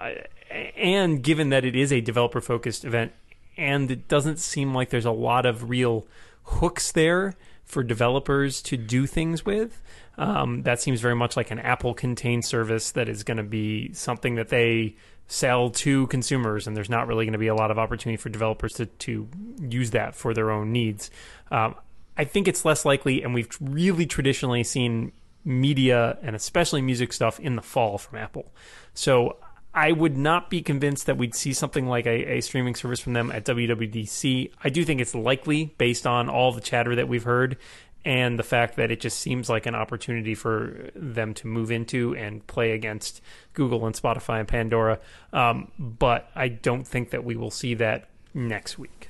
and 0.76 1.22
given 1.22 1.50
that 1.50 1.64
it 1.64 1.74
is 1.74 1.92
a 1.92 2.00
developer 2.00 2.40
focused 2.40 2.84
event 2.84 3.12
and 3.56 3.90
it 3.90 4.08
doesn't 4.08 4.38
seem 4.38 4.74
like 4.74 4.90
there's 4.90 5.04
a 5.04 5.10
lot 5.10 5.46
of 5.46 5.68
real 5.70 6.06
hooks 6.44 6.92
there 6.92 7.34
for 7.64 7.82
developers 7.82 8.60
to 8.62 8.76
do 8.76 9.06
things 9.06 9.44
with 9.44 9.82
um, 10.16 10.62
that 10.62 10.80
seems 10.80 11.00
very 11.00 11.16
much 11.16 11.36
like 11.36 11.50
an 11.50 11.58
apple 11.58 11.94
contained 11.94 12.44
service 12.44 12.92
that 12.92 13.08
is 13.08 13.24
going 13.24 13.36
to 13.36 13.42
be 13.42 13.92
something 13.92 14.36
that 14.36 14.48
they 14.48 14.94
sell 15.26 15.70
to 15.70 16.06
consumers 16.08 16.66
and 16.66 16.76
there's 16.76 16.90
not 16.90 17.06
really 17.06 17.24
going 17.24 17.32
to 17.32 17.38
be 17.38 17.46
a 17.46 17.54
lot 17.54 17.70
of 17.70 17.78
opportunity 17.78 18.16
for 18.16 18.28
developers 18.28 18.74
to, 18.74 18.86
to 18.86 19.26
use 19.60 19.90
that 19.92 20.14
for 20.14 20.34
their 20.34 20.50
own 20.50 20.72
needs. 20.72 21.10
Um, 21.50 21.74
i 22.16 22.22
think 22.22 22.46
it's 22.46 22.64
less 22.64 22.84
likely 22.84 23.24
and 23.24 23.34
we've 23.34 23.48
really 23.60 24.06
traditionally 24.06 24.62
seen 24.62 25.10
media 25.44 26.16
and 26.22 26.36
especially 26.36 26.80
music 26.80 27.12
stuff 27.12 27.38
in 27.40 27.56
the 27.56 27.62
fall 27.62 27.98
from 27.98 28.18
apple. 28.18 28.52
So 28.94 29.36
I 29.74 29.90
would 29.90 30.16
not 30.16 30.50
be 30.50 30.62
convinced 30.62 31.06
that 31.06 31.18
we'd 31.18 31.34
see 31.34 31.52
something 31.52 31.86
like 31.88 32.06
a, 32.06 32.36
a, 32.36 32.40
streaming 32.40 32.76
service 32.76 33.00
from 33.00 33.12
them 33.12 33.32
at 33.32 33.44
WWDC. 33.44 34.52
I 34.62 34.68
do 34.68 34.84
think 34.84 35.00
it's 35.00 35.16
likely 35.16 35.74
based 35.78 36.06
on 36.06 36.28
all 36.28 36.52
the 36.52 36.60
chatter 36.60 36.94
that 36.94 37.08
we've 37.08 37.24
heard. 37.24 37.56
and 38.04 38.38
the 38.38 38.44
fact 38.44 38.76
that 38.76 38.90
it 38.90 39.00
just 39.00 39.18
seems 39.18 39.48
like 39.48 39.64
an 39.66 39.74
opportunity 39.74 40.34
for 40.34 40.90
them 40.94 41.32
to 41.34 41.46
move 41.46 41.70
into 41.70 42.14
and 42.14 42.46
play 42.46 42.72
against 42.72 43.22
Google 43.54 43.86
and 43.86 43.94
Spotify 43.94 44.40
and 44.40 44.48
Pandora. 44.48 45.00
Um, 45.32 45.72
but 45.78 46.30
I 46.34 46.48
don't 46.48 46.86
think 46.86 47.10
that 47.10 47.24
we 47.24 47.34
will 47.34 47.50
see 47.50 47.74
that 47.74 48.08
next 48.34 48.78
week. 48.78 49.08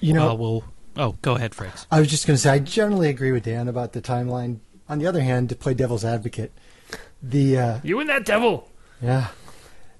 You 0.00 0.12
know, 0.12 0.26
well, 0.26 0.38
we'll. 0.38 0.64
Oh, 0.96 1.16
go 1.22 1.36
ahead, 1.36 1.52
Frakes. 1.52 1.86
I 1.90 2.00
was 2.00 2.08
just 2.08 2.26
going 2.26 2.34
to 2.34 2.40
say 2.40 2.50
I 2.50 2.58
generally 2.58 3.08
agree 3.08 3.30
with 3.30 3.44
Dan 3.44 3.68
about 3.68 3.92
the 3.92 4.02
timeline. 4.02 4.58
On 4.88 4.98
the 4.98 5.06
other 5.06 5.20
hand, 5.20 5.50
to 5.50 5.56
play 5.56 5.74
devil's 5.74 6.04
advocate, 6.04 6.50
the 7.22 7.58
uh, 7.58 7.80
You 7.84 8.00
and 8.00 8.08
that 8.08 8.24
devil. 8.24 8.68
Yeah, 9.02 9.28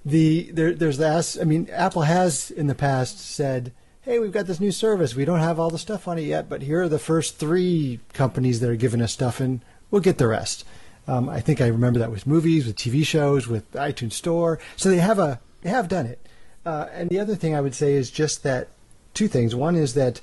the 0.05 0.51
there 0.51 0.73
there's 0.73 0.97
the 0.97 1.07
ass. 1.07 1.37
I 1.39 1.43
mean, 1.43 1.67
Apple 1.71 2.03
has 2.03 2.51
in 2.51 2.67
the 2.67 2.75
past 2.75 3.19
said, 3.19 3.71
"Hey, 4.01 4.19
we've 4.19 4.31
got 4.31 4.47
this 4.47 4.59
new 4.59 4.71
service. 4.71 5.15
We 5.15 5.25
don't 5.25 5.39
have 5.39 5.59
all 5.59 5.69
the 5.69 5.77
stuff 5.77 6.07
on 6.07 6.17
it 6.17 6.23
yet, 6.23 6.49
but 6.49 6.63
here 6.63 6.83
are 6.83 6.89
the 6.89 6.99
first 6.99 7.37
three 7.37 7.99
companies 8.13 8.59
that 8.59 8.69
are 8.69 8.75
giving 8.75 9.01
us 9.01 9.11
stuff, 9.13 9.39
and 9.39 9.61
we'll 9.91 10.01
get 10.01 10.17
the 10.17 10.27
rest." 10.27 10.65
Um, 11.07 11.27
I 11.27 11.39
think 11.39 11.59
I 11.59 11.67
remember 11.67 11.97
that 11.99 12.11
with 12.11 12.27
movies, 12.27 12.67
with 12.67 12.75
TV 12.75 13.03
shows, 13.03 13.47
with 13.47 13.71
iTunes 13.73 14.13
Store. 14.13 14.59
So 14.77 14.89
they 14.89 14.97
have 14.97 15.17
a 15.17 15.39
they 15.61 15.69
have 15.69 15.87
done 15.87 16.05
it. 16.05 16.19
Uh, 16.65 16.87
and 16.93 17.09
the 17.09 17.19
other 17.19 17.35
thing 17.35 17.55
I 17.55 17.61
would 17.61 17.73
say 17.73 17.93
is 17.93 18.11
just 18.11 18.43
that 18.43 18.67
two 19.15 19.27
things. 19.27 19.55
One 19.55 19.75
is 19.75 19.95
that 19.95 20.21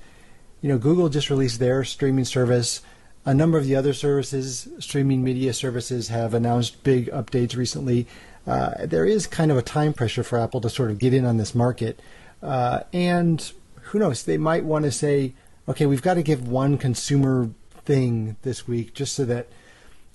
you 0.61 0.69
know 0.69 0.79
Google 0.79 1.09
just 1.09 1.29
released 1.29 1.59
their 1.59 1.83
streaming 1.83 2.25
service. 2.25 2.83
A 3.25 3.35
number 3.35 3.59
of 3.59 3.67
the 3.67 3.75
other 3.75 3.93
services, 3.93 4.69
streaming 4.79 5.25
media 5.25 5.53
services, 5.53 6.07
have 6.09 6.33
announced 6.33 6.85
big 6.85 7.11
updates 7.11 7.57
recently. 7.57 8.07
Uh, 8.47 8.87
there 8.87 9.05
is 9.05 9.27
kind 9.27 9.51
of 9.51 9.57
a 9.57 9.63
time 9.63 9.93
pressure 9.93 10.23
for 10.23 10.39
Apple 10.39 10.61
to 10.61 10.71
sort 10.71 10.91
of 10.91 10.99
get 10.99 11.13
in 11.13 11.25
on 11.25 11.37
this 11.37 11.55
market, 11.55 12.01
uh, 12.43 12.81
and 12.93 13.53
who 13.83 13.99
knows? 13.99 14.23
They 14.23 14.39
might 14.39 14.65
want 14.65 14.85
to 14.85 14.93
say, 14.93 15.35
okay, 15.69 15.87
we've 15.87 16.03
got 16.03 16.15
to 16.15 16.23
give 16.23 16.47
one 16.47 16.79
consumer 16.79 17.51
thing 17.85 18.37
this 18.43 18.69
week, 18.69 18.95
just 18.95 19.15
so 19.15 19.25
that 19.25 19.49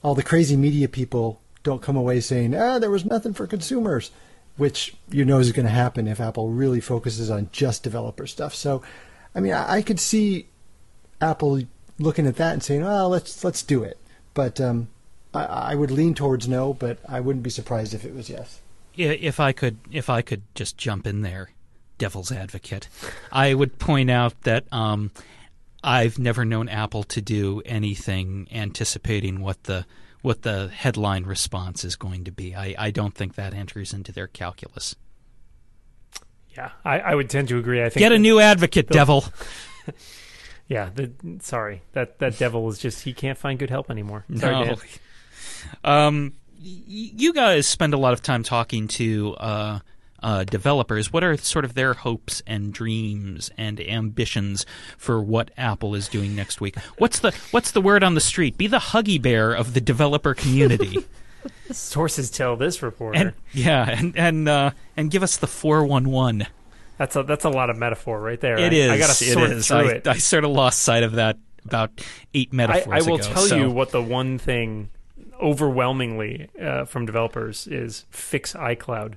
all 0.04 0.16
the 0.16 0.24
crazy 0.24 0.56
media 0.56 0.88
people 0.88 1.42
don't 1.64 1.82
come 1.82 1.96
away 1.96 2.20
saying, 2.20 2.56
ah, 2.56 2.80
there 2.80 2.90
was 2.90 3.06
nothing 3.06 3.34
for 3.34 3.48
consumers, 3.48 4.12
which 4.58 4.96
you 5.10 5.26
know 5.26 5.40
is 5.40 5.52
going 5.52 5.66
to 5.66 5.72
happen 5.72 6.08
if 6.08 6.20
Apple 6.20 6.50
really 6.50 6.82
focuses 6.82 7.30
on 7.30 7.50
just 7.52 7.84
developer 7.84 8.28
stuff. 8.28 8.56
So, 8.56 8.82
I 9.36 9.40
mean, 9.40 9.54
I, 9.54 9.76
I 9.76 9.82
could 9.82 10.00
see 10.00 10.48
Apple 11.22 11.62
looking 12.00 12.28
at 12.28 12.38
that 12.38 12.54
and 12.54 12.64
saying, 12.64 12.84
"Well, 12.84 13.10
let's 13.10 13.44
let's 13.44 13.64
do 13.64 13.84
it." 13.84 13.98
But 14.34 14.60
um, 14.60 14.88
I, 15.34 15.44
I 15.44 15.76
would 15.76 15.92
lean 15.92 16.14
towards 16.14 16.48
no, 16.48 16.74
but 16.74 17.00
I 17.08 17.20
wouldn't 17.20 17.44
be 17.44 17.50
surprised 17.50 17.94
if 17.94 18.06
it 18.06 18.14
was 18.14 18.30
yes. 18.30 18.62
Yeah, 18.96 19.12
if 19.12 19.40
I 19.40 19.52
could, 19.52 19.78
if 19.92 20.10
I 20.10 20.22
could 20.22 20.44
just 20.54 20.78
jump 20.78 21.08
in 21.08 21.22
there, 21.22 21.52
devil's 21.98 22.32
advocate, 22.32 22.88
I 23.32 23.54
would 23.54 23.80
point 23.80 24.12
out 24.12 24.34
that 24.44 24.66
um, 24.72 25.12
I've 25.84 26.20
never 26.20 26.44
known 26.44 26.68
Apple 26.68 27.04
to 27.04 27.22
do 27.22 27.62
anything 27.66 28.48
anticipating 28.52 29.40
what 29.42 29.64
the 29.64 29.86
what 30.22 30.44
the 30.44 30.68
headline 30.68 31.24
response 31.24 31.84
is 31.84 31.96
going 31.96 32.26
to 32.26 32.32
be. 32.32 32.54
I, 32.54 32.76
I 32.78 32.92
don't 32.92 33.16
think 33.16 33.36
that 33.36 33.56
enters 33.56 33.92
into 33.92 34.12
their 34.12 34.28
calculus. 34.28 34.96
Yeah, 36.56 36.72
I, 36.86 37.00
I 37.00 37.16
would 37.16 37.28
tend 37.28 37.48
to 37.48 37.58
agree. 37.58 37.82
I 37.82 37.90
think 37.90 38.00
Get 38.00 38.12
a 38.12 38.20
new 38.20 38.40
advocate, 38.40 38.88
devil. 38.88 39.26
Yeah, 40.72 40.90
the, 40.96 41.12
sorry 41.42 41.82
that 41.92 42.20
that 42.20 42.38
devil 42.38 42.70
is 42.70 42.80
just 42.80 43.04
he 43.04 43.12
can't 43.12 43.38
find 43.38 43.60
good 43.60 43.70
help 43.70 43.92
anymore. 43.92 44.24
Sorry, 44.38 44.68
No. 44.68 44.78
Dan. 45.84 45.92
Um, 45.94 46.34
you 46.64 47.34
guys 47.34 47.66
spend 47.68 47.94
a 47.94 47.98
lot 47.98 48.14
of 48.14 48.22
time 48.22 48.44
talking 48.44 48.88
to 48.90 49.34
uh, 49.36 49.80
uh, 50.22 50.44
developers. 50.44 51.12
What 51.12 51.24
are 51.24 51.36
sort 51.38 51.66
of 51.66 51.74
their 51.74 51.94
hopes 51.94 52.44
and 52.46 52.72
dreams 52.74 53.50
and 53.58 53.80
ambitions 53.80 54.66
for 54.98 55.22
what 55.22 55.50
Apple 55.58 55.96
is 55.96 56.08
doing 56.08 56.36
next 56.36 56.62
week? 56.62 56.78
What's 57.00 57.20
the 57.20 57.32
What's 57.52 57.72
the 57.72 57.82
word 57.82 58.04
on 58.04 58.14
the 58.14 58.22
street? 58.22 58.58
Be 58.58 58.68
the 58.68 58.78
huggy 58.78 59.20
bear 59.22 59.54
of 59.54 59.74
the 59.74 59.82
developer 59.82 60.34
community, 60.36 61.04
Sources 61.72 62.30
tell 62.30 62.56
this 62.56 62.84
reporter. 62.84 63.18
and 63.18 63.34
yeah, 63.54 63.90
and 63.90 64.16
and 64.18 64.48
uh, 64.48 64.72
and 64.96 65.10
give 65.10 65.24
us 65.24 65.38
the 65.38 65.48
four 65.48 65.84
one 65.86 66.10
one. 66.10 66.46
that's 67.00 67.16
a 67.16 67.24
that's 67.24 67.46
a 67.46 67.50
lot 67.50 67.70
of 67.72 67.78
metaphor 67.78 68.22
right 68.22 68.40
there. 68.40 68.58
It 68.60 68.72
I, 68.74 68.76
is. 68.76 68.92
I 68.92 68.98
got 69.00 69.08
to 69.08 69.14
sort 69.14 69.50
it 69.50 69.58
is. 69.58 69.68
through 69.68 69.78
I, 69.78 69.92
it. 69.94 70.08
I 70.08 70.18
sort 70.18 70.44
of 70.44 70.52
lost 70.52 70.82
sight 70.82 71.02
of 71.04 71.14
that 71.14 71.38
about 71.66 71.90
eight 72.36 72.50
I, 72.52 72.56
metaphors 72.56 73.08
I 73.08 73.10
will 73.10 73.16
ago, 73.18 73.24
tell 73.34 73.44
so- 73.48 73.56
you 73.56 73.72
what 73.72 73.90
the 73.90 74.02
one 74.02 74.38
thing 74.38 74.90
overwhelmingly 75.42 76.50
uh, 76.62 76.86
from 76.86 77.06
developers 77.06 77.68
is 77.68 78.06
fix 78.10 78.54
iCloud. 78.54 79.16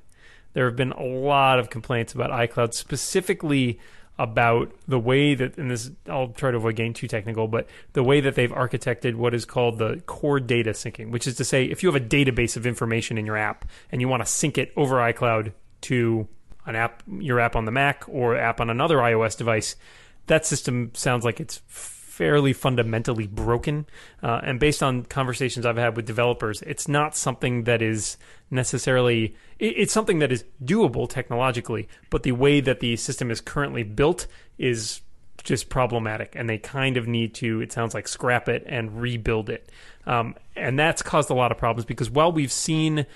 There 0.53 0.67
have 0.67 0.77
been 0.77 0.93
a 0.93 1.03
lot 1.03 1.59
of 1.59 1.71
complaints 1.71 2.13
about 2.13 2.31
iCloud, 2.31 2.75
specifically 2.75 3.81
about 4.19 4.73
the 4.87 4.99
way 4.99 5.35
that, 5.35 5.59
and 5.59 5.71
this 5.71 5.91
I'll 6.09 6.29
try 6.29 6.53
to 6.53 6.57
avoid 6.57 6.77
getting 6.77 6.93
too 6.93 7.09
technical, 7.09 7.49
but 7.49 7.69
the 7.95 8.05
way 8.05 8.21
that 8.21 8.37
they've 8.37 8.51
architected 8.51 9.17
what 9.17 9.35
is 9.35 9.45
called 9.45 9.79
the 9.79 10.01
core 10.07 10.39
data 10.39 10.71
syncing, 10.71 11.11
which 11.11 11.27
is 11.27 11.35
to 11.37 11.45
say, 11.45 11.65
if 11.65 11.83
you 11.83 11.93
have 11.93 12.01
a 12.01 12.05
database 12.05 12.57
of 12.57 12.67
information 12.67 13.19
in 13.19 13.27
your 13.27 13.37
app 13.37 13.65
and 13.91 14.01
you 14.01 14.07
want 14.07 14.23
to 14.23 14.31
sync 14.31 14.57
it 14.57 14.73
over 14.77 14.97
iCloud 14.97 15.53
to 15.83 16.29
an 16.67 16.77
app, 16.77 17.03
your 17.19 17.41
app 17.41 17.57
on 17.57 17.65
the 17.65 17.73
Mac 17.73 18.05
or 18.09 18.37
app 18.37 18.61
on 18.61 18.71
another 18.71 18.99
iOS 18.99 19.37
device, 19.37 19.75
that 20.27 20.47
system 20.47 20.93
sounds 20.95 21.25
like 21.25 21.41
it's 21.41 21.61
fairly 22.15 22.53
fundamentally 22.53 23.27
broken. 23.27 23.87
Uh, 24.23 24.41
and 24.45 24.61
based 24.61 24.83
on 24.83 25.03
conversations 25.03 25.67
I've 25.67 25.77
had 25.77 25.97
with 25.97 26.07
developers, 26.07 26.63
it's 26.63 26.87
not 26.87 27.17
something 27.17 27.65
that 27.65 27.83
is 27.83 28.17
necessarily. 28.51 29.35
It, 29.59 29.75
it's 29.77 29.93
something 29.93 30.21
that 30.21 30.31
is 30.31 30.45
doable 30.63 31.09
technologically, 31.09 31.89
but 32.11 32.23
the 32.23 32.33
way 32.33 32.61
that 32.61 32.81
the 32.81 32.97
system 32.97 33.31
is 33.31 33.41
currently 33.41 33.83
built 33.83 34.29
is 34.59 35.01
just 35.43 35.69
problematic, 35.69 36.35
and 36.37 36.49
they 36.49 36.59
kind 36.59 36.97
of 36.97 37.09
need 37.09 37.35
to. 37.35 37.61
It 37.61 37.73
sounds 37.73 37.95
like 37.95 38.07
scrap 38.07 38.49
it 38.49 38.65
and 38.67 39.01
rebuild 39.01 39.51
it, 39.51 39.71
um, 40.07 40.37
and 40.55 40.79
that's 40.79 41.03
caused 41.03 41.31
a 41.31 41.35
lot 41.35 41.51
of 41.51 41.59
problems 41.59 41.85
because 41.85 42.11
while 42.11 42.31
we've 42.31 42.53
seen 42.53 43.07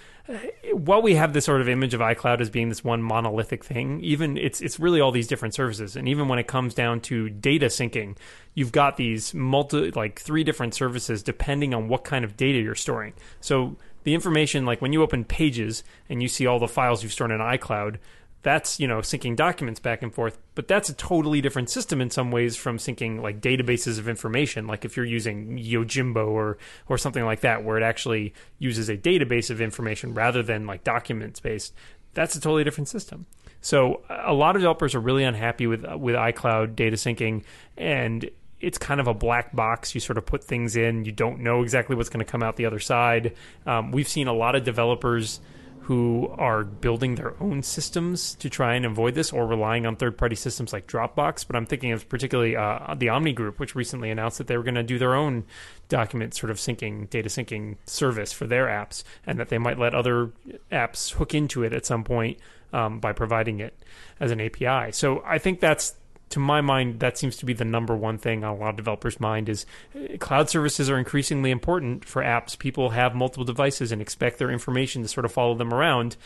while 0.73 1.01
we 1.01 1.15
have 1.15 1.33
this 1.33 1.45
sort 1.45 1.61
of 1.61 1.69
image 1.69 1.95
of 1.95 2.01
iCloud 2.01 2.41
as 2.41 2.51
being 2.51 2.69
this 2.69 2.85
one 2.85 3.03
monolithic 3.03 3.65
thing, 3.65 4.01
even 4.03 4.37
it's 4.37 4.61
it's 4.61 4.79
really 4.79 5.01
all 5.01 5.11
these 5.11 5.27
different 5.27 5.55
services. 5.55 5.97
And 5.97 6.09
even 6.09 6.29
when 6.29 6.39
it 6.39 6.47
comes 6.47 6.75
down 6.75 7.01
to 7.03 7.31
data 7.31 7.67
syncing, 7.67 8.17
you've 8.55 8.73
got 8.73 8.97
these 8.97 9.33
multi 9.33 9.91
like 9.91 10.21
three 10.21 10.45
different 10.45 10.75
services 10.75 11.23
depending 11.23 11.73
on 11.75 11.89
what 11.89 12.05
kind 12.05 12.25
of 12.25 12.37
data 12.37 12.59
you're 12.59 12.75
storing. 12.75 13.15
So 13.41 13.77
the 14.05 14.15
information 14.15 14.67
like 14.67 14.83
when 14.83 14.93
you 14.93 15.03
open 15.03 15.25
Pages 15.25 15.83
and 16.09 16.23
you 16.23 16.29
see 16.29 16.47
all 16.47 16.59
the 16.59 16.69
files 16.69 17.03
you've 17.03 17.13
stored 17.13 17.31
in 17.31 17.39
iCloud, 17.39 17.97
that's 18.43 18.79
you 18.79 18.87
know 18.87 18.99
syncing 18.99 19.35
documents 19.35 19.81
back 19.81 20.03
and 20.03 20.15
forth 20.15 20.39
but 20.55 20.69
that's 20.69 20.89
a 20.89 20.95
totally 20.95 21.41
different 21.41 21.69
system 21.69 22.01
in 22.01 22.11
some 22.11 22.31
ways 22.31 22.57
from 22.57 22.79
syncing 22.79 23.21
like 23.21 23.41
databases 23.41 23.99
of 23.99 24.09
information 24.09 24.67
like 24.67 24.85
if 24.85 24.97
you're 24.97 25.07
using 25.07 25.59
yojimbo 25.59 26.27
or 26.29 26.59
or 26.89 26.97
something 26.97 27.25
like 27.25 27.41
that 27.41 27.65
where 27.65 27.77
it 27.77 27.83
actually 27.83 28.33
uses 28.59 28.89
a 28.89 28.97
database 28.97 29.51
of 29.51 29.61
information 29.61 30.15
rather 30.15 30.43
than 30.43 30.67
like 30.67 30.85
documents 30.85 31.41
based 31.41 31.75
that's 32.15 32.37
a 32.37 32.41
totally 32.41 32.65
different 32.65 32.89
system 32.89 33.27
so 33.61 34.03
a 34.09 34.33
lot 34.33 34.55
of 34.55 34.63
developers 34.63 34.95
are 34.95 35.01
really 35.01 35.25
unhappy 35.25 35.67
with 35.67 35.85
with 35.97 36.15
iCloud 36.15 36.77
data 36.77 36.97
syncing 36.97 37.43
and 37.77 38.31
it's 38.61 38.79
kind 38.79 39.01
of 39.01 39.07
a 39.07 39.15
black 39.15 39.55
box. 39.55 39.95
You 39.95 40.01
sort 40.01 40.19
of 40.19 40.27
put 40.27 40.43
things 40.43 40.77
in, 40.77 41.05
you 41.05 41.13
don't 41.13 41.41
know 41.41 41.63
exactly 41.63 41.95
what's 41.95 42.09
going 42.09 42.25
to 42.25 42.31
come 42.31 42.43
out 42.43 42.57
the 42.57 42.67
other 42.67 42.81
side. 42.81 43.37
Um, 43.67 43.93
we've 43.93 44.09
seen 44.09 44.27
a 44.27 44.33
lot 44.33 44.57
of 44.57 44.65
developers 44.65 45.41
who 45.89 46.29
are 46.37 46.65
building 46.65 47.15
their 47.15 47.33
own 47.43 47.63
systems 47.63 48.35
to 48.35 48.51
try 48.51 48.75
and 48.75 48.85
avoid 48.85 49.15
this 49.15 49.33
or 49.33 49.47
relying 49.47 49.87
on 49.87 49.97
third 49.97 50.19
party 50.19 50.37
systems 50.37 50.71
like 50.71 50.87
Dropbox. 50.87 51.47
But 51.47 51.57
I'm 51.57 51.65
thinking 51.65 51.93
of 51.93 52.07
particularly 52.11 52.55
uh, 52.57 52.95
the 52.95 53.09
Omni 53.09 53.33
Group, 53.33 53.59
which 53.59 53.75
recently 53.75 54.11
announced 54.11 54.37
that 54.37 54.49
they 54.49 54.59
were 54.59 54.63
going 54.63 54.75
to 54.75 54.83
do 54.83 54.99
their 54.99 55.15
own 55.15 55.45
document 55.89 56.35
sort 56.35 56.51
of 56.51 56.59
syncing, 56.59 57.09
data 57.09 57.31
syncing 57.31 57.77
service 57.87 58.35
for 58.35 58.47
their 58.47 58.67
apps, 58.67 59.03
and 59.27 59.39
that 59.39 59.49
they 59.49 59.57
might 59.57 59.79
let 59.79 59.95
other 59.95 60.31
apps 60.71 61.13
hook 61.13 61.35
into 61.35 61.63
it 61.63 61.73
at 61.73 61.87
some 61.87 62.05
point 62.05 62.39
um, 62.75 63.01
by 63.01 63.15
providing 63.15 63.61
it 63.61 63.73
as 64.21 64.31
an 64.31 64.43
API. 64.43 64.93
So 64.93 65.23
I 65.25 65.39
think 65.39 65.61
that's 65.61 65.95
to 66.31 66.39
my 66.39 66.61
mind, 66.61 67.01
that 67.01 67.17
seems 67.17 67.37
to 67.39 67.47
be 67.47 67.53
the 67.53 67.65
number 67.65 67.97
one 67.97 68.19
thing 68.19 68.45
on 68.45 68.57
a 68.57 68.59
lot 68.59 68.71
of 68.71 68.77
developers' 68.77 69.21
mind 69.21 69.49
is 69.49 69.67
uh, 69.95 70.17
cloud 70.19 70.51
services 70.51 70.91
are 70.91 70.99
increasingly 70.99 71.51
important 71.51 72.05
for 72.05 72.23
apps. 72.23 72.59
People 72.59 72.91
have 72.91 73.15
multiple 73.15 73.45
devices 73.45 73.93
and 73.93 74.03
expect 74.03 74.39
their 74.39 74.51
information 74.51 75.03
to 75.03 75.09
sort 75.09 75.25
of 75.25 75.33
follow 75.33 75.55
them 75.55 75.73
around, 75.73 76.17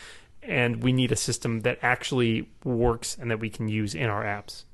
and 0.41 0.83
we 0.83 0.91
need 0.91 1.11
a 1.11 1.15
system 1.15 1.61
that 1.61 1.79
actually 1.81 2.49
works 2.63 3.17
and 3.19 3.31
that 3.31 3.39
we 3.39 3.49
can 3.49 3.67
use 3.67 3.95
in 3.95 4.09
our 4.09 4.23
apps. 4.23 4.65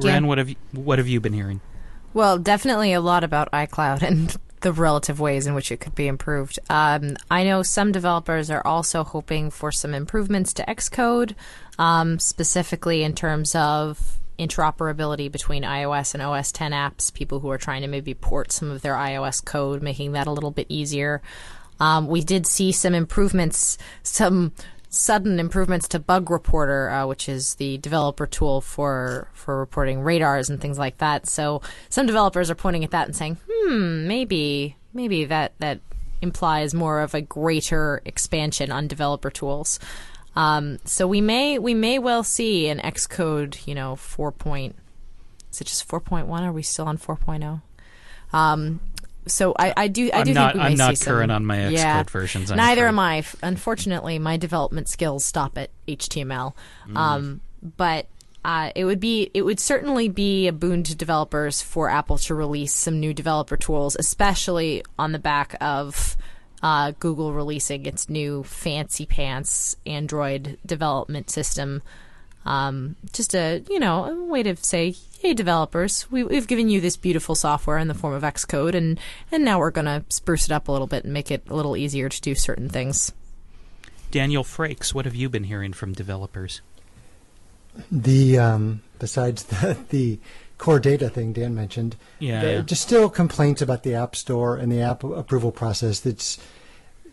Ren, 0.00 0.26
what 0.26 0.38
have 0.38 0.50
you, 0.50 0.56
what 0.72 0.98
have 0.98 1.08
you 1.08 1.20
been 1.20 1.32
hearing? 1.32 1.60
Well, 2.14 2.38
definitely 2.38 2.92
a 2.92 3.00
lot 3.00 3.24
about 3.24 3.50
iCloud 3.52 4.02
and 4.02 4.36
the 4.60 4.72
relative 4.72 5.20
ways 5.20 5.46
in 5.46 5.54
which 5.54 5.70
it 5.70 5.80
could 5.80 5.94
be 5.94 6.08
improved. 6.08 6.58
Um, 6.68 7.16
I 7.30 7.44
know 7.44 7.62
some 7.62 7.92
developers 7.92 8.50
are 8.50 8.66
also 8.66 9.04
hoping 9.04 9.50
for 9.50 9.70
some 9.72 9.94
improvements 9.94 10.52
to 10.54 10.64
Xcode, 10.64 11.34
um, 11.78 12.18
specifically 12.18 13.02
in 13.02 13.14
terms 13.14 13.54
of 13.54 14.18
interoperability 14.38 15.30
between 15.30 15.64
iOS 15.64 16.14
and 16.14 16.22
OS 16.22 16.52
10 16.52 16.72
apps. 16.72 17.12
People 17.12 17.40
who 17.40 17.50
are 17.50 17.58
trying 17.58 17.82
to 17.82 17.88
maybe 17.88 18.14
port 18.14 18.52
some 18.52 18.70
of 18.70 18.82
their 18.82 18.94
iOS 18.94 19.44
code, 19.44 19.82
making 19.82 20.12
that 20.12 20.26
a 20.26 20.32
little 20.32 20.50
bit 20.50 20.66
easier. 20.68 21.22
Um, 21.80 22.06
we 22.08 22.22
did 22.22 22.46
see 22.46 22.72
some 22.72 22.94
improvements, 22.94 23.78
some 24.02 24.52
sudden 24.90 25.38
improvements 25.38 25.88
to 25.88 25.98
Bug 25.98 26.30
Reporter, 26.30 26.88
uh, 26.90 27.06
which 27.06 27.28
is 27.28 27.54
the 27.56 27.78
developer 27.78 28.26
tool 28.26 28.60
for 28.60 29.28
for 29.32 29.58
reporting 29.58 30.00
radars 30.00 30.48
and 30.48 30.60
things 30.60 30.78
like 30.78 30.98
that. 30.98 31.26
So 31.26 31.62
some 31.88 32.06
developers 32.06 32.50
are 32.50 32.54
pointing 32.54 32.84
at 32.84 32.90
that 32.92 33.06
and 33.06 33.16
saying, 33.16 33.38
"Hmm, 33.48 34.06
maybe 34.06 34.76
maybe 34.92 35.24
that 35.26 35.52
that 35.58 35.80
implies 36.20 36.74
more 36.74 37.00
of 37.00 37.14
a 37.14 37.20
greater 37.20 38.02
expansion 38.04 38.72
on 38.72 38.88
developer 38.88 39.30
tools." 39.30 39.78
Um, 40.36 40.78
so 40.84 41.06
we 41.06 41.20
may 41.20 41.58
we 41.58 41.74
may 41.74 41.98
well 41.98 42.22
see 42.22 42.68
an 42.68 42.78
Xcode, 42.78 43.66
you 43.66 43.74
know, 43.74 43.96
four 43.96 44.32
point. 44.32 44.76
Is 45.52 45.60
it 45.60 45.66
just 45.66 45.84
four 45.84 46.00
point 46.00 46.26
one? 46.26 46.44
Are 46.44 46.52
we 46.52 46.62
still 46.62 46.86
on 46.86 46.96
four 46.96 47.18
oh? 47.26 47.60
Um, 48.32 48.80
so 49.28 49.54
I, 49.58 49.72
I 49.76 49.88
do 49.88 50.10
I 50.12 50.18
I'm 50.18 50.24
do 50.24 50.34
not. 50.34 50.52
think 50.52 50.62
we 50.62 50.68
may 50.68 50.72
I'm 50.72 50.78
not 50.78 51.00
current 51.00 51.30
some, 51.30 51.36
on 51.36 51.46
my 51.46 51.56
Xcode 51.56 51.72
yeah, 51.72 52.02
versions. 52.04 52.50
I'm 52.50 52.56
Neither 52.56 52.82
afraid. 52.82 52.88
am 52.88 52.98
I. 52.98 53.24
Unfortunately, 53.42 54.18
my 54.18 54.36
development 54.36 54.88
skills 54.88 55.24
stop 55.24 55.56
at 55.58 55.70
HTML. 55.86 56.54
Mm. 56.88 56.96
Um, 56.96 57.40
but 57.76 58.06
uh, 58.44 58.70
it 58.74 58.84
would 58.84 59.00
be 59.00 59.30
it 59.34 59.42
would 59.42 59.60
certainly 59.60 60.08
be 60.08 60.48
a 60.48 60.52
boon 60.52 60.82
to 60.84 60.94
developers 60.94 61.60
for 61.60 61.90
Apple 61.90 62.18
to 62.18 62.34
release 62.34 62.72
some 62.72 63.00
new 63.00 63.12
developer 63.12 63.56
tools, 63.56 63.96
especially 63.98 64.82
on 64.98 65.12
the 65.12 65.18
back 65.18 65.56
of 65.60 66.16
uh, 66.62 66.92
Google 66.98 67.32
releasing 67.32 67.86
its 67.86 68.08
new 68.08 68.42
fancy 68.44 69.06
pants 69.06 69.76
Android 69.86 70.58
development 70.64 71.30
system. 71.30 71.82
Um, 72.48 72.96
just 73.12 73.34
a 73.34 73.62
you 73.68 73.78
know 73.78 74.04
a 74.06 74.24
way 74.24 74.42
to 74.42 74.56
say, 74.56 74.94
hey 75.20 75.34
developers, 75.34 76.10
we, 76.10 76.24
we've 76.24 76.46
given 76.46 76.70
you 76.70 76.80
this 76.80 76.96
beautiful 76.96 77.34
software 77.34 77.76
in 77.76 77.88
the 77.88 77.94
form 77.94 78.14
of 78.14 78.22
Xcode, 78.22 78.74
and 78.74 78.98
and 79.30 79.44
now 79.44 79.58
we're 79.58 79.70
gonna 79.70 80.02
spruce 80.08 80.46
it 80.46 80.52
up 80.52 80.66
a 80.66 80.72
little 80.72 80.86
bit 80.86 81.04
and 81.04 81.12
make 81.12 81.30
it 81.30 81.42
a 81.50 81.54
little 81.54 81.76
easier 81.76 82.08
to 82.08 82.20
do 82.22 82.34
certain 82.34 82.70
things. 82.70 83.12
Daniel 84.10 84.44
Frakes, 84.44 84.94
what 84.94 85.04
have 85.04 85.14
you 85.14 85.28
been 85.28 85.44
hearing 85.44 85.74
from 85.74 85.92
developers? 85.92 86.62
The 87.92 88.38
um, 88.38 88.80
besides 88.98 89.44
the, 89.44 89.76
the 89.90 90.18
core 90.56 90.80
data 90.80 91.10
thing 91.10 91.34
Dan 91.34 91.54
mentioned, 91.54 91.96
Yeah, 92.18 92.40
there 92.40 92.56
yeah. 92.56 92.62
just 92.62 92.80
still 92.80 93.10
complaints 93.10 93.60
about 93.60 93.82
the 93.82 93.94
App 93.94 94.16
Store 94.16 94.56
and 94.56 94.72
the 94.72 94.80
app 94.80 95.04
approval 95.04 95.52
process. 95.52 96.00
That's 96.00 96.38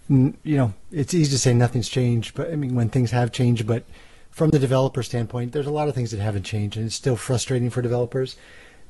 you 0.07 0.33
know 0.45 0.73
it's 0.93 1.13
easy 1.13 1.31
to 1.31 1.39
say 1.39 1.53
nothing's 1.53 1.89
changed, 1.89 2.35
but 2.35 2.51
I 2.51 2.55
mean 2.55 2.73
when 2.73 2.87
things 2.87 3.11
have 3.11 3.33
changed, 3.33 3.67
but 3.67 3.83
from 4.35 4.49
the 4.49 4.59
developer 4.59 5.01
standpoint, 5.01 5.53
there's 5.53 5.65
a 5.65 5.71
lot 5.71 5.87
of 5.87 5.95
things 5.95 6.11
that 6.11 6.19
haven't 6.19 6.43
changed, 6.43 6.75
and 6.75 6.85
it's 6.85 6.95
still 6.95 7.15
frustrating 7.15 7.69
for 7.69 7.81
developers 7.81 8.35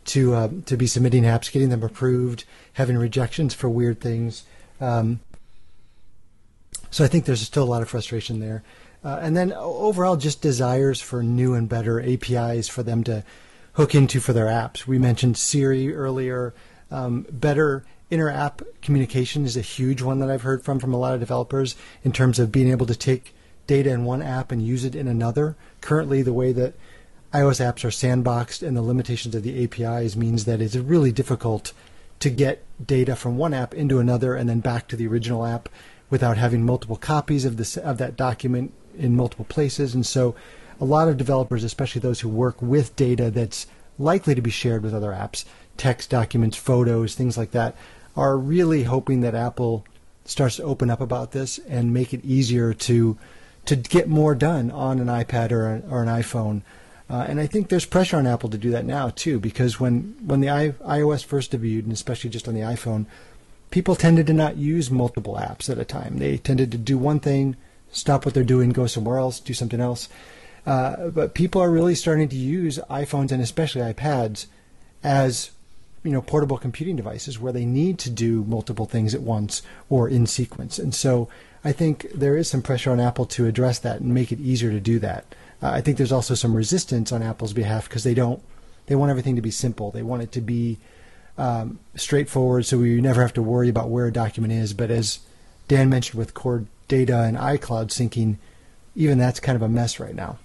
to 0.05 0.33
uh, 0.33 0.49
to 0.65 0.75
be 0.75 0.87
submitting 0.87 1.21
apps, 1.21 1.51
getting 1.51 1.69
them 1.69 1.83
approved, 1.83 2.45
having 2.73 2.97
rejections 2.97 3.53
for 3.53 3.69
weird 3.69 4.01
things. 4.01 4.43
Um, 4.81 5.19
so 6.89 7.03
I 7.03 7.07
think 7.07 7.25
there's 7.25 7.41
still 7.41 7.61
a 7.61 7.65
lot 7.65 7.83
of 7.83 7.89
frustration 7.89 8.39
there. 8.39 8.63
Uh, 9.03 9.19
and 9.21 9.37
then 9.37 9.53
overall, 9.53 10.15
just 10.15 10.41
desires 10.41 10.99
for 10.99 11.21
new 11.21 11.53
and 11.53 11.69
better 11.69 12.01
APIs 12.01 12.67
for 12.67 12.81
them 12.81 13.03
to 13.03 13.23
hook 13.73 13.93
into 13.93 14.19
for 14.19 14.33
their 14.33 14.47
apps. 14.47 14.87
We 14.87 14.97
mentioned 14.97 15.37
Siri 15.37 15.93
earlier. 15.93 16.55
Um, 16.89 17.27
better 17.29 17.85
inter-app 18.09 18.63
communication 18.81 19.45
is 19.45 19.55
a 19.55 19.61
huge 19.61 20.01
one 20.01 20.19
that 20.19 20.31
I've 20.31 20.41
heard 20.41 20.63
from 20.63 20.79
from 20.79 20.93
a 20.93 20.97
lot 20.97 21.13
of 21.13 21.19
developers 21.19 21.75
in 22.03 22.11
terms 22.11 22.39
of 22.39 22.51
being 22.51 22.71
able 22.71 22.87
to 22.87 22.95
take 22.95 23.34
data 23.67 23.91
in 23.91 24.05
one 24.05 24.21
app 24.21 24.51
and 24.51 24.65
use 24.65 24.85
it 24.85 24.95
in 24.95 25.07
another. 25.07 25.55
Currently, 25.81 26.21
the 26.21 26.33
way 26.33 26.51
that 26.53 26.73
iOS 27.33 27.59
apps 27.59 27.83
are 27.83 27.89
sandboxed 27.89 28.65
and 28.65 28.77
the 28.77 28.81
limitations 28.81 29.35
of 29.35 29.43
the 29.43 29.63
APIs 29.63 30.15
means 30.15 30.45
that 30.45 30.61
it's 30.61 30.75
really 30.75 31.11
difficult 31.11 31.73
to 32.19 32.29
get 32.29 32.63
data 32.85 33.15
from 33.15 33.37
one 33.37 33.53
app 33.53 33.73
into 33.73 33.99
another 33.99 34.35
and 34.35 34.47
then 34.47 34.59
back 34.61 34.87
to 34.87 34.95
the 34.95 35.07
original 35.07 35.45
app 35.45 35.67
without 36.09 36.37
having 36.37 36.65
multiple 36.65 36.95
copies 36.95 37.45
of 37.45 37.57
this 37.57 37.77
of 37.77 37.97
that 37.97 38.15
document 38.15 38.71
in 38.97 39.15
multiple 39.15 39.45
places. 39.45 39.93
And 39.93 40.05
so, 40.05 40.35
a 40.79 40.85
lot 40.85 41.07
of 41.07 41.17
developers, 41.17 41.63
especially 41.63 42.01
those 42.01 42.21
who 42.21 42.29
work 42.29 42.61
with 42.61 42.95
data 42.95 43.29
that's 43.29 43.67
likely 43.97 44.35
to 44.35 44.41
be 44.41 44.49
shared 44.49 44.83
with 44.83 44.93
other 44.93 45.11
apps, 45.11 45.45
text 45.77 46.09
documents, 46.09 46.57
photos, 46.57 47.15
things 47.15 47.37
like 47.37 47.51
that, 47.51 47.75
are 48.15 48.37
really 48.37 48.83
hoping 48.83 49.21
that 49.21 49.35
Apple 49.35 49.85
starts 50.25 50.57
to 50.57 50.63
open 50.63 50.89
up 50.89 51.01
about 51.01 51.31
this 51.31 51.59
and 51.67 51.93
make 51.93 52.13
it 52.13 52.23
easier 52.25 52.73
to 52.73 53.17
to 53.65 53.75
get 53.75 54.07
more 54.07 54.35
done 54.35 54.71
on 54.71 54.99
an 54.99 55.07
iPad 55.07 55.51
or 55.51 55.67
an, 55.67 55.83
or 55.89 56.03
an 56.03 56.09
iPhone. 56.09 56.61
Uh, 57.09 57.25
and 57.27 57.39
I 57.39 57.47
think 57.47 57.69
there's 57.69 57.85
pressure 57.85 58.17
on 58.17 58.25
Apple 58.25 58.49
to 58.49 58.57
do 58.57 58.71
that 58.71 58.85
now 58.85 59.09
too, 59.09 59.39
because 59.39 59.79
when 59.79 60.15
when 60.25 60.41
the 60.41 60.49
I, 60.49 60.69
iOS 60.71 61.23
first 61.23 61.51
debuted, 61.51 61.83
and 61.83 61.91
especially 61.91 62.29
just 62.29 62.47
on 62.47 62.55
the 62.55 62.61
iPhone, 62.61 63.05
people 63.69 63.95
tended 63.95 64.27
to 64.27 64.33
not 64.33 64.57
use 64.57 64.89
multiple 64.89 65.35
apps 65.35 65.69
at 65.69 65.77
a 65.77 65.85
time. 65.85 66.17
They 66.17 66.37
tended 66.37 66.71
to 66.71 66.77
do 66.77 66.97
one 66.97 67.19
thing, 67.19 67.55
stop 67.91 68.25
what 68.25 68.33
they're 68.33 68.43
doing, 68.43 68.69
go 68.71 68.87
somewhere 68.87 69.17
else, 69.17 69.39
do 69.39 69.53
something 69.53 69.79
else. 69.79 70.09
Uh, 70.65 71.09
but 71.09 71.35
people 71.35 71.61
are 71.61 71.69
really 71.69 71.93
starting 71.93 72.27
to 72.29 72.35
use 72.35 72.79
iPhones 72.89 73.31
and 73.31 73.41
especially 73.41 73.81
iPads 73.81 74.47
as 75.03 75.51
you 76.03 76.11
know 76.11 76.21
portable 76.21 76.57
computing 76.57 76.95
devices 76.95 77.39
where 77.39 77.53
they 77.53 77.65
need 77.65 77.99
to 77.99 78.09
do 78.09 78.43
multiple 78.45 78.85
things 78.85 79.13
at 79.13 79.21
once 79.21 79.61
or 79.89 80.09
in 80.09 80.25
sequence. 80.25 80.79
And 80.79 80.93
so 80.93 81.29
I 81.65 81.71
think 81.71 82.11
there 82.13 82.37
is 82.37 82.47
some 82.47 82.61
pressure 82.61 82.91
on 82.91 82.99
Apple 82.99 83.25
to 83.25 83.47
address 83.47 83.79
that 83.79 83.99
and 83.99 84.13
make 84.13 84.31
it 84.31 84.39
easier 84.39 84.69
to 84.69 84.79
do 84.79 84.99
that. 84.99 85.25
Uh, 85.63 85.71
I 85.71 85.81
think 85.81 85.97
there's 85.97 86.11
also 86.11 86.35
some 86.35 86.55
resistance 86.55 87.11
on 87.11 87.23
Apple's 87.23 87.53
behalf 87.53 87.89
because 87.89 88.03
they 88.03 88.13
don't 88.13 88.41
they 88.85 88.93
want 88.93 89.09
everything 89.09 89.35
to 89.35 89.41
be 89.41 89.49
simple. 89.49 89.89
They 89.89 90.03
want 90.03 90.21
it 90.21 90.31
to 90.33 90.41
be 90.41 90.77
um, 91.39 91.79
straightforward 91.95 92.67
so 92.67 92.77
we 92.77 93.01
never 93.01 93.23
have 93.23 93.33
to 93.33 93.41
worry 93.41 93.67
about 93.67 93.89
where 93.89 94.05
a 94.05 94.13
document 94.13 94.53
is. 94.53 94.73
But 94.73 94.91
as 94.91 95.19
Dan 95.67 95.89
mentioned 95.89 96.19
with 96.19 96.35
core 96.35 96.65
data 96.87 97.23
and 97.23 97.35
iCloud 97.35 97.87
syncing, 97.87 98.37
even 98.95 99.17
that's 99.17 99.39
kind 99.39 99.55
of 99.55 99.63
a 99.63 99.67
mess 99.67 99.99
right 99.99 100.13
now. 100.13 100.37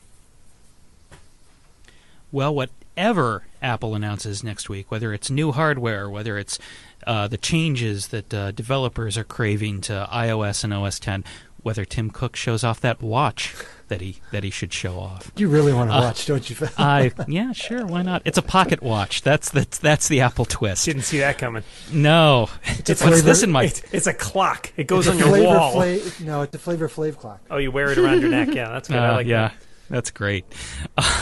Well, 2.33 2.55
whatever 2.55 3.45
Apple 3.63 3.95
announces 3.95 4.43
next 4.45 4.69
week, 4.69 4.91
whether 4.91 5.13
it's 5.13 5.31
new 5.31 5.53
hardware, 5.53 6.09
whether 6.09 6.39
it's 6.39 6.59
uh, 7.07 7.29
the 7.29 7.39
changes 7.39 8.09
that 8.09 8.33
uh, 8.35 8.51
developers 8.53 9.17
are 9.19 9.25
craving 9.25 9.81
to 9.83 10.09
iOS 10.13 10.65
and 10.65 10.73
OS 10.75 10.99
10, 10.99 11.25
whether 11.63 11.85
Tim 11.85 12.11
Cook 12.11 12.37
shows 12.37 12.65
off 12.65 12.81
that 12.81 13.03
watch 13.03 13.55
that 13.89 14.01
he 14.01 14.19
that 14.31 14.45
he 14.45 14.51
should 14.51 14.73
show 14.73 14.99
off. 14.99 15.33
You 15.37 15.49
really 15.49 15.73
want 15.73 15.91
to 15.91 15.97
Uh, 15.97 16.01
watch, 16.03 16.25
don't 16.27 16.49
you? 16.49 16.57
I 16.79 17.11
yeah, 17.27 17.53
sure, 17.53 17.85
why 17.85 18.03
not? 18.03 18.23
It's 18.25 18.39
a 18.39 18.43
pocket 18.43 18.83
watch. 18.83 19.21
That's 19.23 19.51
that's 19.51 19.79
that's 19.79 20.07
the 20.09 20.21
Apple 20.21 20.45
twist. 20.45 20.85
Didn't 20.85 21.03
see 21.03 21.19
that 21.19 21.39
coming. 21.39 21.65
No, 21.93 22.49
it's 22.65 22.89
what's 23.05 23.23
this 23.23 23.43
in 23.43 23.51
my 23.51 23.65
It's, 23.65 23.83
it's 23.93 24.07
a 24.07 24.15
clock. 24.15 24.73
It 24.77 24.87
goes 24.87 25.09
on 25.09 25.19
your 25.19 25.27
flavor 25.29 25.47
wall. 25.49 25.75
Flav, 25.75 26.21
no, 26.25 26.43
it's 26.43 26.55
a 26.55 26.59
Flavor 26.59 26.89
Flav 26.89 27.17
clock. 27.19 27.41
Oh, 27.51 27.57
you 27.59 27.71
wear 27.73 27.91
it 27.91 27.99
around 27.99 28.21
your 28.21 28.31
neck. 28.31 28.55
Yeah, 28.55 28.69
that's 28.71 28.89
good. 28.89 28.97
I 28.99 29.09
Uh, 29.09 29.13
like 29.17 29.27
yeah, 29.27 29.49
that. 29.49 29.55
That's 29.91 30.13
great. 30.13 30.45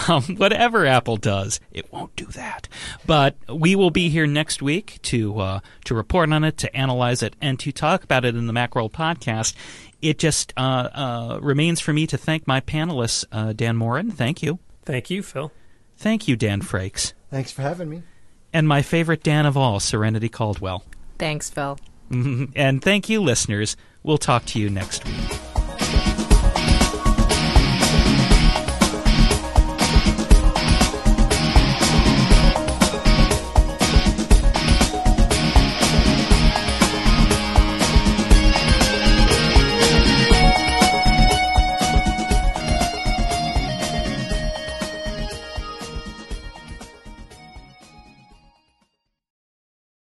Um, 0.09 0.23
whatever 0.37 0.85
Apple 0.85 1.17
does, 1.17 1.59
it 1.73 1.91
won't 1.91 2.15
do 2.17 2.27
that. 2.27 2.69
But 3.07 3.37
we 3.49 3.75
will 3.75 3.91
be 3.91 4.11
here 4.11 4.27
next 4.27 4.61
week 4.61 4.99
to 5.05 5.41
uh, 5.41 5.61
to 5.87 5.95
report 5.95 6.31
on 6.31 6.45
it, 6.45 6.59
to 6.59 6.77
analyze 6.77 7.23
it, 7.23 7.35
and 7.41 7.59
to 7.61 7.73
talk 7.73 8.05
about 8.05 8.27
it 8.27 8.37
in 8.37 8.47
the 8.47 8.53
Macworld 8.53 8.93
podcast. 8.93 9.55
It 10.03 10.19
just 10.19 10.53
uh, 10.57 10.61
uh, 10.61 11.39
remains 11.41 11.81
for 11.81 11.93
me 11.93 12.07
to 12.09 12.19
thank 12.19 12.47
my 12.47 12.61
panelists, 12.61 13.25
uh, 13.33 13.53
Dan 13.55 13.77
Moren, 13.77 14.11
thank 14.11 14.43
you. 14.43 14.59
Thank 14.85 15.11
you, 15.11 15.23
Phil. 15.23 15.51
Thank 15.97 16.29
you, 16.29 16.37
Dan 16.37 16.63
Frakes. 16.63 17.15
Thanks 17.31 17.51
for 17.51 17.63
having 17.63 17.89
me. 17.89 18.03
And 18.53 18.69
my 18.69 18.83
favorite 18.83 19.23
Dan 19.23 19.47
of 19.47 19.57
all, 19.57 19.81
Serenity 19.81 20.29
Caldwell. 20.29 20.85
Thanks, 21.19 21.51
Phil. 21.51 21.79
and 22.11 22.83
thank 22.83 23.09
you, 23.09 23.21
listeners. 23.21 23.77
We'll 24.03 24.19
talk 24.19 24.45
to 24.47 24.61
you 24.61 24.71
next 24.71 25.05
week. 25.05 25.48